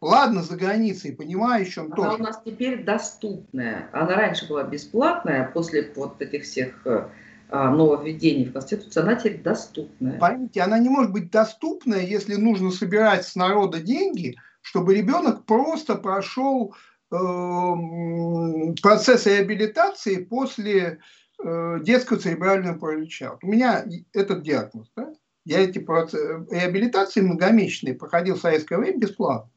Ладно, 0.01 0.43
за 0.43 0.55
границей, 0.55 1.15
понимаю, 1.15 1.65
еще 1.65 1.82
Она 1.82 1.95
тоже. 1.95 2.15
у 2.17 2.17
нас 2.19 2.41
теперь 2.45 2.84
доступная. 2.84 3.89
Она 3.91 4.15
раньше 4.15 4.47
была 4.47 4.63
бесплатная, 4.63 5.49
после 5.49 5.91
вот 5.95 6.22
этих 6.22 6.43
всех 6.43 6.86
э, 6.86 6.89
а, 6.89 7.11
нововведений 7.52 8.45
в 8.45 8.54
Конституции, 8.54 9.02
она 9.02 9.16
теперь 9.16 9.41
доступная. 9.41 10.18
Поймите, 10.18 10.62
она 10.62 10.80
не 10.80 10.89
может 10.89 11.12
быть 11.12 11.30
доступная, 11.30 12.02
если 12.02 12.36
нужно 12.36 12.72
собирать 12.72 13.26
с 13.26 13.36
народа 13.36 13.80
деньги, 13.82 14.38
чтобы 14.62 14.95
ребенок 14.95 15.45
просто 15.45 15.95
прошел 15.95 16.74
э, 17.12 17.16
процесс 18.82 19.26
реабилитации 19.26 20.24
после 20.24 20.99
э, 21.43 21.80
детского 21.82 22.20
церебрального 22.20 22.78
паралича. 22.78 23.38
У 23.41 23.47
меня 23.47 23.86
этот 24.14 24.43
диагноз. 24.43 24.89
Да? 24.95 25.14
Я 25.43 25.60
эти 25.60 25.80
процессы, 25.80 26.45
реабилитации 26.49 27.22
многомесячные 27.22 27.95
проходил 27.95 28.36
в 28.36 28.41
советское 28.41 28.78
время 28.78 28.99
бесплатно. 28.99 29.52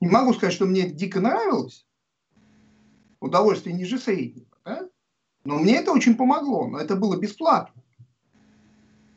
Не 0.00 0.08
могу 0.08 0.34
сказать, 0.34 0.54
что 0.54 0.66
мне 0.66 0.86
это 0.86 0.94
дико 0.94 1.20
нравилось. 1.20 1.86
Удовольствие 3.20 3.76
ниже 3.76 3.98
среднего. 3.98 4.46
Да? 4.64 4.88
Но 5.46 5.58
мне 5.58 5.76
это 5.76 5.92
очень 5.92 6.16
помогло. 6.16 6.66
Но 6.66 6.78
это 6.78 6.96
было 6.96 7.16
бесплатно. 7.16 7.82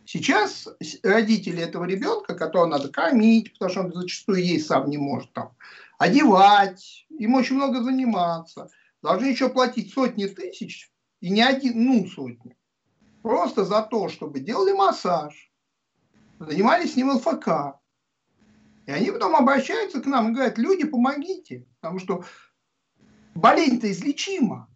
Сейчас 0.06 0.68
родители 1.04 1.62
этого 1.62 1.86
ребенка, 1.86 2.34
которого 2.34 2.68
надо 2.68 2.90
кормить, 2.90 3.54
потому 3.54 3.70
что 3.70 3.82
он 3.82 3.94
зачастую 3.94 4.44
есть 4.44 4.66
сам 4.66 4.90
не 4.90 4.98
может, 4.98 5.32
там, 5.34 5.52
одевать, 6.00 7.06
им 7.10 7.36
очень 7.36 7.58
много 7.58 7.84
заниматься, 7.84 8.70
должны 9.04 9.26
еще 9.28 9.50
платить 9.50 9.94
сотни 9.94 10.26
тысяч, 10.26 10.92
и 11.22 11.30
не 11.30 11.44
один, 11.44 11.86
ну, 11.86 12.08
сотни, 12.08 12.58
просто 13.22 13.66
за 13.66 13.84
то, 13.84 14.10
чтобы 14.10 14.40
делали 14.40 14.74
массаж, 14.74 15.52
занимались 16.40 16.94
с 16.94 16.96
ним 16.96 17.12
ЛФК. 17.12 17.78
И 18.88 18.92
они 18.92 19.12
потом 19.12 19.36
обращаются 19.36 20.02
к 20.02 20.08
нам 20.08 20.32
и 20.32 20.34
говорят, 20.34 20.58
люди, 20.58 20.88
помогите, 20.88 21.68
потому 21.80 22.00
что 22.00 22.26
болезнь-то 23.36 23.92
излечима. 23.92 24.68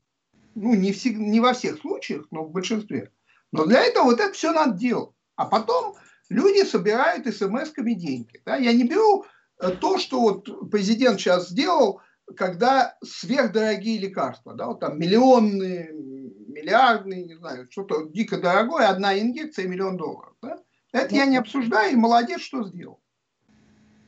Ну, 0.55 0.73
не, 0.75 0.91
всег, 0.91 1.17
не 1.17 1.39
во 1.39 1.53
всех 1.53 1.79
случаях, 1.79 2.27
но 2.31 2.43
в 2.43 2.51
большинстве. 2.51 3.11
Но 3.51 3.65
для 3.65 3.83
этого 3.83 4.05
вот 4.05 4.19
это 4.19 4.33
все 4.33 4.51
надо 4.51 4.77
делать. 4.77 5.11
А 5.35 5.45
потом 5.45 5.95
люди 6.29 6.63
собирают 6.63 7.25
смс-ками 7.27 7.93
деньги. 7.93 8.41
Да? 8.45 8.55
Я 8.55 8.73
не 8.73 8.83
беру 8.83 9.25
э, 9.59 9.71
то, 9.71 9.97
что 9.97 10.21
вот 10.21 10.69
президент 10.69 11.19
сейчас 11.19 11.49
сделал, 11.49 12.01
когда 12.35 12.97
сверхдорогие 13.03 13.99
лекарства, 13.99 14.53
да, 14.53 14.67
вот 14.67 14.79
там 14.79 14.99
миллионные, 14.99 15.91
миллиардные, 15.93 17.25
не 17.25 17.35
знаю, 17.35 17.67
что-то 17.69 18.05
дико 18.05 18.39
дорогое, 18.39 18.87
одна 18.87 19.19
инъекция 19.19 19.67
миллион 19.67 19.97
долларов. 19.97 20.33
Да? 20.41 20.59
Это 20.91 21.15
я 21.15 21.25
не 21.25 21.37
обсуждаю, 21.37 21.93
и 21.93 21.97
молодец, 21.97 22.41
что 22.41 22.63
сделал. 22.63 23.01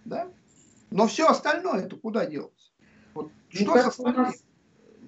Да? 0.05 0.27
Но 0.91 1.07
все 1.07 1.27
остальное 1.27 1.85
это 1.85 1.95
куда 1.97 2.25
делать? 2.25 2.73
Вот 3.13 3.31
что 3.49 3.73
кажется, 3.73 3.91
с 3.91 4.05
остальным? 4.05 4.33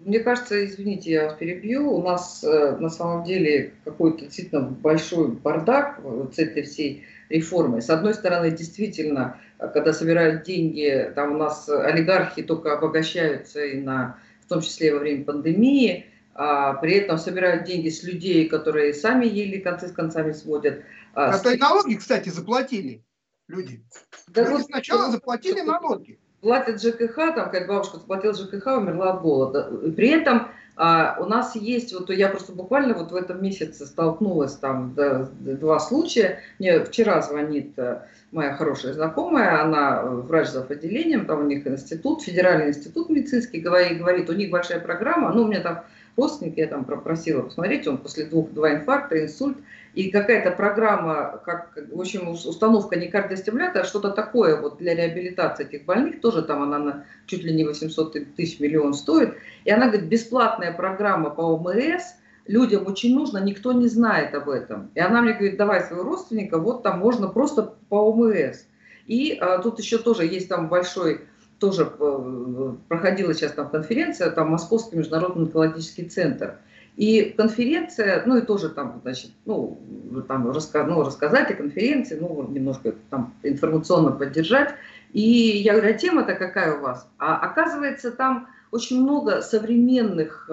Мне 0.05 0.19
кажется, 0.19 0.65
извините, 0.65 1.11
я 1.11 1.25
вас 1.25 1.33
перебью, 1.33 1.91
у 1.91 2.01
нас 2.01 2.43
э, 2.43 2.77
на 2.77 2.89
самом 2.89 3.23
деле 3.23 3.73
какой-то 3.83 4.25
действительно 4.25 4.61
большой 4.61 5.29
бардак 5.29 5.99
с 6.33 6.39
этой 6.39 6.63
всей 6.63 7.05
реформой. 7.29 7.81
С 7.81 7.89
одной 7.89 8.13
стороны, 8.13 8.51
действительно, 8.51 9.39
когда 9.57 9.93
собирают 9.93 10.43
деньги, 10.43 11.11
там 11.15 11.35
у 11.35 11.37
нас 11.37 11.67
олигархи 11.67 12.43
только 12.43 12.73
обогащаются 12.73 13.63
и 13.63 13.79
на, 13.81 14.19
в 14.45 14.47
том 14.47 14.61
числе 14.61 14.93
во 14.93 14.99
время 14.99 15.25
пандемии, 15.25 16.05
а 16.33 16.75
при 16.75 16.93
этом 16.93 17.17
собирают 17.17 17.65
деньги 17.65 17.89
с 17.89 18.03
людей, 18.03 18.47
которые 18.47 18.93
сами 18.93 19.25
еле 19.25 19.59
концы 19.59 19.87
с 19.87 19.91
концами 19.91 20.31
сводят. 20.31 20.83
А, 21.13 21.31
а 21.31 21.39
то 21.39 21.51
и 21.51 21.57
налоги, 21.57 21.95
кстати, 21.95 22.29
заплатили 22.29 23.03
люди. 23.47 23.83
Да 24.27 24.43
люди 24.43 24.53
вот, 24.53 24.65
сначала 24.65 25.11
заплатили 25.11 25.61
налоги 25.61 26.19
платят 26.41 26.81
ЖКХ, 26.81 27.15
там, 27.35 27.51
как 27.51 27.67
бабушка 27.67 27.97
заплатила 27.97 28.33
ЖКХ, 28.33 28.67
умерла 28.77 29.13
от 29.13 29.21
голода. 29.21 29.63
При 29.95 30.09
этом 30.09 30.47
а, 30.79 31.17
у 31.19 31.25
нас 31.25 31.55
есть, 31.55 31.91
вот 31.91 32.11
я 32.11 32.29
просто 32.29 32.53
буквально 32.53 32.93
вот 32.93 33.11
в 33.11 33.15
этом 33.15 33.41
месяце 33.41 33.87
столкнулась, 33.87 34.55
там 34.55 34.93
да, 34.95 35.27
два 35.39 35.79
случая. 35.79 36.39
Мне 36.59 36.83
вчера 36.83 37.21
звонит 37.23 37.73
э, 37.77 38.01
моя 38.31 38.53
хорошая 38.53 38.93
знакомая, 38.93 39.63
она 39.63 40.03
врач 40.03 40.49
за 40.49 40.61
отделением, 40.61 41.25
там 41.25 41.39
у 41.39 41.47
них 41.47 41.65
институт, 41.65 42.21
федеральный 42.21 42.69
институт 42.69 43.09
медицинский, 43.09 43.59
говорит, 43.59 43.97
говорит, 43.97 44.29
у 44.29 44.33
них 44.33 44.51
большая 44.51 44.79
программа, 44.79 45.33
ну, 45.33 45.43
у 45.43 45.47
меня 45.47 45.61
там 45.61 45.83
родственник, 46.15 46.57
я 46.57 46.67
там 46.67 46.85
просила 46.85 47.41
посмотреть, 47.41 47.87
он 47.87 47.97
после 47.97 48.25
двух, 48.25 48.51
два 48.51 48.73
инфаркта, 48.73 49.23
инсульт, 49.23 49.57
и 49.97 50.11
какая-то 50.11 50.51
программа, 50.51 51.41
как, 51.43 51.75
в 51.91 51.99
общем, 51.99 52.29
установка 52.29 52.95
не 52.97 53.07
кардиостимулятора, 53.07 53.81
а 53.81 53.85
что-то 53.87 54.11
такое 54.11 54.61
вот 54.61 54.77
для 54.77 54.93
реабилитации 54.93 55.65
этих 55.65 55.85
больных, 55.85 56.21
тоже 56.21 56.43
там 56.43 56.61
она 56.61 56.77
на 56.77 57.05
чуть 57.25 57.43
ли 57.43 57.51
не 57.51 57.63
800 57.63 58.35
тысяч 58.35 58.59
миллион 58.59 58.93
стоит, 58.93 59.33
и 59.65 59.71
она 59.71 59.87
говорит, 59.87 60.07
бесплатная 60.07 60.71
программа 60.71 61.31
по 61.31 61.41
ОМС, 61.41 62.03
людям 62.45 62.85
очень 62.85 63.15
нужно, 63.15 63.39
никто 63.39 63.71
не 63.71 63.87
знает 63.87 64.35
об 64.35 64.49
этом. 64.49 64.91
И 64.93 64.99
она 64.99 65.23
мне 65.23 65.33
говорит, 65.33 65.57
давай 65.57 65.81
своего 65.81 66.03
родственника, 66.03 66.59
вот 66.59 66.83
там 66.83 66.99
можно 66.99 67.27
просто 67.27 67.73
по 67.89 68.11
ОМС. 68.11 68.65
И 69.07 69.35
а, 69.41 69.57
тут 69.57 69.79
еще 69.79 69.97
тоже 69.97 70.27
есть 70.27 70.47
там 70.47 70.69
большой 70.69 71.21
тоже 71.57 71.91
э, 71.99 72.73
проходила 72.87 73.33
сейчас 73.33 73.53
там 73.53 73.69
конференция, 73.69 74.29
там 74.29 74.51
Московский 74.51 74.97
международный 74.97 75.45
онкологический 75.45 76.05
центр. 76.05 76.59
И 76.97 77.35
конференция, 77.37 78.23
ну 78.25 78.37
и 78.37 78.41
тоже 78.41 78.69
там, 78.69 78.99
значит, 79.03 79.31
ну, 79.45 79.79
там 80.27 80.51
раска, 80.51 80.83
ну, 80.83 81.03
рассказать 81.03 81.51
о 81.51 81.53
конференции, 81.53 82.17
ну, 82.19 82.47
немножко 82.49 82.95
там 83.09 83.35
информационно 83.43 84.11
поддержать. 84.11 84.73
И 85.13 85.21
я 85.21 85.73
говорю, 85.73 85.91
а 85.91 85.97
тема-то 85.97 86.33
какая 86.33 86.75
у 86.75 86.81
вас? 86.81 87.07
А 87.19 87.37
оказывается, 87.37 88.11
там 88.11 88.47
очень 88.71 89.01
много 89.01 89.41
современных 89.41 90.49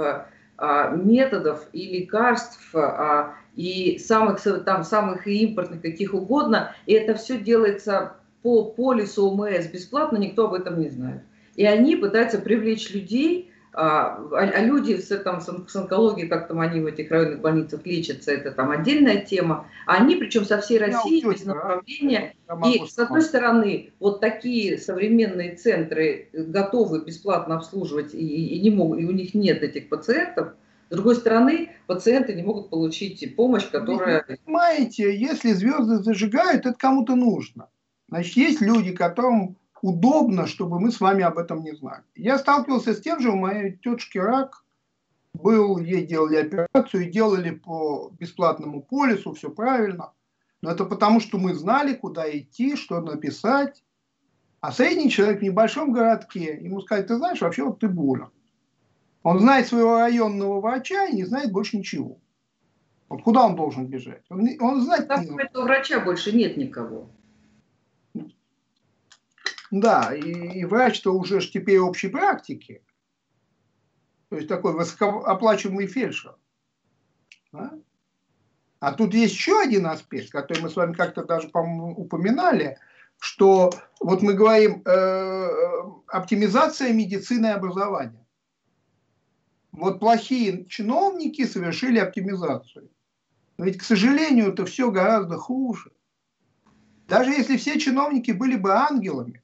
а, 0.57 0.91
методов 0.91 1.67
и 1.73 2.01
лекарств, 2.01 2.75
а, 2.75 3.35
и 3.57 3.99
самых, 3.99 4.41
там, 4.65 4.85
самых 4.85 5.27
импортных, 5.27 5.83
каких 5.83 6.15
угодно, 6.15 6.75
и 6.87 6.93
это 6.93 7.15
все 7.15 7.39
делается 7.39 8.17
по 8.43 8.65
полису 8.65 9.31
ОМС 9.31 9.67
бесплатно, 9.67 10.19
никто 10.19 10.47
об 10.47 10.55
этом 10.55 10.79
не 10.79 10.91
знает. 10.91 11.23
И 11.57 11.65
они 11.65 11.97
пытаются 11.97 12.39
привлечь 12.39 12.93
людей, 12.93 13.51
а, 13.77 14.21
а, 14.31 14.37
а 14.37 14.61
люди 14.61 14.95
с, 15.01 15.09
там, 15.19 15.41
с 15.41 15.77
онкологией, 15.77 16.29
как 16.29 16.47
там 16.47 16.61
они 16.61 16.81
в 16.81 16.87
этих 16.87 17.11
районных 17.11 17.41
больницах 17.41 17.85
лечатся, 17.85 18.31
это 18.31 18.53
там 18.53 18.71
отдельная 18.71 19.21
тема. 19.21 19.67
А 19.87 19.97
они, 19.97 20.15
причем 20.15 20.45
со 20.45 20.61
всей 20.61 20.79
России, 20.79 21.25
без 21.29 21.45
направления. 21.45 22.37
И 22.67 22.87
с 22.87 22.97
одной 22.99 23.23
стороны, 23.23 23.91
вот 23.99 24.21
такие 24.21 24.79
современные 24.79 25.57
центры 25.57 26.29
готовы 26.33 27.05
бесплатно 27.05 27.57
обслуживать, 27.57 28.15
и, 28.15 28.57
и, 28.57 28.61
не 28.61 28.71
могут, 28.71 29.01
и 29.01 29.07
у 29.07 29.11
них 29.11 29.35
нет 29.35 29.63
этих 29.65 29.89
пациентов. 29.89 30.53
С 30.91 30.95
другой 30.95 31.17
стороны, 31.17 31.71
пациенты 31.89 32.35
не 32.35 32.45
могут 32.45 32.71
получить 32.71 33.35
помощь, 33.35 33.69
которая... 33.69 34.25
Вы 34.29 34.37
понимаете, 34.45 35.19
если 35.19 35.53
звезды 35.53 35.97
зажигают, 35.97 36.65
это 36.65 36.75
кому-то 36.79 37.17
нужно. 37.17 37.69
Значит, 38.09 38.37
есть 38.37 38.61
люди, 38.61 38.93
которым 38.93 39.57
удобно, 39.85 40.47
чтобы 40.47 40.81
мы 40.81 40.91
с 40.91 40.99
вами 40.99 41.23
об 41.25 41.37
этом 41.37 41.63
не 41.63 41.73
знали. 41.73 42.03
Я 42.15 42.39
сталкивался 42.39 42.95
с 42.95 43.01
тем 43.03 43.21
же, 43.21 43.29
у 43.29 43.37
моей 43.37 43.77
тетушки 43.77 44.17
рак 44.17 44.65
был, 45.35 45.77
ей 45.77 46.07
делали 46.07 46.37
операцию 46.37 47.07
и 47.07 47.11
делали 47.11 47.51
по 47.51 48.11
бесплатному 48.19 48.83
полису, 48.83 49.35
все 49.35 49.51
правильно. 49.51 50.13
Но 50.63 50.71
это 50.71 50.87
потому, 50.87 51.21
что 51.21 51.37
мы 51.37 51.53
знали, 51.53 51.93
куда 51.93 52.25
идти, 52.31 52.77
что 52.77 53.03
написать. 53.03 53.85
А 54.63 54.73
средний 54.73 55.11
человек 55.11 55.41
в 55.41 55.45
небольшом 55.45 55.93
городке, 55.93 56.59
ему 56.59 56.81
сказать, 56.81 57.09
ты 57.09 57.17
знаешь, 57.17 57.43
вообще 57.43 57.65
вот 57.65 57.81
ты 57.81 57.89
болен. 57.89 58.31
Он 59.23 59.39
знает 59.39 59.67
своего 59.67 59.99
районного 59.99 60.63
врача 60.63 61.05
и 61.09 61.17
не 61.17 61.25
знает 61.25 61.53
больше 61.53 61.77
ничего. 61.77 62.19
Вот 63.11 63.23
куда 63.23 63.45
он 63.45 63.55
должен 63.55 63.87
бежать? 63.87 64.23
Он, 64.31 64.49
он 64.61 64.81
знать 64.81 65.09
Там 65.09 65.25
не 65.25 65.31
у 65.31 65.63
врача 65.63 66.01
больше 66.01 66.33
нет 66.33 66.57
никого. 66.57 67.11
Да, 69.75 70.15
и, 70.15 70.61
и 70.61 70.65
врач-то 70.65 71.13
уже 71.13 71.41
ж 71.41 71.51
теперь 71.51 71.81
общей 71.81 72.07
практики. 72.07 72.85
То 74.29 74.37
есть 74.37 74.49
такой 74.49 74.73
высокооплачиваемый 74.73 75.89
фельдшер. 75.89 76.37
Да? 77.51 77.73
А 78.79 78.93
тут 78.93 79.15
есть 79.15 79.35
еще 79.35 79.61
один 79.61 79.87
аспект, 79.87 80.31
который 80.31 80.63
мы 80.63 80.71
с 80.71 80.77
вами 80.77 80.93
как-то 80.93 81.25
даже, 81.25 81.49
упоминали, 81.49 82.79
что 83.19 83.73
вот 83.99 84.23
мы 84.23 84.35
говорим 84.35 84.81
э, 84.85 85.49
оптимизация 86.07 86.93
медицины 86.93 87.47
и 87.47 87.51
образования. 87.51 88.25
Вот 89.73 89.99
плохие 89.99 90.67
чиновники 90.67 91.45
совершили 91.47 91.99
оптимизацию. 91.99 92.91
Но 93.59 93.65
ведь, 93.65 93.79
к 93.79 93.83
сожалению, 93.83 94.53
это 94.53 94.67
все 94.67 94.93
гораздо 94.93 95.37
хуже. 95.37 95.91
Даже 97.09 97.33
если 97.33 97.57
все 97.57 97.81
чиновники 97.81 98.31
были 98.31 98.55
бы 98.55 98.73
ангелами, 98.73 99.44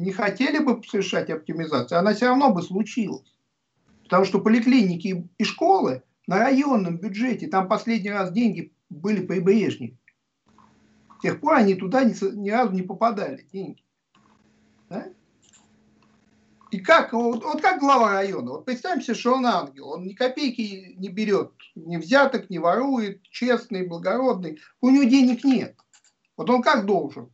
не 0.00 0.12
хотели 0.12 0.58
бы 0.58 0.82
совершать 0.82 1.30
оптимизацию, 1.30 1.98
она 1.98 2.14
все 2.14 2.26
равно 2.26 2.52
бы 2.52 2.62
случилась. 2.62 3.34
Потому 4.04 4.24
что 4.24 4.40
поликлиники 4.40 5.28
и 5.38 5.44
школы 5.44 6.02
на 6.26 6.38
районном 6.38 6.98
бюджете, 6.98 7.48
там 7.48 7.68
последний 7.68 8.10
раз 8.10 8.32
деньги 8.32 8.72
были 8.88 9.24
при 9.24 9.40
Брежневе. 9.40 9.96
С 11.18 11.22
тех 11.22 11.40
пор 11.40 11.54
они 11.54 11.74
туда 11.74 12.04
ни, 12.04 12.14
ни 12.36 12.50
разу 12.50 12.72
не 12.72 12.82
попадали, 12.82 13.46
деньги. 13.52 13.82
Да? 14.88 15.08
И 16.70 16.78
как, 16.80 17.12
вот, 17.12 17.42
вот 17.42 17.62
как 17.62 17.80
глава 17.80 18.12
района, 18.12 18.52
вот 18.52 18.64
представим 18.64 19.00
себе, 19.00 19.14
что 19.14 19.34
он 19.34 19.46
ангел, 19.46 19.88
он 19.88 20.04
ни 20.04 20.12
копейки 20.12 20.94
не 20.98 21.08
берет, 21.08 21.52
ни 21.74 21.96
взяток, 21.96 22.50
не 22.50 22.58
ворует, 22.58 23.22
честный, 23.22 23.86
благородный, 23.86 24.58
у 24.80 24.90
него 24.90 25.04
денег 25.04 25.44
нет. 25.44 25.76
Вот 26.36 26.50
он 26.50 26.62
как 26.62 26.84
должен? 26.84 27.32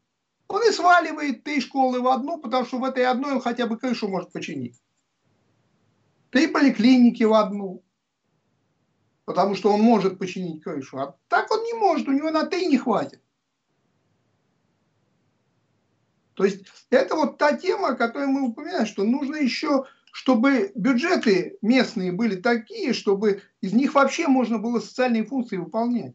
Он 0.48 0.68
и 0.68 0.72
сваливает 0.72 1.44
три 1.44 1.60
школы 1.60 2.00
в 2.00 2.08
одну, 2.08 2.38
потому 2.38 2.66
что 2.66 2.78
в 2.78 2.84
этой 2.84 3.04
одной 3.06 3.32
он 3.32 3.40
хотя 3.40 3.66
бы 3.66 3.78
крышу 3.78 4.08
может 4.08 4.32
починить. 4.32 4.80
Три 6.30 6.46
поликлиники 6.46 7.22
в 7.22 7.32
одну, 7.34 7.82
потому 9.24 9.54
что 9.54 9.72
он 9.72 9.80
может 9.80 10.18
починить 10.18 10.62
крышу. 10.62 10.98
А 10.98 11.16
так 11.28 11.50
он 11.50 11.62
не 11.64 11.74
может, 11.74 12.08
у 12.08 12.12
него 12.12 12.30
на 12.30 12.46
три 12.46 12.66
не 12.66 12.78
хватит. 12.78 13.22
То 16.34 16.44
есть 16.44 16.64
это 16.90 17.14
вот 17.14 17.38
та 17.38 17.56
тема, 17.56 17.88
о 17.88 17.96
которой 17.96 18.26
мы 18.26 18.48
упоминаем, 18.48 18.86
что 18.86 19.04
нужно 19.04 19.36
еще, 19.36 19.84
чтобы 20.12 20.72
бюджеты 20.74 21.58
местные 21.62 22.12
были 22.12 22.36
такие, 22.36 22.94
чтобы 22.94 23.42
из 23.60 23.72
них 23.72 23.94
вообще 23.94 24.28
можно 24.28 24.58
было 24.58 24.80
социальные 24.80 25.24
функции 25.24 25.56
выполнять. 25.56 26.14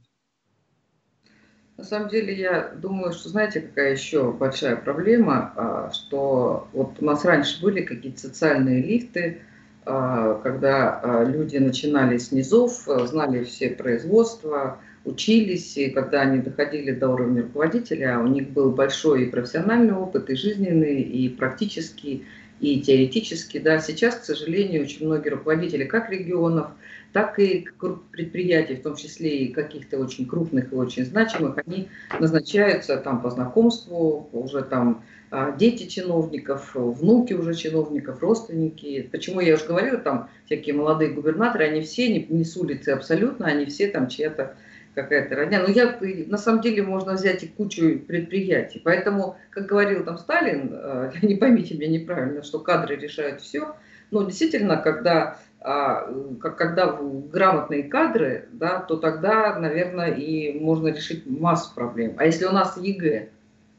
На 1.77 1.83
самом 1.83 2.09
деле, 2.09 2.33
я 2.33 2.71
думаю, 2.75 3.13
что 3.13 3.29
знаете, 3.29 3.61
какая 3.61 3.91
еще 3.91 4.31
большая 4.31 4.75
проблема, 4.77 5.53
а, 5.55 5.91
что 5.93 6.67
вот 6.73 6.95
у 6.99 7.05
нас 7.05 7.23
раньше 7.23 7.61
были 7.61 7.81
какие-то 7.81 8.19
социальные 8.19 8.81
лифты, 8.81 9.41
а, 9.85 10.41
когда 10.41 10.99
а, 10.99 11.23
люди 11.23 11.57
начинали 11.57 12.17
с 12.17 12.31
низов, 12.31 12.87
знали 13.05 13.43
все 13.43 13.69
производства, 13.69 14.79
учились, 15.05 15.77
и 15.77 15.91
когда 15.91 16.21
они 16.21 16.39
доходили 16.39 16.91
до 16.91 17.09
уровня 17.09 17.43
руководителя, 17.43 18.19
у 18.19 18.27
них 18.27 18.49
был 18.49 18.71
большой 18.71 19.25
и 19.25 19.29
профессиональный 19.29 19.93
опыт, 19.93 20.31
и 20.31 20.35
жизненный, 20.35 21.01
и 21.01 21.29
практический, 21.29 22.25
и 22.59 22.81
теоретический. 22.81 23.59
Да. 23.59 23.79
Сейчас, 23.79 24.15
к 24.15 24.23
сожалению, 24.23 24.81
очень 24.81 25.05
многие 25.05 25.29
руководители 25.29 25.83
как 25.83 26.09
регионов, 26.09 26.71
так 27.13 27.39
и 27.39 27.67
предприятий, 28.11 28.75
в 28.75 28.83
том 28.83 28.95
числе 28.95 29.37
и 29.45 29.53
каких-то 29.53 29.97
очень 29.97 30.27
крупных 30.27 30.71
и 30.71 30.75
очень 30.75 31.05
значимых, 31.05 31.57
они 31.65 31.89
назначаются 32.19 32.97
там 32.97 33.21
по 33.21 33.29
знакомству, 33.29 34.29
уже 34.31 34.61
там 34.61 35.03
а, 35.29 35.51
дети 35.51 35.87
чиновников, 35.87 36.71
внуки 36.73 37.33
уже 37.33 37.53
чиновников, 37.53 38.21
родственники. 38.21 39.09
Почему 39.11 39.41
я 39.41 39.55
уже 39.55 39.65
говорила, 39.65 39.97
там 39.97 40.29
всякие 40.45 40.75
молодые 40.75 41.11
губернаторы, 41.11 41.65
они 41.65 41.81
все 41.81 42.07
не, 42.07 42.25
не 42.29 42.45
с 42.45 42.55
улицы 42.55 42.89
абсолютно, 42.89 43.47
они 43.47 43.65
все 43.65 43.87
там 43.87 44.07
чья-то 44.07 44.55
какая-то 44.97 45.35
родня. 45.35 45.61
Но 45.61 45.69
я, 45.69 45.97
на 46.27 46.37
самом 46.37 46.61
деле 46.61 46.81
можно 46.81 47.13
взять 47.13 47.43
и 47.43 47.47
кучу 47.47 47.99
предприятий. 47.99 48.81
Поэтому, 48.83 49.37
как 49.51 49.67
говорил 49.67 50.03
там 50.03 50.17
Сталин, 50.17 50.71
э, 50.73 51.11
не 51.21 51.35
поймите 51.35 51.75
меня 51.75 51.87
неправильно, 51.87 52.41
что 52.41 52.59
кадры 52.59 52.95
решают 52.95 53.41
все. 53.41 53.75
Но 54.09 54.23
действительно, 54.23 54.77
когда, 54.77 55.37
а, 55.59 56.11
когда 56.39 56.91
грамотные 56.91 57.83
кадры, 57.83 58.47
да, 58.51 58.79
то 58.79 58.97
тогда, 58.97 59.57
наверное, 59.57 60.13
и 60.13 60.59
можно 60.59 60.89
решить 60.89 61.25
массу 61.25 61.73
проблем. 61.73 62.15
А 62.17 62.25
если 62.25 62.45
у 62.45 62.51
нас 62.51 62.77
ЕГЭ? 62.77 63.29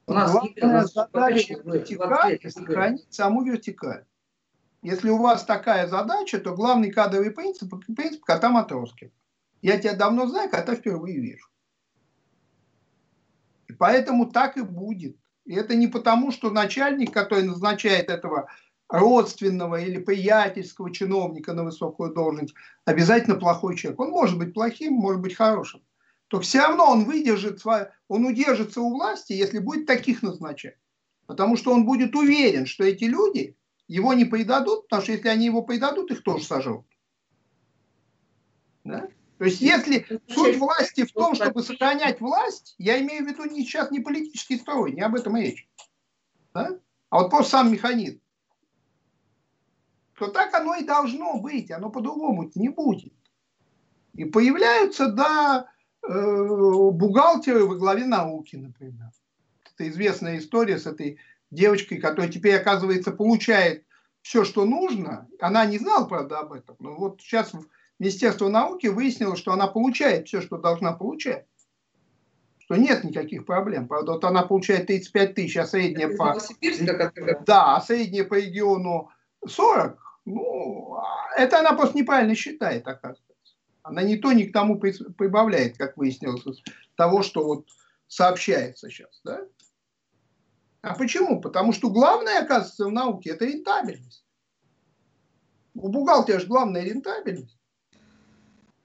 У 0.07 0.13
нас 0.13 0.33
Главная 0.33 0.51
ЕГЭ, 0.51 0.67
у 0.67 0.71
нас 0.71 0.93
задача 0.93 1.55
вертикаль 1.65 2.51
сохранить 2.51 3.07
саму 3.13 3.45
вертикаль. 3.45 4.05
Если 4.83 5.11
у 5.11 5.19
вас 5.19 5.45
такая 5.45 5.87
задача, 5.87 6.39
то 6.39 6.55
главный 6.55 6.91
кадровый 6.91 7.31
принцип– 7.31 7.73
принцип 7.97 8.25
кота 8.25 8.49
Матроскина. 8.49 9.13
Я 9.61 9.79
тебя 9.79 9.95
давно 9.95 10.27
знаю, 10.27 10.51
когда 10.51 10.75
впервые 10.75 11.19
вижу. 11.21 11.49
И 13.67 13.73
поэтому 13.73 14.27
так 14.31 14.57
и 14.57 14.63
будет. 14.63 15.17
И 15.45 15.55
это 15.55 15.75
не 15.75 15.89
потому, 15.89 16.31
что 16.31 16.51
начальник, 16.51 17.13
который 17.13 17.43
назначает 17.45 18.09
этого 18.09 18.49
родственного 18.89 19.81
или 19.81 19.99
приятельского 19.99 20.93
чиновника 20.93 21.53
на 21.53 21.65
высокую 21.65 22.13
должность, 22.13 22.55
обязательно 22.85 23.37
плохой 23.37 23.77
человек. 23.77 24.01
Он 24.01 24.11
может 24.11 24.39
быть 24.39 24.55
плохим, 24.55 24.95
может 24.95 25.21
быть 25.21 25.35
хорошим. 25.35 25.83
То 26.29 26.41
все 26.41 26.59
равно 26.61 26.91
он 26.91 27.05
выдержит, 27.05 27.63
он 28.09 28.27
удержится 28.27 28.81
у 28.81 28.91
власти, 28.91 29.33
если 29.33 29.59
будет 29.59 29.87
таких 29.87 30.23
назначать. 30.23 30.77
Потому 31.27 31.57
что 31.57 31.73
он 31.73 31.85
будет 31.85 32.15
уверен, 32.15 32.67
что 32.67 32.85
эти 32.85 33.05
люди 33.05 33.57
его 33.87 34.13
не 34.15 34.25
предадут, 34.25 34.85
потому 34.85 35.03
что 35.03 35.13
если 35.13 35.29
они 35.29 35.47
его 35.47 35.63
предадут, 35.63 36.11
их 36.11 36.23
тоже 36.23 36.45
сожрут. 36.45 36.87
Да? 38.85 39.09
То 39.39 39.45
есть, 39.45 39.61
если 39.61 40.21
суть 40.29 40.57
власти 40.57 41.05
в 41.05 41.13
том, 41.13 41.35
чтобы 41.35 41.63
сохранять 41.63 42.21
власть, 42.21 42.75
я 42.79 43.01
имею 43.01 43.25
в 43.25 43.29
виду 43.29 43.45
не 43.45 43.63
сейчас 43.63 43.91
не 43.91 44.01
политический 44.01 44.59
строй, 44.59 44.93
не 44.93 45.01
об 45.01 45.15
этом 45.15 45.37
речь. 45.37 45.69
Да? 46.53 46.79
А 47.11 47.23
вот 47.23 47.31
просто 47.31 47.53
сам 47.53 47.73
механизм. 47.73 48.21
То 50.19 50.29
так 50.29 50.53
оно 50.55 50.75
и 50.75 50.85
должно 50.85 51.39
быть, 51.39 51.71
оно 51.71 51.91
по-другому 51.91 52.51
не 52.55 52.69
будет. 52.69 53.13
И 54.15 54.25
появляются, 54.25 55.13
да, 55.13 55.69
э, 56.03 56.11
бухгалтеры 56.11 57.65
во 57.65 57.77
главе 57.77 58.05
науки, 58.05 58.57
например. 58.57 59.11
Это 59.75 59.89
известная 59.89 60.39
история 60.39 60.79
с 60.79 60.87
этой 60.87 61.19
девочкой, 61.53 61.99
которая 61.99 62.31
теперь, 62.31 62.57
оказывается, 62.57 63.13
получает 63.13 63.85
все, 64.23 64.45
что 64.45 64.65
нужно. 64.65 65.29
Она 65.41 65.65
не 65.67 65.79
знала, 65.79 66.05
правда, 66.07 66.41
об 66.41 66.53
этом. 66.53 66.77
Но 66.81 66.97
вот 66.97 67.21
сейчас 67.21 67.53
Министерство 68.01 68.49
науки 68.49 68.89
выяснило, 68.89 69.37
что 69.37 69.53
она 69.53 69.69
получает 69.69 70.27
все, 70.27 70.41
что 70.41 70.59
должна 70.59 70.93
получать. 70.93 71.47
Что 72.59 72.75
нет 72.75 73.05
никаких 73.05 73.47
проблем. 73.47 73.87
Правда, 73.87 74.13
вот 74.13 74.25
она 74.25 74.43
получает 74.43 74.89
35 74.89 75.35
тысяч, 75.35 75.57
а 75.57 75.67
средняя 75.67 76.15
по... 76.17 76.37
Да, 77.47 77.77
а 77.77 77.81
средняя 77.81 78.25
по 78.25 78.35
региону 78.35 79.11
40. 79.47 80.08
Ну, 80.29 81.01
это 81.37 81.61
она 81.61 81.73
просто 81.73 81.97
неправильно 81.97 82.35
считает, 82.35 82.87
оказывается. 82.87 83.55
Она 83.83 84.03
не 84.03 84.17
то, 84.17 84.33
ни 84.33 84.45
к 84.45 84.53
тому 84.53 84.79
прибавляет, 84.79 85.79
как 85.79 85.97
выяснилось, 85.97 86.63
того, 86.97 87.23
что 87.23 87.45
вот 87.45 87.67
сообщается 88.07 88.91
сейчас. 88.91 89.21
Да? 89.25 89.41
А 90.83 90.95
почему? 90.95 91.41
Потому 91.41 91.73
что 91.73 91.89
главное, 91.89 92.43
оказывается, 92.43 92.87
в 92.87 92.93
науке– 92.93 93.31
это 93.33 93.47
рентабельность. 93.47 94.25
У 95.75 95.89
бухгалтера 95.89 96.41
же 96.41 96.47
главная 96.47 96.83
рентабельность. 96.83 97.58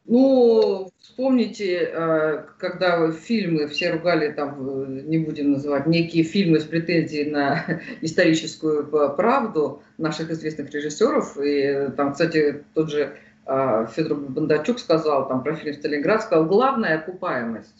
Ну, 0.06 0.92
вспомните, 1.00 1.90
э, 1.94 2.44
когда 2.58 3.10
фильмы 3.12 3.68
все 3.68 3.92
ругали, 3.92 4.34
там, 4.34 4.58
э, 4.60 5.02
не 5.04 5.18
будем 5.20 5.54
называть, 5.54 5.88
некие 5.88 6.24
фильмы 6.24 6.60
с 6.60 6.66
претензией 6.66 7.32
на 7.32 7.82
историческую 8.02 8.86
правду 9.16 9.82
наших 9.98 10.30
известных 10.32 10.72
режиссеров. 10.72 11.38
И 11.38 11.62
э, 11.62 11.90
там, 11.92 12.12
кстати, 12.12 12.64
тот 12.74 12.90
же 12.90 13.16
Федор 13.46 14.18
Бондарчук 14.20 14.80
сказал 14.80 15.28
там 15.28 15.44
про 15.44 15.56
фильм 15.56 15.74
«Сталинград», 15.74 16.24
сказал, 16.24 16.46
главная 16.46 17.00
окупаемость. 17.00 17.76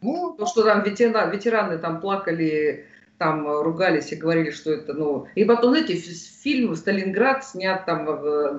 Ну, 0.00 0.36
то, 0.38 0.46
что 0.46 0.62
там 0.62 0.84
ветераны, 0.84 1.34
ветераны 1.34 1.78
там 1.78 2.00
плакали, 2.00 2.84
там 3.18 3.44
ругались 3.62 4.12
и 4.12 4.16
говорили, 4.16 4.52
что 4.52 4.70
это, 4.70 4.94
ну... 4.94 5.26
И 5.34 5.44
потом, 5.44 5.70
знаете, 5.70 5.96
фильм 5.96 6.76
«Сталинград» 6.76 7.44
снят 7.44 7.84
там 7.84 8.04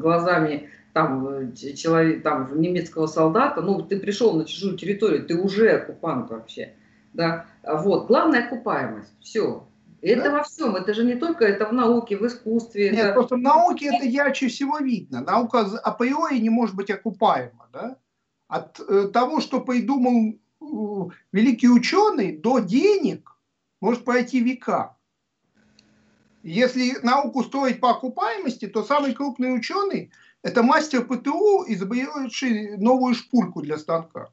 глазами 0.01 0.69
там, 0.93 1.27
э, 1.27 1.51
человек, 1.53 2.23
там, 2.23 2.59
немецкого 2.59 3.07
солдата, 3.07 3.61
ну, 3.61 3.81
ты 3.81 3.99
пришел 3.99 4.33
на 4.33 4.45
чужую 4.45 4.77
территорию, 4.77 5.25
ты 5.25 5.35
уже 5.35 5.69
оккупант 5.69 6.29
вообще, 6.29 6.73
да, 7.13 7.45
вот, 7.63 8.07
главная 8.07 8.45
окупаемость, 8.45 9.13
все, 9.19 9.67
это 10.01 10.23
да? 10.23 10.31
во 10.31 10.43
всем, 10.43 10.75
это 10.75 10.93
же 10.93 11.03
не 11.03 11.15
только 11.15 11.45
это 11.45 11.65
в 11.65 11.73
науке, 11.73 12.17
в 12.17 12.25
искусстве. 12.25 12.91
Нет, 12.91 13.05
это... 13.05 13.13
просто 13.13 13.35
в 13.35 13.39
науке 13.39 13.87
это 13.93 14.05
ярче 14.05 14.47
всего 14.47 14.79
видно. 14.79 15.21
Наука 15.21 15.61
априори 15.83 16.37
не 16.37 16.49
может 16.49 16.75
быть 16.75 16.89
окупаема. 16.89 17.67
Да? 17.73 17.97
От 18.47 18.79
э, 18.79 19.09
того, 19.13 19.41
что 19.41 19.59
придумал 19.59 20.35
э, 20.61 21.11
великий 21.31 21.69
ученый, 21.69 22.37
до 22.37 22.59
денег 22.59 23.35
может 23.81 24.05
пройти 24.05 24.39
века. 24.41 24.95
Если 26.43 26.97
науку 27.03 27.43
строить 27.43 27.81
по 27.81 27.91
окупаемости, 27.91 28.67
то 28.67 28.83
самый 28.83 29.13
крупный 29.13 29.53
ученый 29.53 30.11
это 30.41 30.63
мастер 30.63 31.05
ПТУ, 31.05 31.65
изобретший 31.67 32.77
новую 32.77 33.13
шпульку 33.13 33.61
для 33.61 33.77
станка. 33.77 34.29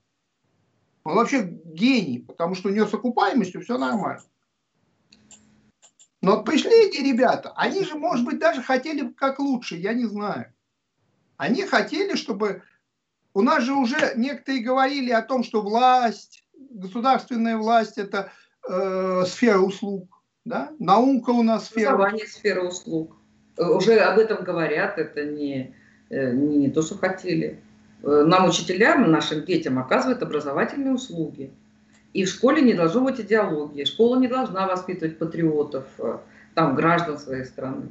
Он 1.05 1.17
вообще 1.17 1.43
гений, 1.43 2.21
потому 2.21 2.55
что 2.55 2.69
у 2.69 2.73
него 2.73 2.87
с 2.87 2.95
окупаемостью 2.95 3.61
все 3.61 3.79
нормально. 3.79 4.23
Но 6.23 6.37
вот 6.37 6.45
пришли 6.45 6.89
эти 6.89 7.01
ребята, 7.01 7.53
они 7.57 7.85
же, 7.85 7.95
может 7.97 8.25
быть, 8.25 8.39
даже 8.39 8.63
хотели 8.63 9.09
как 9.13 9.39
лучше, 9.39 9.77
я 9.77 9.93
не 9.93 10.07
знаю. 10.07 10.53
Они 11.37 11.63
хотели, 11.63 12.17
чтобы... 12.17 12.63
У 13.35 13.43
нас 13.43 13.63
же 13.63 13.75
уже 13.75 14.15
некоторые 14.17 14.65
говорили 14.65 15.11
о 15.11 15.23
том, 15.23 15.45
что 15.45 15.61
власть, 15.61 16.45
государственная 16.55 17.59
власть– 17.59 17.99
это 17.99 18.33
э, 18.67 19.25
сфера 19.27 19.59
услуг. 19.59 20.23
Да? 20.45 20.73
Наука 20.79 21.31
у 21.31 21.43
нас 21.43 21.67
сфера... 21.67 21.91
Образование– 21.91 22.27
сфера 22.29 22.63
услуг. 22.63 23.17
Уже 23.59 23.99
об 23.99 24.19
этом 24.19 24.43
говорят, 24.43 24.99
это 24.99 25.25
не 25.25 25.75
Э, 25.77 25.86
не 26.11 26.71
то, 26.71 26.83
что 26.83 26.97
хотели. 26.97 27.61
Э, 28.03 28.25
нам, 28.27 28.49
учителям, 28.49 29.11
нашим 29.11 29.45
детям 29.45 29.79
оказывают 29.79 30.23
образовательные 30.23 30.95
услуги. 30.95 31.51
И 32.13 32.25
в 32.25 32.29
школе 32.29 32.63
не 32.63 32.75
должно 32.75 33.03
быть 33.03 33.21
идеологии. 33.21 33.85
Школа 33.85 34.17
не 34.17 34.29
должна 34.29 34.67
воспитывать 34.67 35.19
патриотов, 35.19 35.85
э, 35.99 36.19
там, 36.55 36.75
граждан 36.75 37.19
своей 37.19 37.45
страны. 37.45 37.89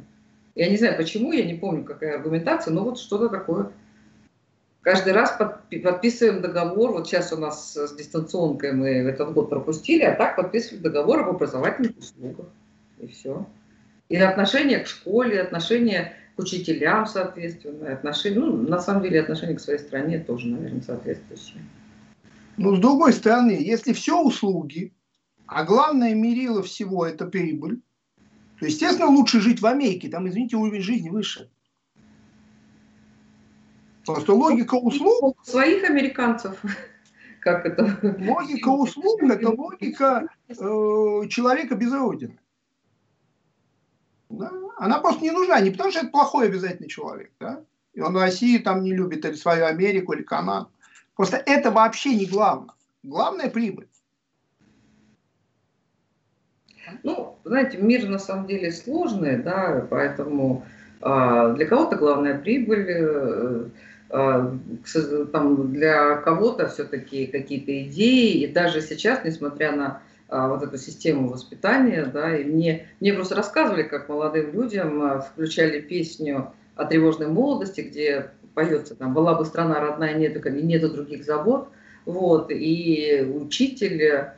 Я 0.55 0.70
не 0.70 0.78
знаю, 0.78 0.95
почему, 0.97 1.34
я 1.34 1.43
не 1.43 1.55
помню, 1.55 1.84
какая 1.84 2.16
аргументация, 2.16 2.74
но 2.74 2.84
вот 2.84 2.97
что-то 2.97 3.30
такое. 3.30 3.72
Каждый 4.82 5.13
раз 5.13 5.36
подписываем 5.70 6.41
договор, 6.41 6.91
вот 6.91 7.07
сейчас 7.07 7.34
у 7.34 7.38
нас 7.38 7.76
с 7.76 7.95
дистанционкой 7.95 8.72
мы 8.72 8.89
этот 8.89 9.34
год 9.34 9.49
пропустили, 9.49 10.03
а 10.03 10.16
так 10.16 10.36
подписывали 10.36 10.82
договор 10.82 11.22
об 11.22 11.30
образовательных 11.30 11.97
услугах. 11.97 12.45
И 12.99 13.07
все. 13.07 13.45
И 14.09 14.16
отношение 14.16 14.80
к 14.80 14.88
школе, 14.88 15.41
отношение 15.41 16.13
к 16.36 16.39
учителям 16.39 17.05
соответственно, 17.05 17.93
отношения, 17.93 18.39
ну, 18.39 18.57
на 18.57 18.79
самом 18.79 19.03
деле 19.03 19.21
отношение 19.21 19.55
к 19.55 19.61
своей 19.61 19.79
стране 19.79 20.19
тоже, 20.19 20.47
наверное, 20.47 20.81
соответствующее. 20.81 21.61
Ну, 22.57 22.75
с 22.75 22.79
другой 22.79 23.13
стороны, 23.13 23.51
если 23.51 23.93
все 23.93 24.21
услуги, 24.21 24.93
а 25.45 25.63
главное 25.63 26.13
мерило 26.13 26.61
всего 26.63 27.05
это 27.05 27.25
прибыль, 27.25 27.81
то, 28.59 28.65
естественно, 28.65 29.07
лучше 29.07 29.41
жить 29.41 29.61
в 29.61 29.65
Америке, 29.65 30.09
там, 30.09 30.27
извините, 30.27 30.55
уровень 30.55 30.81
жизни 30.81 31.09
выше. 31.09 31.49
Просто 34.05 34.33
логика 34.33 34.75
услуг... 34.75 35.38
Своих 35.43 35.83
американцев, 35.83 36.61
как 37.41 37.65
это... 37.65 37.97
Логика 38.19 38.69
услуг– 38.69 39.23
это 39.23 39.49
логика 39.49 40.27
э, 40.47 40.53
человека 41.29 41.75
без 41.75 41.91
родины. 41.91 42.38
Да? 44.38 44.51
Она 44.77 44.99
просто 44.99 45.23
не 45.23 45.31
нужна, 45.31 45.59
не 45.61 45.71
потому 45.71 45.91
что 45.91 46.01
это 46.01 46.09
плохой 46.09 46.47
обязательно 46.47 46.89
человек, 46.89 47.31
да? 47.39 47.61
и 47.95 48.01
он 48.01 48.15
Россию 48.17 48.61
там 48.61 48.83
не 48.83 48.93
любит, 48.93 49.25
или 49.25 49.36
свою 49.36 49.65
Америку, 49.65 50.13
или 50.13 50.21
Канаду. 50.21 50.69
Просто 51.15 51.41
это 51.45 51.71
вообще 51.71 52.13
не 52.13 52.25
главное. 52.25 52.75
Главное– 53.03 53.49
прибыль. 53.51 53.88
Ну, 57.03 57.38
знаете, 57.45 57.77
мир 57.77 58.07
на 58.07 58.19
самом 58.19 58.47
деле 58.47 58.71
сложный, 58.71 59.38
да, 59.38 59.88
поэтому 59.89 60.65
э, 61.01 61.53
для 61.55 61.65
кого-то 61.65 61.95
главная 61.95 62.38
прибыль, 62.38 62.86
э, 62.89 63.69
э, 64.09 65.25
там, 65.31 65.73
для 65.73 66.17
кого-то 66.17 66.67
все-таки 66.67 67.27
какие-то 67.27 67.83
идеи, 67.83 68.43
и 68.43 68.47
даже 68.47 68.81
сейчас, 68.81 69.23
несмотря 69.23 69.71
на 69.71 70.01
вот 70.30 70.63
эту 70.63 70.78
систему 70.78 71.30
воспитания, 71.30 72.05
да, 72.05 72.36
и 72.36 72.43
мне, 72.43 72.88
мне 72.99 73.13
просто 73.13 73.36
рассказывали, 73.36 73.84
как 73.84 74.09
молодым 74.09 74.51
людям 74.53 75.03
э, 75.03 75.21
включали 75.21 75.80
песню 75.80 76.51
о 76.76 76.86
тревожной 76.86 77.28
молодости, 77.28 77.82
где 77.82 78.32
поется 78.55 78.95
там 78.95 79.13
«Была 79.13 79.36
бы 79.36 79.45
страна 79.45 79.80
родная, 79.80 80.15
нету, 80.15 80.47
нету 80.49 80.89
других 80.89 81.23
забот», 81.26 81.69
вот, 82.05 82.51
и 82.51 83.23
учитель, 83.36 84.01
э, 84.01 84.34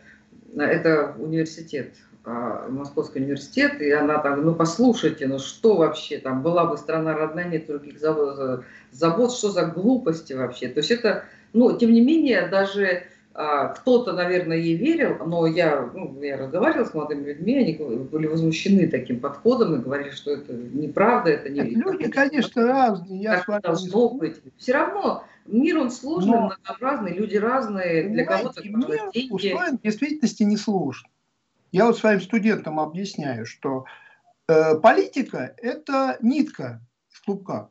это 0.57 1.15
университет, 1.17 1.93
а, 2.29 2.67
Московский 2.67 3.21
университет, 3.21 3.81
и 3.81 3.89
она 3.89 4.17
там, 4.17 4.43
ну 4.43 4.53
послушайте, 4.53 5.27
ну 5.27 5.39
что 5.39 5.77
вообще, 5.77 6.17
там 6.17 6.41
была 6.41 6.65
бы 6.65 6.77
страна 6.77 7.13
родная, 7.13 7.47
нет 7.47 7.67
других 7.67 7.99
забот, 7.99 8.65
забот, 8.91 9.31
что 9.31 9.49
за 9.49 9.65
глупости 9.67 10.33
вообще. 10.33 10.67
То 10.67 10.79
есть 10.79 10.91
это, 10.91 11.23
ну, 11.53 11.77
тем 11.77 11.93
не 11.93 12.01
менее, 12.01 12.49
даже 12.49 12.85
а, 12.87 13.03
кто-то, 13.37 14.13
наверное, 14.13 14.57
ей 14.57 14.75
верил, 14.75 15.23
но 15.23 15.45
я, 15.45 15.91
ну, 15.93 16.19
я 16.23 16.37
разговаривала 16.37 16.85
с 16.85 16.93
молодыми 16.95 17.27
людьми, 17.27 17.55
они 17.57 17.73
были 17.75 18.25
возмущены 18.25 18.87
таким 18.87 19.19
подходом 19.19 19.75
и 19.75 19.83
говорили, 19.83 20.09
что 20.09 20.31
это 20.31 20.53
неправда, 20.53 21.29
это 21.29 21.49
не... 21.49 21.61
Люди, 21.61 22.09
конечно, 22.09 22.65
разные, 22.65 23.21
я 23.21 23.43
так 23.45 23.61
должно 23.61 24.09
быть. 24.09 24.41
Все 24.57 24.73
равно 24.73 25.23
мир, 25.45 25.77
он 25.77 25.91
сложный, 25.91 26.31
но, 26.31 26.45
многообразный, 26.47 27.13
люди 27.13 27.37
разные, 27.37 28.09
для 28.09 28.25
кого-то 28.25 28.67
мир 28.67 29.11
деньги. 29.13 29.31
устроен 29.31 29.77
в 29.77 29.81
действительности 29.83 30.41
не 30.41 30.57
сложно. 30.57 31.07
Я 31.71 31.85
вот 31.85 31.99
своим 31.99 32.21
студентам 32.21 32.79
объясняю, 32.79 33.45
что 33.45 33.85
э, 34.47 34.79
политика– 34.79 35.53
это 35.57 36.17
нитка 36.21 36.81
в 37.09 37.23
клубка, 37.23 37.69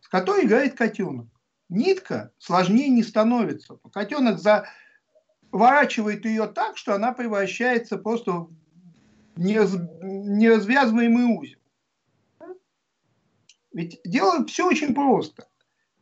с 0.00 0.08
которой 0.08 0.46
играет 0.46 0.74
котенок. 0.74 1.28
Нитка 1.68 2.32
сложнее 2.38 2.88
не 2.88 3.04
становится. 3.04 3.78
Котенок 3.92 4.40
заворачивает 5.54 6.24
ее 6.24 6.48
так, 6.48 6.76
что 6.76 6.96
она 6.96 7.12
превращается 7.12 7.96
просто 7.96 8.32
в 8.32 8.50
неразвязываемый 9.36 11.38
узел. 11.38 11.60
Ведь 13.72 14.00
дело 14.04 14.44
все 14.46 14.66
очень 14.66 14.94
просто. 14.94 15.46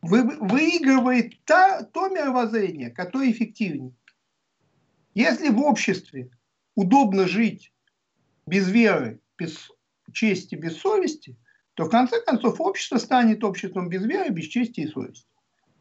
Вы, 0.00 0.22
выигрывает 0.38 1.34
та, 1.44 1.82
то 1.82 2.08
мировоззрение, 2.08 2.90
которое 2.90 3.30
эффективнее. 3.30 3.92
Если 5.12 5.50
в 5.50 5.60
обществе 5.60 6.30
удобно 6.74 7.28
жить 7.28 7.74
без 8.46 8.70
веры, 8.70 9.20
без 9.36 9.70
чести, 10.14 10.54
без 10.54 10.78
совести, 10.78 11.36
то 11.74 11.84
в 11.84 11.90
конце 11.90 12.22
концов 12.22 12.58
общество 12.58 12.96
станет 12.96 13.44
обществом 13.44 13.90
без 13.90 14.02
веры, 14.02 14.30
без 14.30 14.46
чести 14.46 14.80
и 14.80 14.88
совести. 14.88 15.28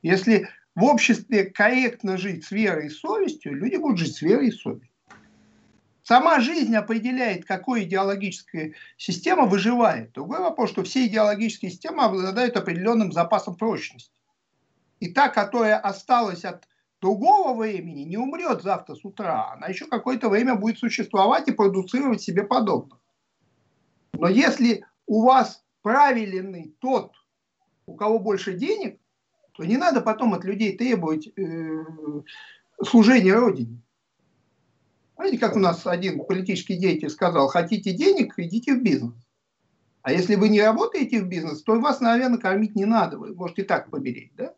Если 0.02 0.50
в 0.76 0.84
обществе 0.84 1.46
корректно 1.46 2.18
жить 2.18 2.46
с 2.46 2.52
верой 2.52 2.88
и 2.88 2.90
совестью, 2.90 3.56
люди 3.56 3.76
будут 3.76 4.00
жить 4.00 4.16
с 4.16 4.22
верой 4.22 4.48
и 4.48 4.52
совестью. 4.52 4.90
Сама 6.04 6.40
жизнь 6.40 6.76
определяет, 6.76 7.46
какой 7.46 7.84
идеологическая 7.84 8.74
система 8.98 9.46
выживает. 9.46 10.12
Другой 10.14 10.40
вопрос, 10.40 10.72
что 10.72 10.84
все 10.84 11.06
идеологические 11.06 11.72
системы 11.72 12.04
обладают 12.04 12.58
определенным 12.58 13.12
запасом 13.12 13.56
прочности. 13.56 14.12
И 15.00 15.12
та, 15.14 15.30
которая 15.30 15.78
осталась 15.78 16.44
от 16.44 16.68
другого 17.02 17.60
времени 17.60 18.02
не 18.02 18.18
умрет 18.18 18.62
завтра 18.62 18.96
с 18.96 19.04
утра. 19.04 19.54
Она 19.54 19.68
еще 19.68 19.86
какое-то 19.86 20.30
время 20.30 20.56
будет 20.56 20.80
существовать 20.80 21.48
и 21.48 21.54
продуцировать 21.54 22.22
себе 22.22 22.44
подобных. 22.44 23.00
Но 24.14 24.28
если 24.28 24.86
у 25.08 25.24
вас 25.24 25.64
правильный 25.82 26.76
тот, 26.80 27.14
у 27.86 27.96
кого 27.96 28.20
больше 28.20 28.54
денег, 28.54 29.01
то 29.54 29.64
не 29.64 29.78
надо 29.78 30.02
потом 30.02 30.34
от 30.34 30.44
людей 30.44 30.78
требовать 30.78 31.28
э, 31.36 31.84
служения 32.84 33.34
Родине. 33.34 33.82
Знаете, 35.16 35.38
как 35.38 35.56
у 35.56 35.60
нас 35.60 35.86
один 35.86 36.24
политический 36.26 36.78
деятель 36.78 37.10
сказал, 37.10 37.48
хотите 37.48 37.94
денег, 37.94 38.34
идите 38.38 38.76
в 38.76 38.82
бизнес. 38.82 39.14
А 40.02 40.12
если 40.12 40.36
вы 40.36 40.50
не 40.50 40.62
работаете 40.62 41.22
в 41.22 41.28
бизнес, 41.28 41.62
то 41.62 41.80
вас, 41.80 42.00
наверное, 42.00 42.40
кормить 42.40 42.76
не 42.76 42.86
надо. 42.86 43.20
Вы 43.20 43.36
можете 43.36 43.64
так 43.64 43.92
помереть, 43.92 44.32
да? 44.36 44.56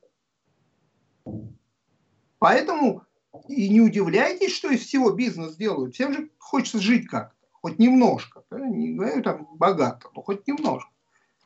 Поэтому 2.40 3.04
и 3.48 3.70
не 3.70 3.82
удивляйтесь, 3.82 4.56
что 4.56 4.70
из 4.70 4.86
всего 4.86 5.12
бизнес 5.12 5.56
делают. 5.56 5.96
Всем 5.96 6.14
же 6.14 6.30
хочется 6.38 6.80
жить 6.80 7.08
как-то, 7.08 7.36
хоть 7.52 7.80
немножко. 7.80 8.44
Да? 8.50 8.60
Не 8.60 8.94
говорю 8.94 9.22
там 9.22 9.48
богато, 9.56 10.10
но 10.16 10.22
хоть 10.22 10.48
немножко. 10.48 10.90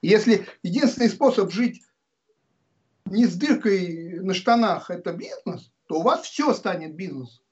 Если 0.01 0.45
единственный 0.61 1.09
способ 1.09 1.51
жить 1.51 1.81
не 3.09 3.25
с 3.25 3.35
дыркой 3.35 4.19
на 4.21 4.33
штанах– 4.33 4.89
это 4.91 5.13
бизнес, 5.13 5.71
то 5.87 5.99
у 5.99 6.03
вас 6.03 6.21
все 6.21 6.53
станет 6.53 6.95
бизнесом. 6.95 7.43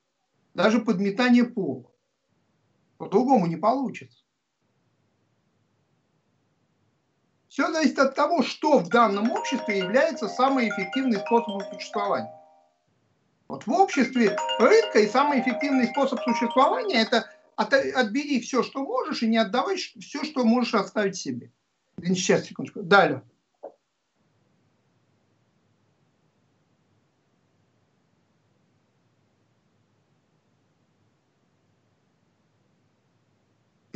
Даже 0.54 0.80
подметание 0.80 1.44
пола. 1.44 1.92
По-другому 2.98 3.46
не 3.46 3.58
получится. 3.58 4.20
Все 7.50 7.72
зависит 7.72 8.00
от 8.00 8.16
того, 8.16 8.44
что 8.44 8.80
в 8.80 8.90
данном 8.90 9.32
обществе 9.32 9.78
является 9.78 10.28
самым 10.28 10.68
эффективным 10.68 11.20
способом 11.22 11.62
существования. 11.72 12.34
Вот 13.48 13.66
в 13.66 13.72
обществе 13.72 14.36
рынка 14.60 15.00
и 15.00 15.08
самый 15.08 15.40
эффективный 15.40 15.88
способ 15.88 16.20
существования– 16.22 16.96
это 17.02 17.30
от, 17.56 17.74
отбери 17.74 18.42
все, 18.42 18.64
что 18.64 18.84
можешь, 18.84 19.24
и 19.24 19.28
не 19.28 19.38
отдавай 19.38 19.78
все, 19.78 20.24
что 20.24 20.44
можешь 20.44 20.74
оставить 20.74 21.16
себе. 21.16 21.52
Сейчас, 22.04 22.46
секундочку. 22.46 22.84
Далее. 22.84 23.24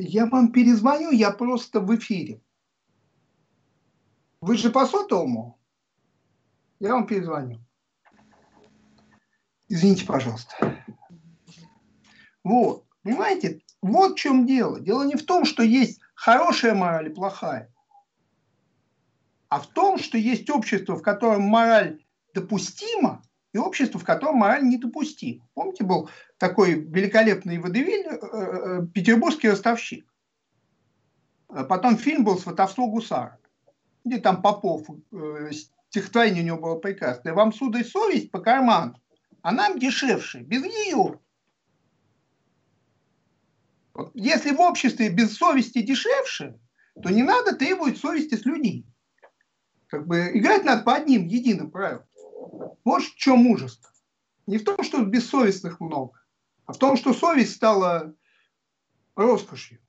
Я 0.01 0.27
вам 0.27 0.51
перезвоню, 0.51 1.11
я 1.11 1.31
просто 1.31 1.81
в 1.81 1.93
эфире. 1.95 2.41
Вы 4.39 4.55
же 4.55 4.69
по 4.69 4.85
сотовому? 4.85 5.59
Я 6.79 6.93
вам 6.93 7.05
перезвоню. 7.05 7.59
Извините, 9.67 10.05
пожалуйста. 10.05 10.55
Вот, 12.43 12.85
понимаете, 13.03 13.61
вот 13.81 14.13
в 14.13 14.15
чем 14.15 14.45
дело. 14.45 14.79
Дело 14.79 15.03
не 15.03 15.15
в 15.15 15.25
том, 15.25 15.43
что 15.43 15.63
есть 15.63 15.99
хорошая 16.15 16.73
мораль 16.73 17.07
и 17.07 17.13
плохая, 17.13 17.71
а 19.49 19.59
в 19.59 19.67
том, 19.67 19.99
что 19.99 20.17
есть 20.17 20.49
общество, 20.49 20.95
в 20.95 21.01
котором 21.01 21.41
мораль 21.43 22.03
допустима, 22.33 23.21
и 23.51 23.57
общество, 23.57 23.99
в 23.99 24.05
котором 24.05 24.37
мораль 24.37 24.63
недопустима. 24.63 25.47
Помните, 25.53 25.83
был 25.83 26.09
такой 26.39 26.73
великолепный 26.73 27.59
водевиль 27.59 28.07
э, 28.07 28.17
э, 28.21 28.87
«Петербургский 28.93 29.49
ростовщик». 29.49 30.05
Потом 31.47 31.97
фильм 31.97 32.23
был 32.23 32.39
«Сватовство 32.39 32.87
гусара», 32.87 33.37
где 34.05 34.19
там 34.19 34.41
Попов, 34.41 34.87
э, 35.11 35.51
стихотворение 35.89 36.43
у 36.43 36.45
него 36.45 36.57
было 36.57 36.75
прекрасное. 36.79 37.33
«Вам, 37.33 37.53
сударь, 37.53 37.83
совесть 37.83 38.31
по 38.31 38.39
карману, 38.39 38.95
а 39.41 39.51
нам 39.51 39.77
дешевше, 39.77 40.39
без 40.39 40.63
нее. 40.63 41.19
Если 44.13 44.51
в 44.51 44.61
обществе 44.61 45.09
без 45.09 45.35
совести 45.35 45.81
дешевше, 45.81 46.57
то 47.03 47.09
не 47.09 47.23
надо 47.23 47.53
требовать 47.53 47.97
совести 47.97 48.35
с 48.35 48.45
людей. 48.45 48.85
Как 49.87 50.07
бы 50.07 50.31
играть 50.33 50.63
надо 50.63 50.83
по 50.83 50.95
одним 50.95 51.27
единым 51.27 51.69
правилам. 51.69 52.05
Вот 52.85 53.03
в 53.03 53.15
чем 53.17 53.39
мужество. 53.39 53.89
Не 54.47 54.57
в 54.57 54.63
том, 54.63 54.83
что 54.83 55.03
бессовестных 55.03 55.79
много, 55.81 56.18
а 56.69 56.73
в 56.73 56.77
том, 56.77 56.97
что 56.97 57.13
совесть 57.13 57.55
стала 57.55 58.13
роскошью. 59.15 59.79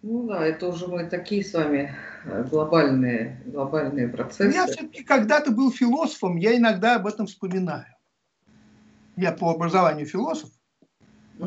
Ну 0.00 0.26
да, 0.26 0.46
это 0.46 0.66
уже 0.66 0.88
мы 0.88 1.04
такие 1.04 1.44
с 1.44 1.52
вами 1.52 1.94
э, 2.24 2.44
глобальные, 2.44 3.42
глобальные 3.44 4.08
процессы. 4.08 4.56
Я 4.56 4.66
все-таки 4.66 5.04
когда-то 5.04 5.50
был 5.50 5.70
философом, 5.70 6.38
я 6.38 6.56
иногда 6.56 6.96
об 6.96 7.06
этом 7.06 7.26
вспоминаю. 7.26 7.84
Я 9.18 9.32
по 9.32 9.50
образованию 9.50 10.06
философ. 10.06 10.48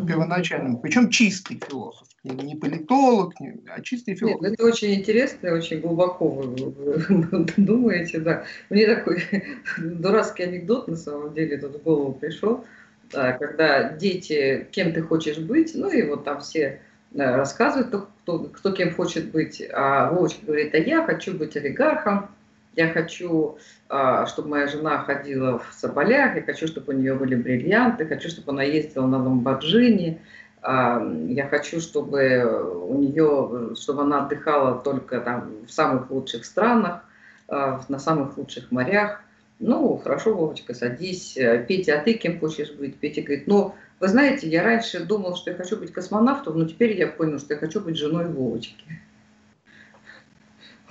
первоначальным, 0.07 0.77
причем 0.77 1.09
чистый 1.09 1.59
философ, 1.67 2.07
не 2.23 2.55
политолог, 2.55 3.39
не, 3.39 3.59
а 3.67 3.81
чистый 3.81 4.13
философ. 4.13 4.41
Нет, 4.41 4.53
это 4.53 4.65
очень 4.65 4.93
интересно, 4.93 5.51
очень 5.51 5.81
глубоко 5.81 6.29
вы, 6.29 6.69
вы 7.09 7.45
думаете, 7.57 8.19
да. 8.19 8.43
Мне 8.69 8.85
такой 8.85 9.23
дурацкий 9.79 10.43
анекдот 10.43 10.87
на 10.87 10.95
самом 10.95 11.33
деле 11.33 11.57
тут 11.57 11.81
в 11.81 11.83
голову 11.83 12.13
пришел, 12.13 12.63
когда 13.11 13.89
дети, 13.89 14.67
кем 14.71 14.93
ты 14.93 15.01
хочешь 15.01 15.37
быть, 15.37 15.73
ну 15.75 15.89
и 15.89 16.01
вот 16.03 16.23
там 16.23 16.41
все 16.41 16.81
рассказывают, 17.15 17.87
кто, 17.87 18.07
кто, 18.23 18.39
кто 18.45 18.71
кем 18.71 18.93
хочет 18.93 19.31
быть, 19.31 19.63
а 19.73 20.11
Вовочка 20.11 20.45
говорит, 20.45 20.73
а 20.73 20.77
я 20.77 21.05
хочу 21.05 21.37
быть 21.37 21.55
олигархом, 21.55 22.29
я 22.75 22.89
хочу, 22.89 23.57
а, 23.87 24.25
чтобы 24.25 24.49
моя 24.49 24.67
жена 24.67 24.99
ходила 24.99 25.59
в 25.59 25.73
соболях, 25.73 26.35
я 26.35 26.41
хочу, 26.41 26.67
чтобы 26.67 26.93
у 26.93 26.97
нее 26.97 27.13
были 27.15 27.35
бриллианты, 27.35 28.05
хочу, 28.05 28.29
чтобы 28.29 28.51
она 28.51 28.63
ездила 28.63 29.07
на 29.07 29.21
ламборджини, 29.21 30.19
а, 30.61 31.01
я 31.29 31.47
хочу, 31.47 31.79
чтобы 31.79 32.43
у 32.87 32.97
нее, 32.97 33.75
чтобы 33.75 34.01
она 34.01 34.25
отдыхала 34.25 34.79
только 34.79 35.21
там 35.21 35.65
в 35.65 35.71
самых 35.71 36.11
лучших 36.11 36.43
странах, 36.43 37.05
а, 37.47 37.81
на 37.87 37.99
самых 37.99 38.37
лучших 38.37 38.71
морях. 38.71 39.21
Ну, 39.59 39.97
хорошо, 39.97 40.35
Вовочка, 40.35 40.73
садись. 40.73 41.37
Петя, 41.67 41.99
а 41.99 42.03
ты 42.03 42.13
кем 42.13 42.39
хочешь 42.39 42.71
быть? 42.71 42.97
Петя 42.97 43.21
говорит, 43.21 43.47
ну, 43.47 43.73
вы 43.99 44.07
знаете, 44.07 44.49
я 44.49 44.63
раньше 44.63 45.05
думал, 45.05 45.35
что 45.35 45.51
я 45.51 45.57
хочу 45.57 45.77
быть 45.77 45.93
космонавтом, 45.93 46.59
но 46.59 46.65
теперь 46.65 46.97
я 46.97 47.07
понял, 47.07 47.39
что 47.39 47.53
я 47.53 47.59
хочу 47.59 47.79
быть 47.79 47.97
женой 47.97 48.27
Вовочки. 48.27 48.85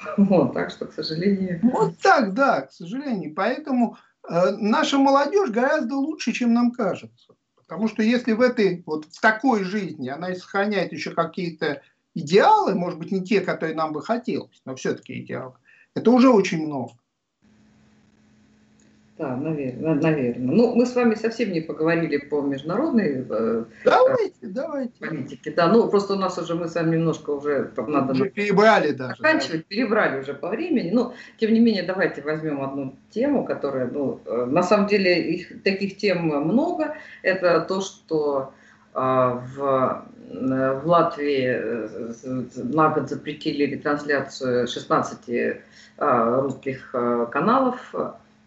Вот, 0.19 0.53
так 0.53 0.71
что, 0.71 0.87
к 0.87 0.93
сожалению... 0.93 1.61
Вот 1.63 1.99
так, 1.99 2.35
да, 2.35 2.63
к 2.63 2.73
сожалению. 2.73 3.35
Поэтому 3.35 3.97
э, 4.29 4.51
наша 4.59 4.99
молодежь 4.99 5.49
гораздо 5.49 5.95
лучше, 5.97 6.33
чем 6.33 6.53
нам 6.53 6.73
кажется. 6.73 7.35
Потому 7.57 7.89
что 7.89 8.03
если 8.03 8.33
в 8.33 8.43
этой, 8.43 8.83
вот 8.85 9.07
в 9.07 9.21
такой 9.21 9.65
жизни 9.65 10.09
она 10.11 10.35
сохраняет 10.35 10.93
еще 10.93 11.13
какие-то 11.13 11.81
идеалы, 12.15 12.75
может 12.75 12.99
быть, 12.99 13.13
не 13.13 13.25
те, 13.25 13.41
которые 13.41 13.75
нам 13.75 13.93
бы 13.93 14.03
хотелось, 14.03 14.61
но 14.67 14.77
все-таки 14.77 15.21
идеалы, 15.21 15.55
это 15.95 16.11
уже 16.11 16.29
очень 16.29 16.67
много. 16.67 16.93
Да, 19.17 19.37
наверное, 19.37 19.95
наверное. 19.95 20.55
Ну, 20.57 20.75
мы 20.75 20.87
с 20.87 20.97
вами 20.97 21.15
совсем 21.15 21.53
не 21.53 21.61
поговорили 21.61 22.17
по 22.17 22.41
международной 22.41 23.25
э, 23.29 23.65
давайте, 23.85 24.35
э, 24.43 24.47
давайте. 24.49 24.93
политике. 24.99 25.53
Да, 25.53 25.69
ну 25.69 25.89
просто 25.89 26.15
у 26.15 26.17
нас 26.17 26.37
уже 26.37 26.57
мы 26.57 26.67
с 26.67 26.75
вами 26.75 26.97
немножко 26.97 27.31
уже 27.31 27.71
надо 27.77 28.13
уже 28.13 28.29
перебрали 28.29 28.91
даже. 28.91 29.15
Заканчивать, 29.17 29.61
да. 29.61 29.67
перебрали 29.69 30.21
уже 30.21 30.35
по 30.35 30.49
времени. 30.49 30.91
Но 30.91 31.15
тем 31.39 31.53
не 31.53 31.61
менее, 31.61 31.85
давайте 31.85 32.23
возьмем 32.23 32.61
одну 32.61 32.97
тему, 33.11 33.45
которая, 33.45 33.87
ну, 33.87 34.21
э, 34.27 34.47
на 34.47 34.65
самом 34.65 34.89
деле 34.89 35.23
их, 35.23 35.63
таких 35.63 35.97
тем 35.97 36.25
много. 36.27 36.97
Это 37.23 37.61
то, 37.61 37.83
что 37.83 38.53
э, 38.95 38.99
в 38.99 40.07
в 40.27 40.83
Латвии 40.87 41.47
э, 41.47 42.45
на 42.57 42.89
год 42.89 43.09
запретили 43.09 43.65
ретрансляцию 43.67 44.67
16 44.67 45.29
э, 45.29 45.61
русских 45.99 46.91
каналов 47.31 47.95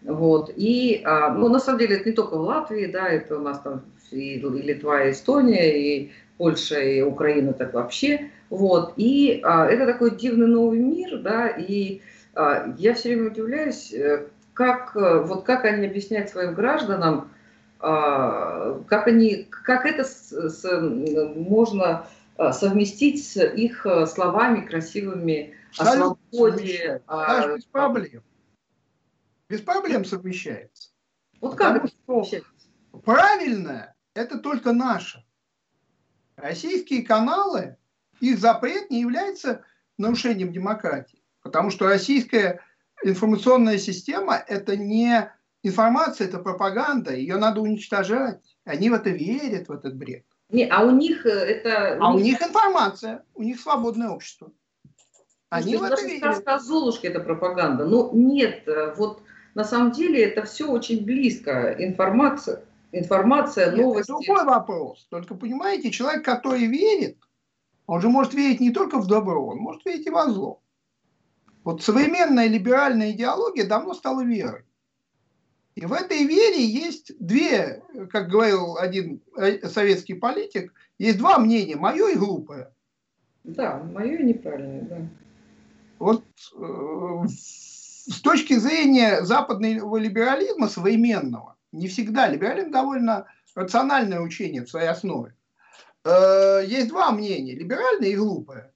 вот. 0.03 0.51
И, 0.55 1.01
а, 1.03 1.29
ну, 1.29 1.49
на 1.49 1.59
самом 1.59 1.79
деле, 1.79 1.97
это 1.97 2.09
не 2.09 2.15
только 2.15 2.37
в 2.37 2.41
Латвии, 2.41 2.85
да, 2.85 3.07
это 3.09 3.37
у 3.37 3.41
нас 3.41 3.59
там 3.59 3.83
и 4.11 4.39
Литва, 4.39 5.03
и 5.03 5.11
Эстония, 5.11 5.77
и 5.77 6.11
Польша, 6.37 6.79
и 6.79 7.01
Украина 7.01 7.53
так 7.53 7.73
вообще. 7.73 8.31
Вот. 8.49 8.93
И 8.95 9.41
а, 9.43 9.65
это 9.65 9.85
такой 9.85 10.15
дивный 10.15 10.47
новый 10.47 10.79
мир, 10.79 11.19
да, 11.19 11.47
и 11.47 12.01
а, 12.35 12.73
я 12.77 12.93
все 12.93 13.09
время 13.09 13.31
удивляюсь, 13.31 13.91
э, 13.91 14.27
как, 14.53 14.95
э, 14.95 15.23
вот 15.23 15.43
как 15.43 15.65
они 15.65 15.87
объясняют 15.87 16.29
своим 16.29 16.53
гражданам, 16.53 17.31
а, 17.79 18.81
как, 18.87 19.07
они, 19.07 19.47
как 19.49 19.85
это 19.85 20.03
с, 20.03 20.31
с, 20.31 20.81
можно 21.35 22.07
а, 22.37 22.53
совместить 22.53 23.27
с 23.27 23.43
их 23.43 23.85
э, 23.85 24.05
словами 24.05 24.61
красивыми 24.61 25.53
о 25.77 25.85
свободе. 25.85 27.01
Даже 27.07 27.55
без 27.55 27.65
проблем 27.65 28.21
без 29.49 29.61
проблем 29.61 30.05
совмещается. 30.05 30.91
Вот 31.39 31.55
как 31.55 31.83
это 31.83 31.93
совмещается? 32.05 32.49
Правильно, 33.03 33.95
это 34.13 34.39
только 34.39 34.73
наше. 34.73 35.23
Российские 36.35 37.03
каналы, 37.03 37.77
их 38.19 38.39
запрет 38.39 38.89
не 38.89 39.01
является 39.01 39.63
нарушением 39.97 40.51
демократии. 40.51 41.23
Потому 41.41 41.69
что 41.69 41.87
российская 41.87 42.61
информационная 43.03 43.77
система– 43.77 44.35
это 44.47 44.75
не 44.75 45.31
информация, 45.63 46.27
это 46.27 46.39
пропаганда, 46.39 47.15
ее 47.15 47.37
надо 47.37 47.61
уничтожать. 47.61 48.41
Они 48.65 48.89
в 48.89 48.93
это 48.93 49.09
верят, 49.09 49.67
в 49.67 49.71
этот 49.71 49.95
бред. 49.95 50.25
Не, 50.49 50.65
а 50.65 50.83
у 50.83 50.91
них 50.91 51.25
э, 51.25 51.29
это... 51.29 51.97
А 51.99 52.13
у 52.13 52.19
них 52.19 52.41
информация, 52.41 53.23
у 53.33 53.43
них 53.43 53.59
свободное 53.59 54.09
общество. 54.09 54.51
Они 55.49 55.77
Слушайте, 55.77 55.95
в 55.95 55.99
это 55.99 56.07
верят. 56.07 56.37
Сказка 56.37 56.59
Золушки– 56.59 57.05
это 57.07 57.19
пропаганда. 57.19 57.85
Но 57.85 58.11
нет, 58.13 58.67
э, 58.67 58.93
вот 58.95 59.23
на 59.57 59.63
самом 59.63 59.91
деле 59.91 60.23
это 60.23 60.43
все 60.43 60.69
очень 60.69 61.03
близко. 61.03 61.75
Информация, 61.79 62.63
информация 62.91 63.71
Нет, 63.71 63.77
новости. 63.77 64.11
Это 64.11 64.19
другой 64.27 64.45
вопрос. 64.45 65.07
Только 65.09 65.33
понимаете, 65.33 65.89
человек, 65.89 66.23
который 66.23 66.67
верит, 66.67 67.17
он 67.87 67.99
же 67.99 68.07
может 68.07 68.35
верить 68.35 68.59
не 68.59 68.69
только 68.69 68.99
в 68.99 69.07
добро, 69.07 69.47
он 69.47 69.57
может 69.57 69.83
верить 69.83 70.05
и 70.05 70.11
во 70.11 70.27
зло. 70.27 70.61
Вот 71.63 71.81
современная 71.81 72.45
либеральная 72.45 73.09
идеология 73.13 73.65
давно 73.65 73.95
стала 73.95 74.23
верой. 74.23 74.61
И 75.73 75.87
в 75.87 75.93
этой 75.93 76.23
вере 76.23 76.63
есть 76.63 77.13
две, 77.17 77.81
как 78.11 78.29
говорил 78.29 78.77
один 78.77 79.21
э, 79.35 79.67
советский 79.67 80.13
политик, 80.13 80.71
есть 80.99 81.17
два 81.17 81.39
мнения, 81.39 81.77
мое 81.77 82.09
и 82.09 82.15
глупое. 82.15 82.71
Да, 83.43 83.81
мое 83.91 84.17
и 84.17 84.23
неправильное, 84.23 84.81
да. 84.81 84.97
Вот 85.97 86.23
э, 86.55 87.27
с 88.07 88.21
точки 88.21 88.53
зрения 88.53 89.23
западного 89.23 89.97
либерализма 89.97 90.69
современного, 90.69 91.57
не 91.71 91.87
всегда, 91.87 92.27
либерализм 92.27 92.71
довольно 92.71 93.27
рациональное 93.53 94.21
учение 94.21 94.63
в 94.63 94.69
своей 94.69 94.87
основе, 94.87 95.35
э, 96.05 96.63
есть 96.65 96.87
два 96.87 97.11
мнения, 97.11 97.53
либеральное 97.53 98.09
и 98.09 98.15
глупое. 98.15 98.71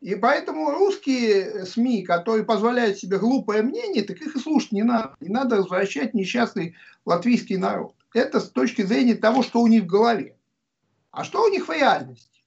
И 0.00 0.14
поэтому 0.16 0.70
русские 0.70 1.64
СМИ, 1.64 2.02
которые 2.02 2.44
позволяют 2.44 2.98
себе 2.98 3.18
глупое 3.18 3.62
мнение, 3.62 4.02
так 4.02 4.18
их 4.18 4.36
и 4.36 4.38
слушать 4.38 4.72
не 4.72 4.82
надо. 4.82 5.16
Не 5.20 5.30
надо 5.30 5.56
возвращать 5.56 6.12
несчастный 6.12 6.76
латвийский 7.06 7.56
народ. 7.56 7.94
Это 8.12 8.40
с 8.40 8.50
точки 8.50 8.82
зрения 8.82 9.14
того, 9.14 9.42
что 9.42 9.62
у 9.62 9.66
них 9.66 9.84
в 9.84 9.86
голове. 9.86 10.36
А 11.10 11.24
что 11.24 11.42
у 11.42 11.48
них 11.48 11.68
в 11.68 11.72
реальности? 11.72 12.44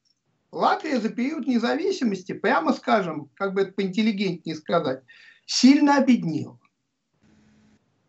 Латвия 0.51 0.99
за 0.99 1.09
период 1.09 1.47
независимости, 1.47 2.33
прямо 2.33 2.73
скажем, 2.73 3.31
как 3.33 3.55
бы 3.55 3.61
это 3.61 3.71
поинтеллигентнее 3.73 4.55
сказать, 4.55 5.01
сильно 5.47 5.97
обеднел. 5.97 6.59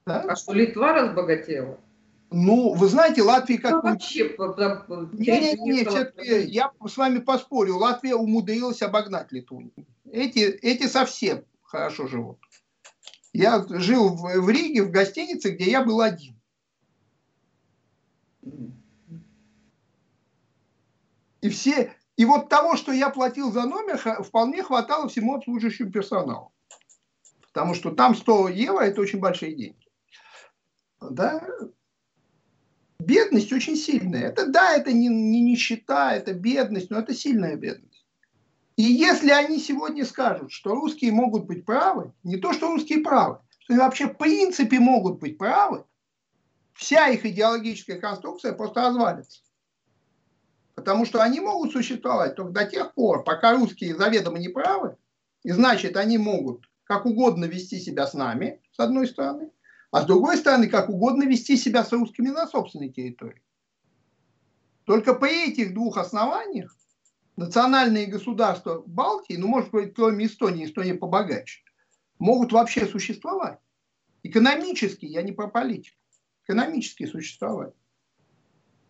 Да? 0.05 0.21
А 0.29 0.37
что, 0.37 0.53
Литва 0.53 0.93
разбогатела? 0.93 1.79
Ну, 2.31 2.75
вы 2.75 2.89
знаете, 2.89 3.23
Латвия 3.23 3.57
как... 3.59 3.73
Ну, 3.73 3.91
вообще, 3.91 4.37
не, 5.13 5.57
не, 5.57 5.73
не, 5.73 5.85
все 5.85 6.13
я 6.45 6.71
с 6.87 6.97
вами 6.99 7.21
поспорю, 7.21 7.77
Латвия 7.77 8.17
умудрилась 8.17 8.83
обогнать 8.83 9.33
Литву. 9.33 9.63
Эти, 10.05 10.41
эти 10.41 10.87
совсем 10.87 11.45
хорошо 11.63 12.07
живут. 12.07 12.39
Я 13.33 13.65
жил 13.69 14.11
в, 14.11 14.41
в 14.41 14.51
Риге, 14.51 14.83
в 14.83 14.91
гостинице, 14.91 15.51
где 15.51 15.71
я 15.71 15.83
был 15.83 16.03
один. 16.03 16.39
И 21.41 21.49
все, 21.49 21.95
и 22.17 22.25
вот 22.27 22.49
того, 22.49 22.77
что 22.77 22.93
я 22.93 23.09
платил 23.09 23.53
за 23.53 23.65
номер, 23.65 23.97
вполне 24.23 24.63
хватало 24.63 25.09
всему 25.09 25.37
обслуживающему 25.37 25.91
персоналу. 25.91 26.53
Потому 27.59 27.75
что 27.75 27.91
там 27.91 28.15
100 28.15 28.51
евро– 28.51 28.83
это 28.85 29.01
очень 29.01 29.19
большие 29.19 29.53
деньги. 29.53 29.85
Да? 31.01 31.43
Бедность 33.01 33.53
очень 33.53 33.75
сильная. 33.75 34.29
Это, 34.29 34.47
да, 34.47 34.77
это 34.77 34.93
не, 34.93 35.09
не 35.09 35.41
нищета, 35.41 36.15
это 36.15 36.35
бедность, 36.35 36.89
но 36.89 37.01
это 37.01 37.15
сильная 37.15 37.57
бедность. 37.57 38.07
И 38.77 38.85
если 38.85 39.33
они 39.33 39.59
сегодня 39.59 40.05
скажут, 40.05 40.53
что 40.53 40.71
русские 40.71 41.11
могут 41.11 41.47
быть 41.47 41.65
правы, 41.65 42.13
не 42.23 42.37
то, 42.37 42.53
что 42.53 42.69
русские 42.69 43.01
правы, 43.01 43.41
что 43.59 43.73
они 43.73 43.83
вообще 43.83 44.07
в 44.07 44.17
принципе 44.17 44.79
могут 44.79 45.19
быть 45.19 45.37
правы, 45.37 45.85
вся 46.75 47.09
их 47.09 47.27
идеологическая 47.27 47.99
конструкция 47.99 48.53
просто 48.53 48.83
развалится. 48.83 49.41
Потому 50.77 51.05
что 51.05 51.21
они 51.25 51.41
могут 51.41 51.73
существовать 51.73 52.37
только 52.37 52.53
до 52.53 52.67
тех 52.67 52.95
пор, 52.95 53.25
пока 53.25 53.55
русские 53.55 53.97
заведомо 53.97 54.39
не 54.39 54.49
правы, 54.49 54.97
и 55.43 55.51
значит, 55.51 55.97
они 55.97 56.19
могут 56.19 56.68
как 56.89 57.05
угодно 57.05 57.45
вести 57.45 57.79
себя 57.79 58.07
с 58.07 58.15
нами, 58.15 58.63
с 58.73 58.81
одной 58.81 59.07
стороны, 59.07 59.51
а 59.91 60.03
с 60.03 60.07
другой 60.07 60.39
стороны, 60.39 60.69
как 60.69 60.89
угодно 60.89 61.25
вести 61.25 61.57
себя 61.59 61.85
с 61.85 61.93
русскими 61.93 62.29
на 62.29 62.47
собственной 62.47 62.89
территории. 62.89 63.43
Только 64.85 65.15
по 65.15 65.27
этих 65.27 65.75
двух 65.75 65.99
основаниях 65.99 66.75
национальные 67.37 68.07
государства 68.07 68.83
Балтии, 68.87 69.35
ну, 69.37 69.49
может 69.49 69.71
быть, 69.71 69.95
кроме 69.95 70.25
Эстонии, 70.25 70.65
Эстония 70.65 70.95
побогаче, 70.95 71.63
могут 72.19 72.53
вообще 72.53 72.87
существовать. 72.87 73.59
Экономически, 74.23 75.05
я 75.05 75.21
не 75.21 75.33
про 75.33 75.47
политику, 75.47 75.99
экономически 76.45 77.05
существовать. 77.05 77.75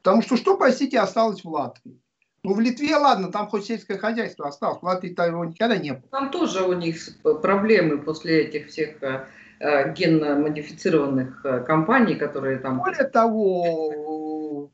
Потому 0.02 0.22
что 0.22 0.36
что, 0.36 0.56
простите, 0.56 1.00
осталось 1.00 1.42
в 1.42 1.48
Латвии? 1.48 2.00
Ну, 2.44 2.54
в 2.54 2.60
Литве, 2.60 2.96
ладно, 2.96 3.32
там 3.32 3.48
хоть 3.48 3.66
сельское 3.66 3.98
хозяйство 3.98 4.46
осталось, 4.48 4.80
в 4.80 4.84
Латвии 4.84 5.10
его 5.10 5.44
никогда 5.44 5.76
не 5.76 5.92
было. 5.92 6.02
Там 6.10 6.30
тоже 6.30 6.62
у 6.62 6.72
них 6.72 6.96
проблемы 7.42 7.98
после 7.98 8.44
этих 8.44 8.68
всех 8.68 9.02
э, 9.02 9.26
э 9.60 9.92
генно-модифицированных 9.92 11.44
э, 11.44 11.60
компаний, 11.64 12.14
которые 12.14 12.58
там... 12.58 12.78
Более 12.78 13.04
того, 13.04 14.70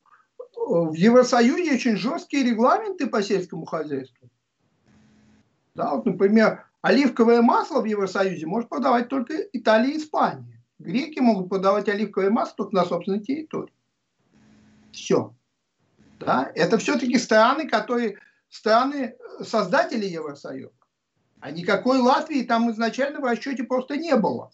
в 0.56 0.92
Евросоюзе 0.94 1.74
очень 1.74 1.96
жесткие 1.96 2.44
регламенты 2.44 3.06
по 3.06 3.22
сельскому 3.22 3.64
хозяйству. 3.64 4.28
Да, 5.74 5.94
вот, 5.94 6.06
например, 6.06 6.64
оливковое 6.82 7.42
масло 7.42 7.80
в 7.80 7.86
Евросоюзе 7.86 8.46
может 8.46 8.68
продавать 8.68 9.08
только 9.08 9.34
Италия 9.52 9.94
и 9.94 9.98
Испания. 9.98 10.62
Греки 10.78 11.20
могут 11.20 11.48
продавать 11.48 11.88
оливковое 11.88 12.30
масло 12.30 12.56
только 12.58 12.74
на 12.74 12.84
собственной 12.84 13.20
территории. 13.20 13.72
Все. 14.92 15.34
Да? 16.24 16.50
Это 16.54 16.78
все-таки 16.78 17.18
страны, 17.18 17.68
которые 17.68 18.18
страны 18.48 19.16
создатели 19.42 20.06
Евросоюза. 20.06 20.72
А 21.40 21.50
никакой 21.50 21.98
Латвии 21.98 22.42
там 22.42 22.70
изначально 22.70 23.20
в 23.20 23.24
расчете 23.24 23.64
просто 23.64 23.96
не 23.96 24.16
было. 24.16 24.50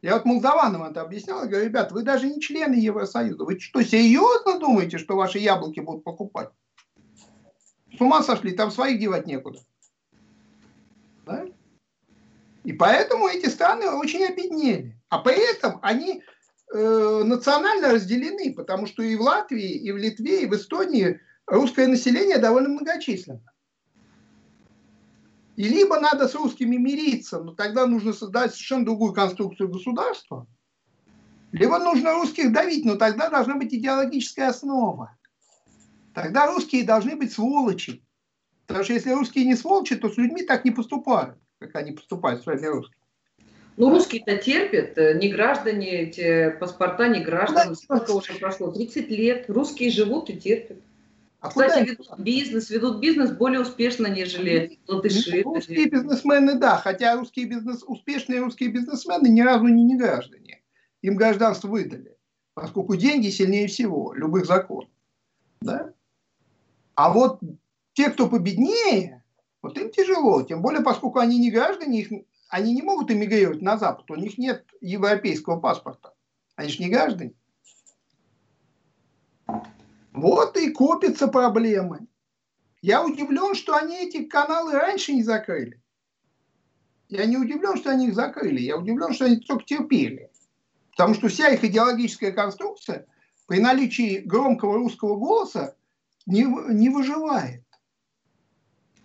Я 0.00 0.14
вот 0.14 0.24
молдаванам 0.24 0.82
это 0.82 1.02
объяснял, 1.02 1.42
я 1.42 1.46
говорю, 1.46 1.66
ребят, 1.66 1.92
вы 1.92 2.02
даже 2.02 2.26
не 2.26 2.40
члены 2.40 2.74
Евросоюза. 2.74 3.44
Вы 3.44 3.60
что, 3.60 3.82
серьезно 3.82 4.58
думаете, 4.58 4.98
что 4.98 5.14
ваши 5.14 5.38
яблоки 5.38 5.80
будут 5.80 6.02
покупать? 6.02 6.48
С 7.96 8.00
ума 8.00 8.22
сошли, 8.22 8.52
там 8.52 8.70
своих 8.70 8.98
девать 8.98 9.26
некуда. 9.26 9.60
Да? 11.26 11.44
И 12.64 12.72
поэтому 12.72 13.28
эти 13.28 13.48
страны 13.48 13.90
очень 13.90 14.24
обеднели. 14.24 14.96
А 15.08 15.18
при 15.18 15.38
этом 15.54 15.78
они 15.82 16.22
э, 16.72 17.22
национально 17.24 17.92
разделены, 17.92 18.52
потому 18.54 18.86
что 18.86 19.02
и 19.02 19.16
в 19.16 19.20
Латвии, 19.20 19.70
и 19.70 19.92
в 19.92 19.96
Литве, 19.96 20.42
и 20.42 20.46
в 20.46 20.54
Эстонии 20.54 21.20
русское 21.46 21.86
население 21.86 22.38
довольно 22.38 22.70
многочисленно. 22.70 23.42
И 25.56 25.64
либо 25.64 26.00
надо 26.00 26.28
с 26.28 26.34
русскими 26.34 26.76
мириться, 26.76 27.40
но 27.40 27.54
тогда 27.54 27.86
нужно 27.86 28.12
создать 28.12 28.52
совершенно 28.52 28.86
другую 28.86 29.12
конструкцию 29.12 29.68
государства, 29.68 30.46
либо 31.52 31.78
нужно 31.78 32.14
русских 32.14 32.52
давить, 32.52 32.86
но 32.86 32.96
тогда 32.96 33.28
должна 33.28 33.56
быть 33.56 33.74
идеологическая 33.74 34.48
основа. 34.48 35.16
Тогда 36.14 36.46
русские 36.46 36.84
должны 36.84 37.14
быть 37.16 37.32
сволочи. 37.32 38.02
Потому 38.66 38.84
что 38.84 38.94
если 38.94 39.10
русские 39.10 39.44
не 39.44 39.54
сволочи, 39.54 39.96
то 39.96 40.08
с 40.08 40.16
людьми 40.16 40.42
так 40.42 40.64
не 40.64 40.70
поступают, 40.70 41.36
как 41.58 41.74
они 41.76 41.92
поступают 41.92 42.42
с 42.42 42.46
вами 42.46 42.66
русскими. 42.66 43.01
Ну, 43.76 43.90
русские-то 43.90 44.36
терпят, 44.36 44.98
э, 44.98 45.18
не 45.18 45.28
граждане, 45.28 46.02
эти 46.02 46.50
паспорта 46.58 47.08
не 47.08 47.20
граждан. 47.20 47.74
Сколько 47.74 48.12
уже 48.12 48.34
прошло? 48.34 48.70
30 48.70 49.08
лет. 49.10 49.48
Русские 49.48 49.90
живут 49.90 50.28
и 50.30 50.36
терпят. 50.36 50.78
А 51.40 51.48
Кстати, 51.48 51.88
ведут 51.88 52.18
бизнес, 52.18 52.70
ведут 52.70 53.00
бизнес 53.00 53.32
более 53.32 53.60
успешно, 53.60 54.06
нежели 54.06 54.78
латыши. 54.86 55.42
Русские 55.42 55.90
бизнесмены, 55.90 56.54
да, 56.54 56.76
хотя 56.76 57.16
русские 57.16 57.46
бизнес, 57.46 57.82
успешные 57.84 58.40
русские 58.40 58.68
бизнесмены 58.68 59.26
ни 59.26 59.40
разу 59.40 59.66
не, 59.66 59.82
не 59.82 59.96
граждане. 59.96 60.62
Им 61.00 61.16
гражданство 61.16 61.66
выдали, 61.66 62.16
поскольку 62.54 62.94
деньги 62.94 63.28
сильнее 63.28 63.66
всего, 63.66 64.14
любых 64.14 64.46
законов. 64.46 64.88
Да? 65.62 65.92
А 66.94 67.12
вот 67.12 67.40
те, 67.94 68.10
кто 68.10 68.28
победнее, 68.28 69.24
вот 69.62 69.76
им 69.78 69.90
тяжело, 69.90 70.42
тем 70.42 70.62
более, 70.62 70.82
поскольку 70.82 71.18
они 71.18 71.40
не 71.40 71.50
граждане, 71.50 72.02
их 72.02 72.12
они 72.52 72.74
не 72.74 72.82
могут 72.82 73.10
эмигрировать 73.10 73.62
на 73.62 73.78
Запад, 73.78 74.10
у 74.10 74.14
них 74.14 74.36
нет 74.36 74.66
европейского 74.82 75.58
паспорта. 75.58 76.12
Они 76.54 76.68
же 76.68 76.82
не 76.82 76.90
граждане. 76.90 77.32
Вот 80.12 80.58
и 80.58 80.70
копятся 80.70 81.28
проблемы. 81.28 82.06
Я 82.82 83.06
удивлен, 83.06 83.54
что 83.54 83.74
они 83.74 84.06
эти 84.06 84.24
каналы 84.24 84.72
раньше 84.72 85.14
не 85.14 85.22
закрыли. 85.22 85.80
Я 87.08 87.24
не 87.24 87.38
удивлен, 87.38 87.78
что 87.78 87.88
они 87.88 88.08
их 88.08 88.14
закрыли. 88.14 88.60
Я 88.60 88.76
удивлен, 88.76 89.14
что 89.14 89.24
они 89.24 89.36
только 89.36 89.64
терпели. 89.64 90.30
Потому 90.90 91.14
что 91.14 91.28
вся 91.28 91.48
их 91.48 91.64
идеологическая 91.64 92.32
конструкция 92.32 93.06
при 93.46 93.60
наличии 93.60 94.18
громкого 94.18 94.74
русского 94.74 95.16
голоса 95.16 95.74
не, 96.26 96.42
не 96.42 96.90
выживает. 96.90 97.64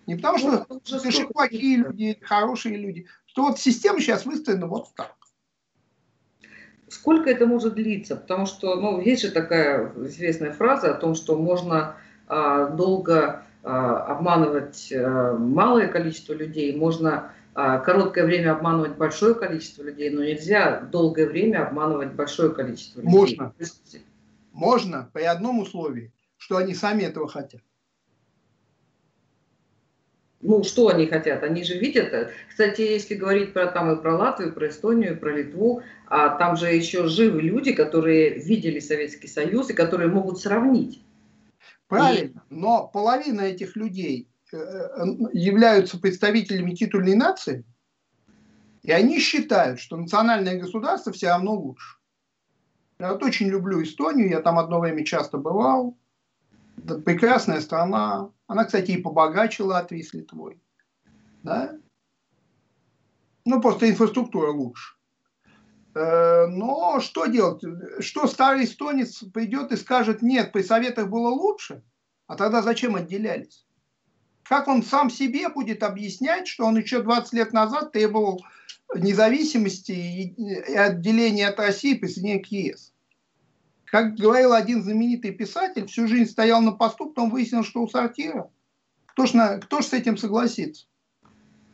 Не 0.08 0.16
потому 0.16 0.38
что 0.38 0.66
ну, 0.70 0.82
это 0.86 1.28
плохие 1.28 1.78
люди, 1.78 2.18
хорошие 2.22 2.78
люди, 2.78 3.08
что 3.38 3.44
вот 3.44 3.60
система 3.60 4.00
сейчас 4.00 4.26
выстроена 4.26 4.66
вот 4.66 4.88
так. 4.96 5.16
Сколько 6.88 7.30
это 7.30 7.46
может 7.46 7.76
длиться? 7.76 8.16
Потому 8.16 8.48
что, 8.48 8.78
ну, 8.78 9.00
есть 9.00 9.22
же 9.22 9.30
такая 9.30 9.94
известная 10.08 10.52
фраза 10.54 10.90
о 10.90 11.00
том, 11.00 11.14
что 11.14 11.38
можно 11.38 11.98
а, 12.28 12.70
долго 12.70 13.44
а, 13.62 14.06
обманывать 14.06 14.92
а, 14.92 15.38
малое 15.38 15.88
количество 15.88 16.34
людей, 16.34 16.76
можно 16.76 17.32
а, 17.54 17.78
короткое 17.78 18.26
время 18.26 18.54
обманывать 18.54 18.98
большое 18.98 19.36
количество 19.36 19.84
людей, 19.84 20.10
но 20.10 20.24
нельзя 20.24 20.80
долгое 20.92 21.28
время 21.28 21.68
обманывать 21.68 22.14
большое 22.14 22.52
количество 22.52 23.02
людей. 23.02 23.14
Можно. 23.14 23.54
Можно 24.52 25.12
при 25.14 25.26
одном 25.26 25.60
условии, 25.60 26.12
что 26.38 26.58
они 26.58 26.74
сами 26.74 27.04
этого 27.04 27.28
хотят 27.28 27.62
ну, 30.42 30.64
что 30.64 30.90
они 30.90 31.08
хотят? 31.08 31.44
Они 31.44 31.64
же 31.64 31.78
видят. 31.78 32.32
Кстати, 32.50 32.82
если 32.82 33.16
говорить 33.16 33.54
про 33.54 33.68
там 33.68 33.92
и 33.92 34.02
про 34.02 34.16
Латвию, 34.16 34.54
про 34.54 34.70
Эстонию, 34.70 35.20
про 35.20 35.36
Литву, 35.36 35.82
а 36.06 36.30
там 36.38 36.56
же 36.56 36.68
еще 36.68 37.08
живы 37.08 37.42
люди, 37.42 37.74
которые 37.74 38.36
видели 38.36 38.80
Советский 38.80 39.28
Союз 39.28 39.70
и 39.70 39.74
которые 39.74 40.10
могут 40.10 40.40
сравнить. 40.40 41.02
Правильно, 41.88 42.44
и... 42.50 42.54
но 42.54 42.88
половина 42.88 43.42
этих 43.42 43.76
людей 43.76 44.28
э, 44.52 44.58
э, 44.58 45.04
являются 45.34 46.00
представителями 46.00 46.76
титульной 46.76 47.16
нации, 47.16 47.64
и 48.84 48.92
они 48.92 49.20
считают, 49.20 49.80
что 49.80 49.98
национальное 49.98 50.60
государство 50.60 51.12
все 51.14 51.30
равно 51.30 51.56
лучше. 51.56 51.98
Я 53.00 53.14
вот 53.14 53.24
очень 53.24 53.48
люблю 53.48 53.82
Эстонию, 53.82 54.30
я 54.30 54.42
там 54.42 54.60
одно 54.60 54.80
время 54.80 55.06
часто 55.06 55.38
бывал. 55.38 55.98
Прекрасная 57.06 57.62
страна, 57.62 58.32
она, 58.48 58.66
кстати, 58.66 58.92
и 58.92 59.02
побогаче 59.02 59.64
Латвии 59.64 60.02
с 60.02 60.14
Литвой. 60.14 60.62
Да? 61.44 61.78
Ну, 63.46 63.62
просто 63.62 63.90
инфраструктура 63.90 64.52
лучше. 64.52 64.96
Э, 65.96 66.46
но 66.48 67.00
что 67.00 67.26
делать? 67.26 67.64
Что 68.00 68.28
старый 68.28 68.66
эстонец 68.66 69.24
придет 69.34 69.72
и 69.72 69.78
скажет, 69.78 70.22
нет, 70.22 70.52
при 70.52 70.62
советах 70.62 71.10
было 71.10 71.30
лучше, 71.30 71.84
а 72.28 72.36
тогда 72.36 72.62
зачем 72.62 72.96
отделялись? 72.96 73.66
Как 74.44 74.68
он 74.68 74.84
сам 74.84 75.10
себе 75.10 75.50
будет 75.50 75.84
объяснять, 75.84 76.48
что 76.48 76.66
он 76.66 76.78
еще 76.78 77.02
20 77.02 77.34
лет 77.34 77.54
назад 77.54 77.92
требовал 77.92 78.46
независимости 78.96 79.92
и 79.92 80.74
отделения 80.76 81.48
от 81.48 81.60
России 81.60 81.96
и 81.96 82.00
присоединения 82.00 82.44
к 82.44 82.48
ЕС? 82.48 82.94
Как 83.88 84.16
говорил 84.16 84.52
один 84.52 84.84
знаменитый 84.84 85.32
писатель, 85.32 85.88
всю 85.88 86.08
жизнь 86.08 86.30
стоял 86.30 86.62
на 86.62 86.74
посту, 86.74 87.08
потом 87.08 87.30
выяснил, 87.30 87.64
что 87.64 87.82
у 87.82 87.88
сортира. 87.88 88.52
Кто 89.06 89.26
ж, 89.26 89.34
на, 89.34 89.58
кто 89.60 89.82
ж 89.82 89.86
с 89.86 89.94
этим 89.94 90.18
согласится? 90.18 90.88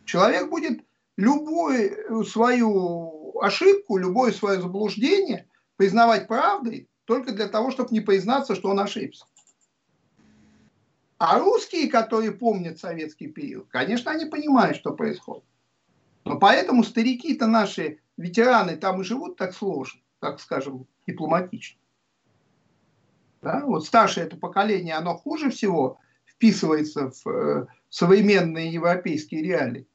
Человек 0.06 0.48
будет 0.50 0.86
любую 1.18 2.24
свою 2.24 3.40
ошибку, 3.40 3.98
любое 3.98 4.32
свое 4.32 4.62
заблуждение 4.62 5.48
признавать 5.76 6.28
правдой 6.28 6.88
только 7.06 7.32
для 7.32 7.48
того, 7.48 7.72
чтобы 7.72 7.90
не 7.92 8.00
признаться, 8.00 8.54
что 8.54 8.70
он 8.70 8.80
ошибся. 8.80 9.26
А 11.18 11.40
русские, 11.40 11.90
которые 11.90 12.32
помнят 12.32 12.78
советский 12.78 13.28
период, 13.28 13.70
конечно, 13.70 14.12
они 14.12 14.26
понимают, 14.26 14.78
что 14.78 14.94
происходит. 14.94 15.46
Но 16.26 16.38
поэтому 16.38 16.84
старики-то 16.84 17.48
наши, 17.48 18.00
ветераны, 18.18 18.78
там 18.78 19.02
и 19.02 19.04
живут 19.04 19.36
так 19.36 19.56
сложно, 19.56 20.00
так 20.20 20.40
скажем, 20.40 20.86
дипломатично. 21.08 21.80
Да? 23.44 23.66
Вот 23.66 23.86
старшее 23.86 24.26
это 24.26 24.38
поколение, 24.38 24.96
оно 24.96 25.18
хуже 25.18 25.50
всего 25.52 26.00
вписывается 26.26 27.12
в 27.12 27.28
э, 27.28 27.68
современные 27.90 28.72
европейские 28.72 29.44
реалии. 29.44 29.88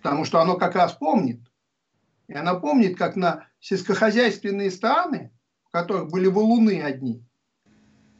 Потому 0.00 0.24
что 0.24 0.40
оно 0.40 0.56
как 0.56 0.76
раз 0.76 0.92
помнит. 0.92 1.40
И 2.28 2.34
оно 2.34 2.60
помнит, 2.60 2.96
как 2.96 3.16
на 3.16 3.48
сельскохозяйственные 3.58 4.70
страны, 4.70 5.32
в 5.64 5.70
которых 5.70 6.08
были 6.08 6.28
валуны 6.28 6.80
одни, 6.80 7.24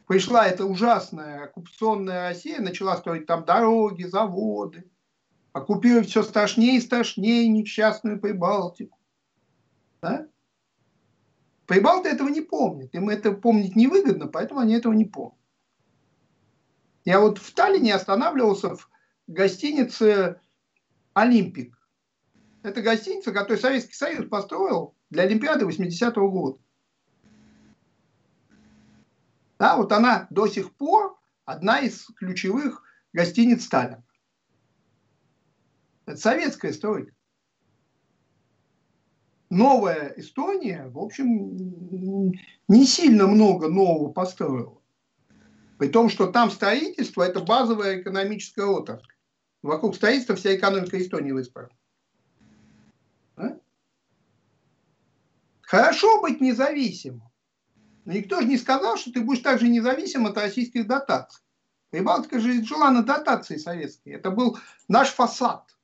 пришла 0.07 0.45
эта 0.45 0.65
ужасная 0.65 1.45
оккупационная 1.45 2.29
Россия, 2.29 2.59
начала 2.59 2.97
строить 2.97 3.27
там 3.27 3.45
дороги, 3.45 4.03
заводы, 4.03 4.91
оккупировать 5.53 6.09
все 6.09 6.21
страшнее 6.23 6.77
и 6.77 6.81
страшнее 6.81 7.47
несчастную 7.47 8.19
Прибалтику. 8.19 8.97
Да? 10.01 10.27
Прибалты 11.69 12.09
этого 12.09 12.29
не 12.29 12.41
помнят. 12.41 12.95
Им 12.95 13.09
это 13.09 13.31
помнить 13.31 13.75
невыгодно, 13.75 14.25
поэтому 14.25 14.59
они 14.59 14.73
этого 14.73 14.91
не 14.91 15.05
помнят. 15.05 15.37
Я 17.05 17.19
вот 17.19 17.37
в 17.37 17.53
Таллине 17.53 17.93
останавливался 17.93 18.75
в 18.75 18.89
гостинице 19.27 20.41
«Олимпик». 21.13 21.77
Это 22.63 22.81
гостиница, 22.81 23.31
которую 23.31 23.59
Советский 23.59 23.93
Союз 23.93 24.27
построил 24.27 24.95
для 25.11 25.23
Олимпиады 25.23 25.65
80-го 25.65 26.31
года. 26.31 26.59
Да, 29.59 29.77
вот 29.77 29.91
она 29.91 30.25
до 30.31 30.47
сих 30.47 30.73
пор 30.73 31.19
одна 31.45 31.81
из 31.81 32.07
ключевых 32.15 32.81
гостиниц 33.13 33.65
Сталина. 33.65 34.03
Это 36.07 36.17
советская 36.17 36.73
стройка. 36.73 37.13
Новая 39.49 40.13
Эстония, 40.17 40.87
в 40.87 40.99
общем, 40.99 42.31
не 42.67 42.85
сильно 42.85 43.25
много 43.25 43.67
нового 43.67 44.11
построила. 44.11 44.79
При 45.79 45.87
том, 45.87 46.09
что 46.09 46.27
там 46.27 46.51
строительство– 46.51 47.23
это 47.23 47.39
базовая 47.39 48.01
экономическая 48.01 48.65
отрасль. 48.65 49.07
Вокруг 49.61 49.95
строительства 49.95 50.35
вся 50.35 50.55
экономика 50.55 50.99
Эстонии 51.01 51.31
выстроена. 51.31 51.71
Хорошо 55.61 56.19
быть 56.19 56.41
независимым. 56.41 57.29
Но 58.05 58.13
никто 58.13 58.41
же 58.41 58.47
не 58.47 58.57
сказал, 58.57 58.97
что 58.97 59.11
ты 59.11 59.21
будешь 59.21 59.43
также 59.43 59.67
независим 59.67 60.25
от 60.25 60.35
российских 60.35 60.87
дотаций. 60.87 61.43
Прибалтика 61.91 62.39
же 62.39 62.63
жила 62.65 62.89
на 62.89 63.03
дотации 63.03 63.57
советские. 63.57 64.15
Это 64.15 64.31
был 64.31 64.57
наш 64.87 65.09
фасад. 65.09 65.77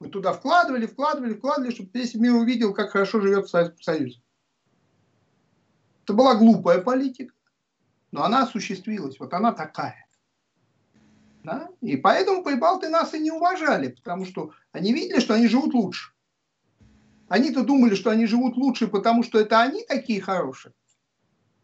Мы 0.00 0.08
туда 0.08 0.32
вкладывали, 0.32 0.86
вкладывали, 0.86 1.34
вкладывали, 1.34 1.74
чтобы 1.74 1.90
весь 1.92 2.14
мир 2.14 2.34
увидел, 2.34 2.72
как 2.72 2.90
хорошо 2.90 3.20
живет 3.20 3.46
в 3.46 3.50
Советском 3.50 3.82
Союзе. 3.82 4.22
Это 6.04 6.12
была 6.14 6.36
глупая 6.36 6.80
политика, 6.80 7.34
но 8.12 8.24
она 8.24 8.42
осуществилась. 8.42 9.18
Вот 9.18 9.34
она 9.34 9.52
такая. 9.52 10.06
Да? 11.42 11.68
И 11.80 11.96
поэтому 11.96 12.44
прибалты 12.44 12.88
нас 12.88 13.12
и 13.14 13.18
не 13.18 13.30
уважали, 13.30 13.88
потому 13.88 14.24
что 14.24 14.52
они 14.72 14.92
видели, 14.92 15.20
что 15.20 15.34
они 15.34 15.48
живут 15.48 15.74
лучше. 15.74 16.12
Они-то 17.28 17.62
думали, 17.64 17.94
что 17.94 18.10
они 18.10 18.26
живут 18.26 18.56
лучше, 18.56 18.88
потому 18.88 19.22
что 19.22 19.38
это 19.38 19.60
они 19.60 19.84
такие 19.84 20.20
хорошие. 20.20 20.72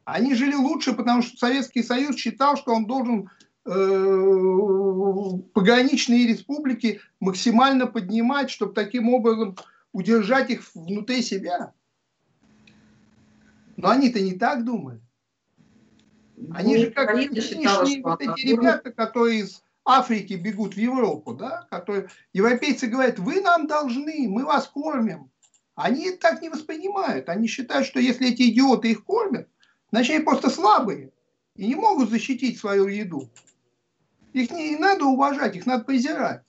Они 0.04 0.34
жили 0.34 0.54
лучше, 0.54 0.92
потому 0.92 1.22
что 1.22 1.38
Советский 1.38 1.82
Союз 1.82 2.16
считал, 2.16 2.56
что 2.56 2.74
он 2.74 2.86
должен 2.86 3.30
пограничные 5.54 6.26
республики 6.26 7.00
максимально 7.20 7.86
поднимать, 7.86 8.50
чтобы 8.50 8.74
таким 8.74 9.08
образом 9.08 9.56
удержать 9.92 10.50
их 10.50 10.62
внутри 10.74 11.22
себя. 11.22 11.72
Но 13.76 13.88
они-то 13.88 14.20
не 14.20 14.34
так 14.34 14.64
думали. 14.64 15.00
Они 16.52 16.76
ну, 16.76 16.82
же 16.82 16.90
как 16.90 17.14
нынешние 17.14 18.02
вот 18.02 18.20
эти 18.20 18.46
ребята, 18.46 18.92
которые 18.92 19.40
из 19.40 19.62
Африки 19.84 20.34
бегут 20.34 20.74
в 20.74 20.78
Европу, 20.78 21.34
да, 21.34 21.66
которые 21.70 22.08
европейцы 22.32 22.86
говорят, 22.86 23.18
вы 23.18 23.40
нам 23.40 23.66
должны, 23.66 24.28
мы 24.28 24.44
вас 24.44 24.66
кормим. 24.66 25.30
Они 25.74 26.10
так 26.12 26.42
не 26.42 26.48
воспринимают. 26.50 27.28
Они 27.28 27.48
считают, 27.48 27.86
что 27.86 27.98
если 28.00 28.28
эти 28.28 28.50
идиоты 28.50 28.90
их 28.90 29.04
кормят, 29.04 29.48
значит 29.90 30.16
они 30.16 30.24
просто 30.24 30.50
слабые 30.50 31.12
и 31.56 31.66
не 31.66 31.74
могут 31.74 32.10
защитить 32.10 32.58
свою 32.58 32.88
еду. 32.88 33.30
Их 34.34 34.50
не 34.50 34.76
надо 34.76 35.04
уважать, 35.06 35.54
их 35.54 35.64
надо 35.64 35.84
презирать. 35.84 36.42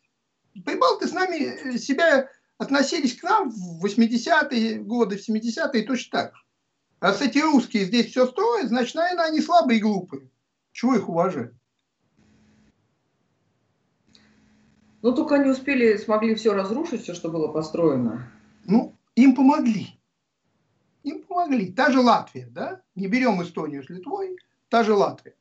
Прибалты 0.66 1.08
с 1.08 1.14
нами 1.14 1.36
э, 1.36 1.78
себя 1.78 2.28
относились 2.58 3.16
к 3.16 3.24
нам 3.24 3.52
в 3.52 3.86
80-е 3.86 4.80
годы, 4.80 5.18
в 5.18 5.30
70-е 5.30 5.84
точно 5.84 6.20
так 6.20 6.36
же. 6.36 6.42
Раз 7.00 7.22
эти 7.22 7.38
русские 7.38 7.86
здесь 7.86 8.08
все 8.08 8.26
строят, 8.26 8.70
значит, 8.70 8.96
наверное, 8.96 9.26
они 9.26 9.40
слабые 9.40 9.78
и 9.78 9.82
глупые. 9.82 10.30
Чего 10.72 10.96
их 10.96 11.08
уважать? 11.08 11.52
Ну, 15.04 15.14
только 15.14 15.36
они 15.36 15.52
успели, 15.52 15.98
смогли 15.98 16.34
все 16.34 16.54
разрушить, 16.54 17.04
все, 17.04 17.14
что 17.14 17.30
было 17.30 17.50
построено. 17.50 18.32
Ну, 18.64 18.96
им 19.14 19.36
помогли. 19.36 20.00
Им 21.04 21.22
помогли. 21.22 21.72
Та 21.72 21.92
же 21.92 22.00
Латвия, 22.00 22.48
да? 22.48 22.82
Не 22.96 23.06
берем 23.08 23.44
Эстонию 23.44 23.84
с 23.84 23.90
Литвой, 23.90 24.38
та 24.70 24.84
же 24.84 24.96
Латвия. 24.96 25.36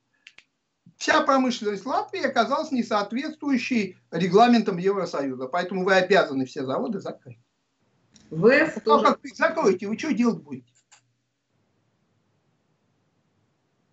Вся 1.05 1.21
промышленность 1.21 1.85
Латвии 1.85 2.25
оказалась 2.25 2.73
не 2.73 2.83
соответствующей 2.83 3.99
регламентам 4.11 4.79
Евросоюза. 4.79 5.49
Поэтому 5.49 5.85
вы 5.85 5.97
обязаны 5.97 6.47
все 6.47 6.65
заводы 6.65 6.99
закрыть. 6.99 7.39
Вы 8.31 8.73
ну, 8.87 9.03
как 9.03 9.21
закроете, 9.23 9.87
вы 9.87 9.99
что 9.99 10.15
делать 10.15 10.43
будете? 10.43 10.73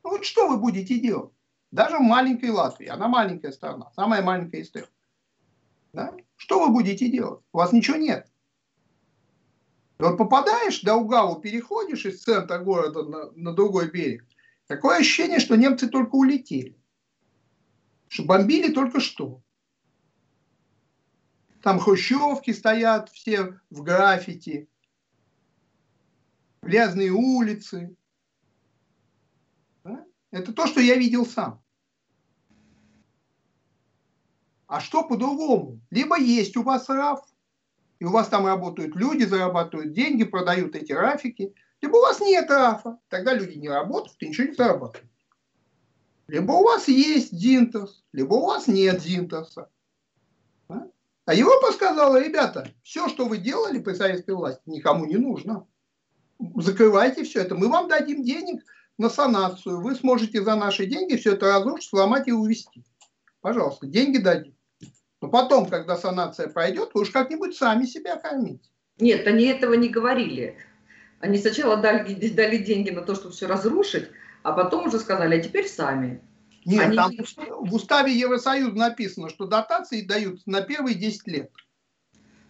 Ну 0.05 0.11
вот 0.11 0.23
что 0.23 0.47
вы 0.47 0.57
будете 0.57 1.01
делать? 1.01 1.33
Даже 1.69 1.97
в 1.97 2.01
маленькой 2.01 2.51
Латвии, 2.51 2.87
она 2.87 3.09
маленькая 3.09 3.51
страна, 3.51 3.91
самая 3.93 4.21
маленькая 4.21 4.61
из 4.61 4.71
трех. 4.71 4.87
Да? 5.91 6.15
Что 6.37 6.65
вы 6.65 6.71
будете 6.71 7.09
делать? 7.09 7.41
У 7.51 7.57
вас 7.57 7.73
ничего 7.73 7.97
нет. 7.97 8.25
Вот 9.99 10.17
попадаешь, 10.17 10.79
до 10.79 10.95
Угаву 10.95 11.41
переходишь 11.41 12.05
из 12.05 12.23
центра 12.23 12.59
города 12.59 13.03
на, 13.03 13.31
на 13.31 13.53
другой 13.53 13.91
берег, 13.91 14.25
такое 14.67 14.99
ощущение, 14.99 15.39
что 15.39 15.57
немцы 15.57 15.89
только 15.89 16.15
улетели. 16.15 16.80
Что 18.11 18.25
бомбили 18.25 18.73
только 18.73 18.99
что. 18.99 19.41
Там 21.61 21.79
хрущевки 21.79 22.51
стоят 22.51 23.09
все 23.09 23.57
в 23.69 23.83
граффити, 23.83 24.67
грязные 26.61 27.11
улицы. 27.11 27.95
Это 30.29 30.51
то, 30.51 30.67
что 30.67 30.81
я 30.81 30.97
видел 30.97 31.25
сам. 31.25 31.63
А 34.67 34.81
что 34.81 35.07
по-другому? 35.07 35.79
Либо 35.89 36.19
есть 36.19 36.57
у 36.57 36.63
вас 36.63 36.89
РАФ, 36.89 37.25
и 37.99 38.03
у 38.03 38.11
вас 38.11 38.27
там 38.27 38.45
работают 38.45 38.93
люди, 38.93 39.23
зарабатывают 39.23 39.93
деньги, 39.93 40.25
продают 40.25 40.75
эти 40.75 40.91
рафики, 40.91 41.55
либо 41.79 41.95
у 41.95 42.01
вас 42.01 42.19
нет 42.19 42.49
рафа, 42.49 42.99
тогда 43.07 43.33
люди 43.33 43.57
не 43.57 43.69
работают 43.69 44.21
и 44.21 44.27
ничего 44.27 44.47
не 44.47 44.53
зарабатывают. 44.53 45.10
Либо 46.31 46.53
у 46.53 46.63
вас 46.63 46.87
есть 46.87 47.37
Динтос, 47.37 48.05
либо 48.13 48.35
у 48.35 48.45
вас 48.45 48.67
нет 48.67 49.01
Динтоса. 49.01 49.67
А? 50.69 51.33
Европа 51.33 51.73
сказала, 51.73 52.23
ребята, 52.23 52.69
все, 52.83 53.09
что 53.09 53.25
вы 53.25 53.37
делали 53.37 53.79
при 53.79 53.95
советской 53.95 54.33
власти, 54.33 54.61
никому 54.65 55.03
не 55.03 55.17
нужно. 55.17 55.67
Закрывайте 56.55 57.25
все 57.25 57.41
это, 57.41 57.55
мы 57.55 57.67
вам 57.67 57.89
дадим 57.89 58.23
денег 58.23 58.63
на 58.97 59.09
санацию, 59.09 59.81
вы 59.81 59.93
сможете 59.93 60.41
за 60.41 60.55
наши 60.55 60.85
деньги 60.85 61.17
все 61.17 61.33
это 61.33 61.47
разрушить, 61.47 61.89
сломать 61.89 62.29
и 62.29 62.31
увезти. 62.31 62.85
Пожалуйста, 63.41 63.85
деньги 63.85 64.17
дадим. 64.17 64.55
Но 65.19 65.27
потом, 65.27 65.65
когда 65.65 65.97
санация 65.97 66.47
пройдет, 66.47 66.91
вы 66.93 67.01
уж 67.01 67.09
как-нибудь 67.09 67.57
сами 67.57 67.83
себя 67.83 68.15
кормите. 68.15 68.69
Нет, 68.99 69.27
они 69.27 69.47
этого 69.47 69.73
не 69.73 69.89
говорили. 69.89 70.55
Они 71.19 71.37
сначала 71.37 71.75
дали, 71.75 72.29
дали 72.29 72.55
деньги 72.55 72.89
на 72.89 73.01
то, 73.01 73.15
чтобы 73.15 73.33
все 73.33 73.47
разрушить, 73.47 74.07
а 74.43 74.53
потом 74.53 74.87
уже 74.87 74.99
сказали, 74.99 75.35
а 75.35 75.39
теперь 75.39 75.67
сами. 75.67 76.21
Нет, 76.65 76.87
они... 76.87 76.95
там 76.95 77.11
в 77.61 77.73
уставе 77.73 78.13
Евросоюза 78.13 78.77
написано, 78.77 79.29
что 79.29 79.47
дотации 79.47 80.01
дают 80.01 80.45
на 80.45 80.61
первые 80.61 80.95
10 80.95 81.27
лет. 81.27 81.51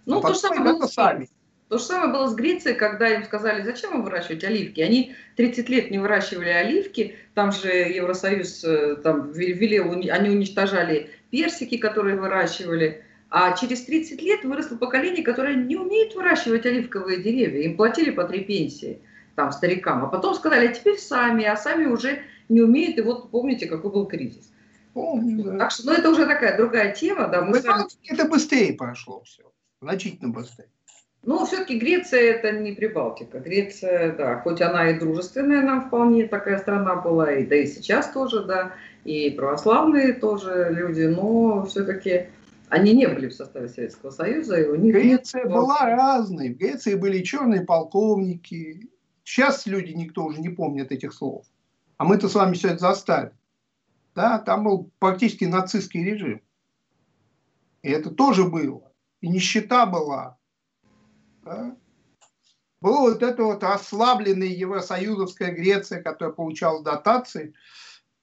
Ну, 0.06 0.20
а 0.20 0.22
то 0.22 0.34
же 0.34 0.40
самое 0.40 0.74
было 0.74 0.88
сами. 0.88 1.30
То 1.70 1.78
же 1.78 1.86
самое 1.86 2.12
было 2.12 2.28
с 2.28 2.36
Грецией, 2.36 2.76
когда 2.76 3.08
им 3.08 3.24
сказали, 3.24 3.64
зачем 3.64 3.96
вы 3.96 4.04
выращивать 4.04 4.44
оливки. 4.44 4.82
Они 4.82 5.16
30 5.38 5.70
лет 5.70 5.90
не 5.90 6.00
выращивали 6.00 6.50
оливки, 6.50 7.16
там 7.34 7.54
же 7.54 7.70
Евросоюз 7.70 8.64
э, 8.66 8.98
там, 8.98 9.32
ввели, 9.32 9.78
они 10.10 10.30
уничтожали 10.30 11.12
персики, 11.30 11.78
которые 11.78 12.18
выращивали. 12.18 13.06
А 13.30 13.56
через 13.56 13.86
30 13.86 14.22
лет 14.22 14.44
выросло 14.44 14.76
поколение, 14.76 15.24
которое 15.24 15.56
не 15.56 15.78
умеет 15.78 16.14
выращивать 16.14 16.66
оливковые 16.66 17.24
деревья. 17.24 17.62
Им 17.62 17.78
платили 17.78 18.12
по 18.12 18.26
три 18.26 18.42
пенсии 18.42 19.02
там 19.36 19.52
старикам. 19.52 20.04
А 20.04 20.08
потом 20.08 20.34
сказали, 20.36 20.68
а 20.68 20.74
теперь 20.74 20.98
сами, 20.98 21.46
а 21.46 21.56
сами 21.58 21.86
уже 21.86 22.22
не 22.50 22.62
умеют. 22.62 22.98
И 22.98 23.02
вот 23.02 23.32
помните, 23.32 23.68
какой 23.68 23.92
был 23.92 24.06
кризис. 24.06 24.52
Помню, 24.94 25.44
да. 25.44 25.58
Так 25.58 25.72
что, 25.72 25.86
ну, 25.86 25.94
это 25.94 26.10
уже 26.10 26.26
такая 26.26 26.58
другая 26.58 26.94
тема. 26.94 27.28
Да, 27.28 27.42
мы 27.42 27.60
сами... 27.62 27.86
Это 28.08 28.26
быстрее 28.26 28.74
прошло 28.74 29.24
все. 29.24 29.44
Значительно 29.82 30.30
быстрее. 30.30 30.68
Ну, 31.24 31.46
все-таки 31.46 31.78
Греция 31.78 32.32
это 32.32 32.52
не 32.52 32.72
Прибалтика. 32.72 33.40
Греция, 33.40 34.16
да, 34.16 34.40
хоть 34.40 34.60
она 34.60 34.90
и 34.90 35.00
дружественная 35.00 35.62
нам 35.62 35.88
вполне 35.88 36.28
такая 36.28 36.58
страна 36.58 36.96
была, 36.96 37.32
и 37.32 37.46
да 37.46 37.56
и 37.56 37.68
сейчас 37.68 38.10
тоже, 38.10 38.44
да, 38.44 38.74
и 39.04 39.30
православные 39.30 40.14
тоже 40.14 40.70
люди, 40.72 41.04
но 41.04 41.64
все-таки 41.66 42.28
они 42.70 42.94
не 42.94 43.06
были 43.06 43.28
в 43.28 43.36
составе 43.36 43.70
Советского 43.70 44.10
Союза, 44.10 44.60
и 44.60 44.66
у 44.66 44.76
них 44.76 44.96
Греция 44.96 45.44
нет... 45.44 45.54
была 45.54 45.82
разной. 45.82 46.54
В 46.54 46.58
Греции 46.58 46.96
были 46.96 47.22
черные 47.22 47.62
полковники. 47.62 48.90
Сейчас 49.24 49.66
люди 49.66 49.92
никто 49.92 50.26
уже 50.26 50.42
не 50.42 50.50
помнит 50.50 50.92
этих 50.92 51.14
слов. 51.14 51.46
А 51.98 52.04
мы-то 52.04 52.28
с 52.28 52.36
вами 52.36 52.54
все 52.54 52.70
это 52.70 52.80
застали. 52.80 53.32
Да, 54.16 54.40
там 54.40 54.64
был 54.64 54.92
практически 55.00 55.46
нацистский 55.46 56.04
режим. 56.04 56.42
И 57.82 57.90
это 57.90 58.10
тоже 58.10 58.48
было. 58.48 58.92
И 59.22 59.28
нищета 59.28 59.86
была, 59.86 60.38
да? 61.44 61.76
Была 62.82 63.02
вот 63.02 63.22
эта 63.22 63.44
вот 63.44 63.64
ослабленная 63.64 64.48
евросоюзовская 64.48 65.52
Греция, 65.52 66.02
которая 66.02 66.34
получала 66.34 66.84
дотации, 66.84 67.54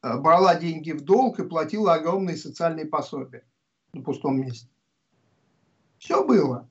э, 0.03 0.19
брала 0.19 0.57
деньги 0.57 0.91
в 0.91 1.03
долг 1.03 1.39
и 1.39 1.47
платила 1.49 1.95
огромные 1.95 2.37
социальные 2.37 2.87
пособия 2.87 3.45
на 3.93 4.03
пустом 4.03 4.41
месте. 4.41 4.69
Все 5.99 6.25
было. 6.25 6.69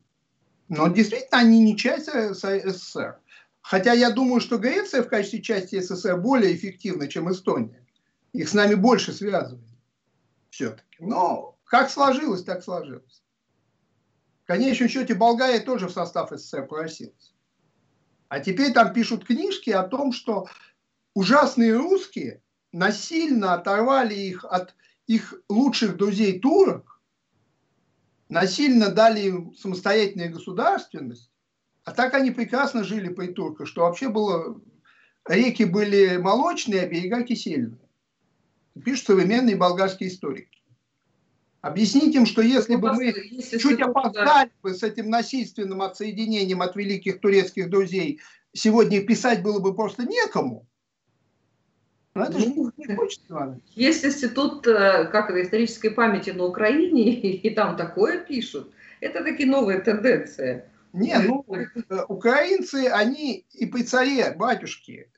Но 0.67 0.89
действительно 0.89 1.39
они 1.39 1.63
не 1.63 1.77
часть 1.77 2.09
СССР. 2.09 3.19
Хотя 3.69 3.91
я 3.91 4.11
думаю, 4.11 4.39
что 4.39 4.59
Греция 4.59 5.03
в 5.03 5.09
качестве 5.09 5.41
части 5.41 5.81
СССР 5.81 6.15
более 6.15 6.55
эффективна, 6.55 7.09
чем 7.09 7.29
Эстония. 7.29 7.85
Их 8.31 8.47
с 8.47 8.53
нами 8.53 8.75
больше 8.75 9.11
связывает 9.11 9.67
все-таки. 10.49 10.95
Но 10.99 11.59
как 11.65 11.89
сложилось, 11.89 12.45
так 12.45 12.63
сложилось. 12.63 13.21
В 14.43 14.47
конечном 14.47 14.87
счете 14.87 15.15
Болгария 15.15 15.59
тоже 15.59 15.89
в 15.89 15.91
состав 15.91 16.29
СССР 16.31 16.65
просилась. 16.65 17.33
А 18.29 18.39
теперь 18.39 18.71
там 18.71 18.93
пишут 18.93 19.25
книжки 19.25 19.71
о 19.71 19.83
том, 19.83 20.13
что 20.13 20.47
ужасные 21.13 21.75
русские 21.75 22.41
насильно 22.71 23.53
оторвали 23.53 24.13
их 24.13 24.45
от 24.45 24.75
их 25.07 25.33
лучших 25.49 25.97
друзей 25.97 26.39
турок, 26.39 27.01
насильно 28.29 28.91
дали 28.91 29.23
им 29.23 29.53
самостоятельную 29.55 30.31
государственность, 30.31 31.31
а 31.87 31.93
так 31.93 32.13
они 32.15 32.31
прекрасно 32.31 32.83
жили 32.83 33.07
при 33.07 33.27
турках, 33.27 33.65
что 33.65 33.83
вообще 33.83 34.09
было... 34.09 34.59
Реки 35.25 35.63
были 35.63 36.17
молочные, 36.17 36.81
а 36.81 36.85
берега 36.85 37.23
кисельные. 37.23 37.79
Пишут 38.83 39.05
современные 39.05 39.55
болгарские 39.55 40.09
историки. 40.09 40.61
Объяснить 41.61 42.13
им, 42.13 42.25
что 42.25 42.41
если 42.41 42.73
ну, 42.73 42.79
бы 42.79 42.93
мы 42.93 43.05
если 43.05 43.57
чуть 43.57 43.79
опоздали 43.79 44.51
бы 44.61 44.73
с 44.73 44.83
этим 44.83 45.09
насильственным 45.09 45.81
отсоединением 45.81 46.61
от 46.61 46.75
великих 46.75 47.21
турецких 47.21 47.69
друзей, 47.69 48.19
сегодня 48.51 49.01
писать 49.05 49.41
было 49.41 49.59
бы 49.61 49.73
просто 49.73 50.03
некому. 50.03 50.67
Но 52.15 52.25
это 52.25 52.37
же 52.37 52.49
ну, 52.49 52.69
не 52.75 52.95
хочется. 52.95 53.61
Есть 53.75 54.03
институт 54.03 54.67
э, 54.67 55.05
как 55.05 55.29
это, 55.29 55.41
исторической 55.41 55.89
памяти 55.89 56.31
на 56.31 56.43
Украине, 56.43 57.13
и 57.21 57.49
там 57.49 57.77
такое 57.77 58.19
пишут. 58.25 58.73
Это 58.99 59.23
такие 59.23 59.49
новые 59.49 59.79
тенденции. 59.79 60.65
Не, 60.97 61.19
ну, 61.19 61.45
э, 61.47 62.03
украинцы, 62.07 62.87
они 62.87 63.45
и 63.51 63.65
при 63.67 63.83
царе, 63.83 64.31
батюшки, 64.31 65.11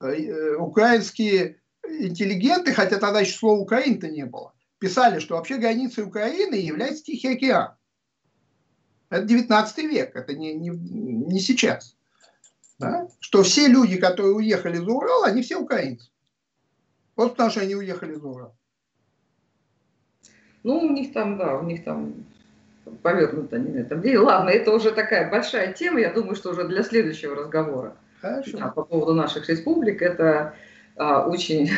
э, 0.00 0.54
украинские 0.54 1.60
интеллигенты, 1.86 2.72
хотя 2.72 2.98
тогда 2.98 3.20
еще 3.20 3.36
слова 3.36 3.60
Украина-то 3.60 4.08
не 4.08 4.24
было, 4.24 4.54
писали, 4.78 5.18
что 5.18 5.36
вообще 5.36 5.58
границей 5.58 6.04
Украины 6.04 6.54
является 6.54 7.04
Тихий 7.04 7.34
океан. 7.34 7.74
Это 9.10 9.24
19 9.24 9.78
век, 9.84 10.16
это 10.16 10.34
не, 10.34 10.54
не, 10.54 10.70
не 10.70 11.40
сейчас. 11.40 11.94
Да? 12.78 13.08
Что 13.20 13.42
все 13.42 13.68
люди, 13.68 13.98
которые 13.98 14.34
уехали 14.34 14.78
за 14.78 14.90
Урал, 14.90 15.24
они 15.24 15.42
все 15.42 15.56
украинцы. 15.56 16.10
Вот 17.16 17.32
потому 17.32 17.50
что 17.50 17.60
они 17.60 17.74
уехали 17.74 18.14
за 18.14 18.26
Урал. 18.26 18.56
Ну, 20.62 20.78
у 20.78 20.90
них 20.90 21.12
там, 21.12 21.36
да, 21.36 21.58
у 21.58 21.64
них 21.64 21.84
там 21.84 22.24
повернуто 23.02 23.58
не 23.58 23.70
на 23.70 23.78
этом 23.80 24.00
деле. 24.00 24.18
Ладно, 24.18 24.50
это 24.50 24.72
уже 24.72 24.92
такая 24.92 25.30
большая 25.30 25.72
тема, 25.72 26.00
я 26.00 26.12
думаю, 26.12 26.34
что 26.34 26.50
уже 26.50 26.66
для 26.66 26.82
следующего 26.82 27.34
разговора. 27.34 27.94
Хорошо. 28.20 28.58
Да, 28.58 28.68
по 28.68 28.84
поводу 28.84 29.14
наших 29.14 29.48
республик, 29.48 30.00
это 30.02 30.54
а, 30.96 31.26
очень 31.26 31.70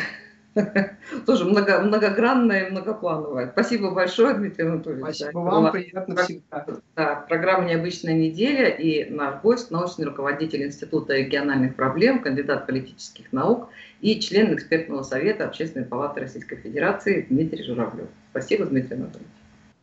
тоже 1.25 1.45
много, 1.45 1.79
многогранное 1.79 2.67
и 2.67 2.71
многоплановое. 2.71 3.49
Спасибо 3.51 3.91
большое, 3.91 4.35
Дмитрий 4.35 4.65
Анатольевич. 4.65 5.15
Спасибо 5.15 5.39
вам, 5.39 5.63
была, 5.63 5.71
приятно 5.71 6.15
всегда. 6.17 6.65
Да, 6.95 7.25
программа 7.27 7.65
«Необычная 7.65 8.13
неделя» 8.13 8.69
и 8.69 9.09
наш 9.09 9.41
гость, 9.41 9.71
научный 9.71 10.05
руководитель 10.05 10.63
Института 10.63 11.15
региональных 11.15 11.75
проблем, 11.75 12.21
кандидат 12.21 12.67
политических 12.67 13.31
наук 13.33 13.69
и 14.01 14.19
член 14.19 14.53
экспертного 14.53 15.03
совета 15.03 15.45
Общественной 15.45 15.85
палаты 15.85 16.21
Российской 16.21 16.57
Федерации 16.57 17.25
Дмитрий 17.29 17.63
Журавлев. 17.63 18.07
Спасибо, 18.31 18.65
Дмитрий 18.65 18.97
Анатольевич. 18.97 19.34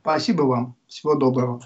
Спасибо 0.03 0.43
вам. 0.43 0.74
Всего 0.89 1.15
доброго. 1.15 1.61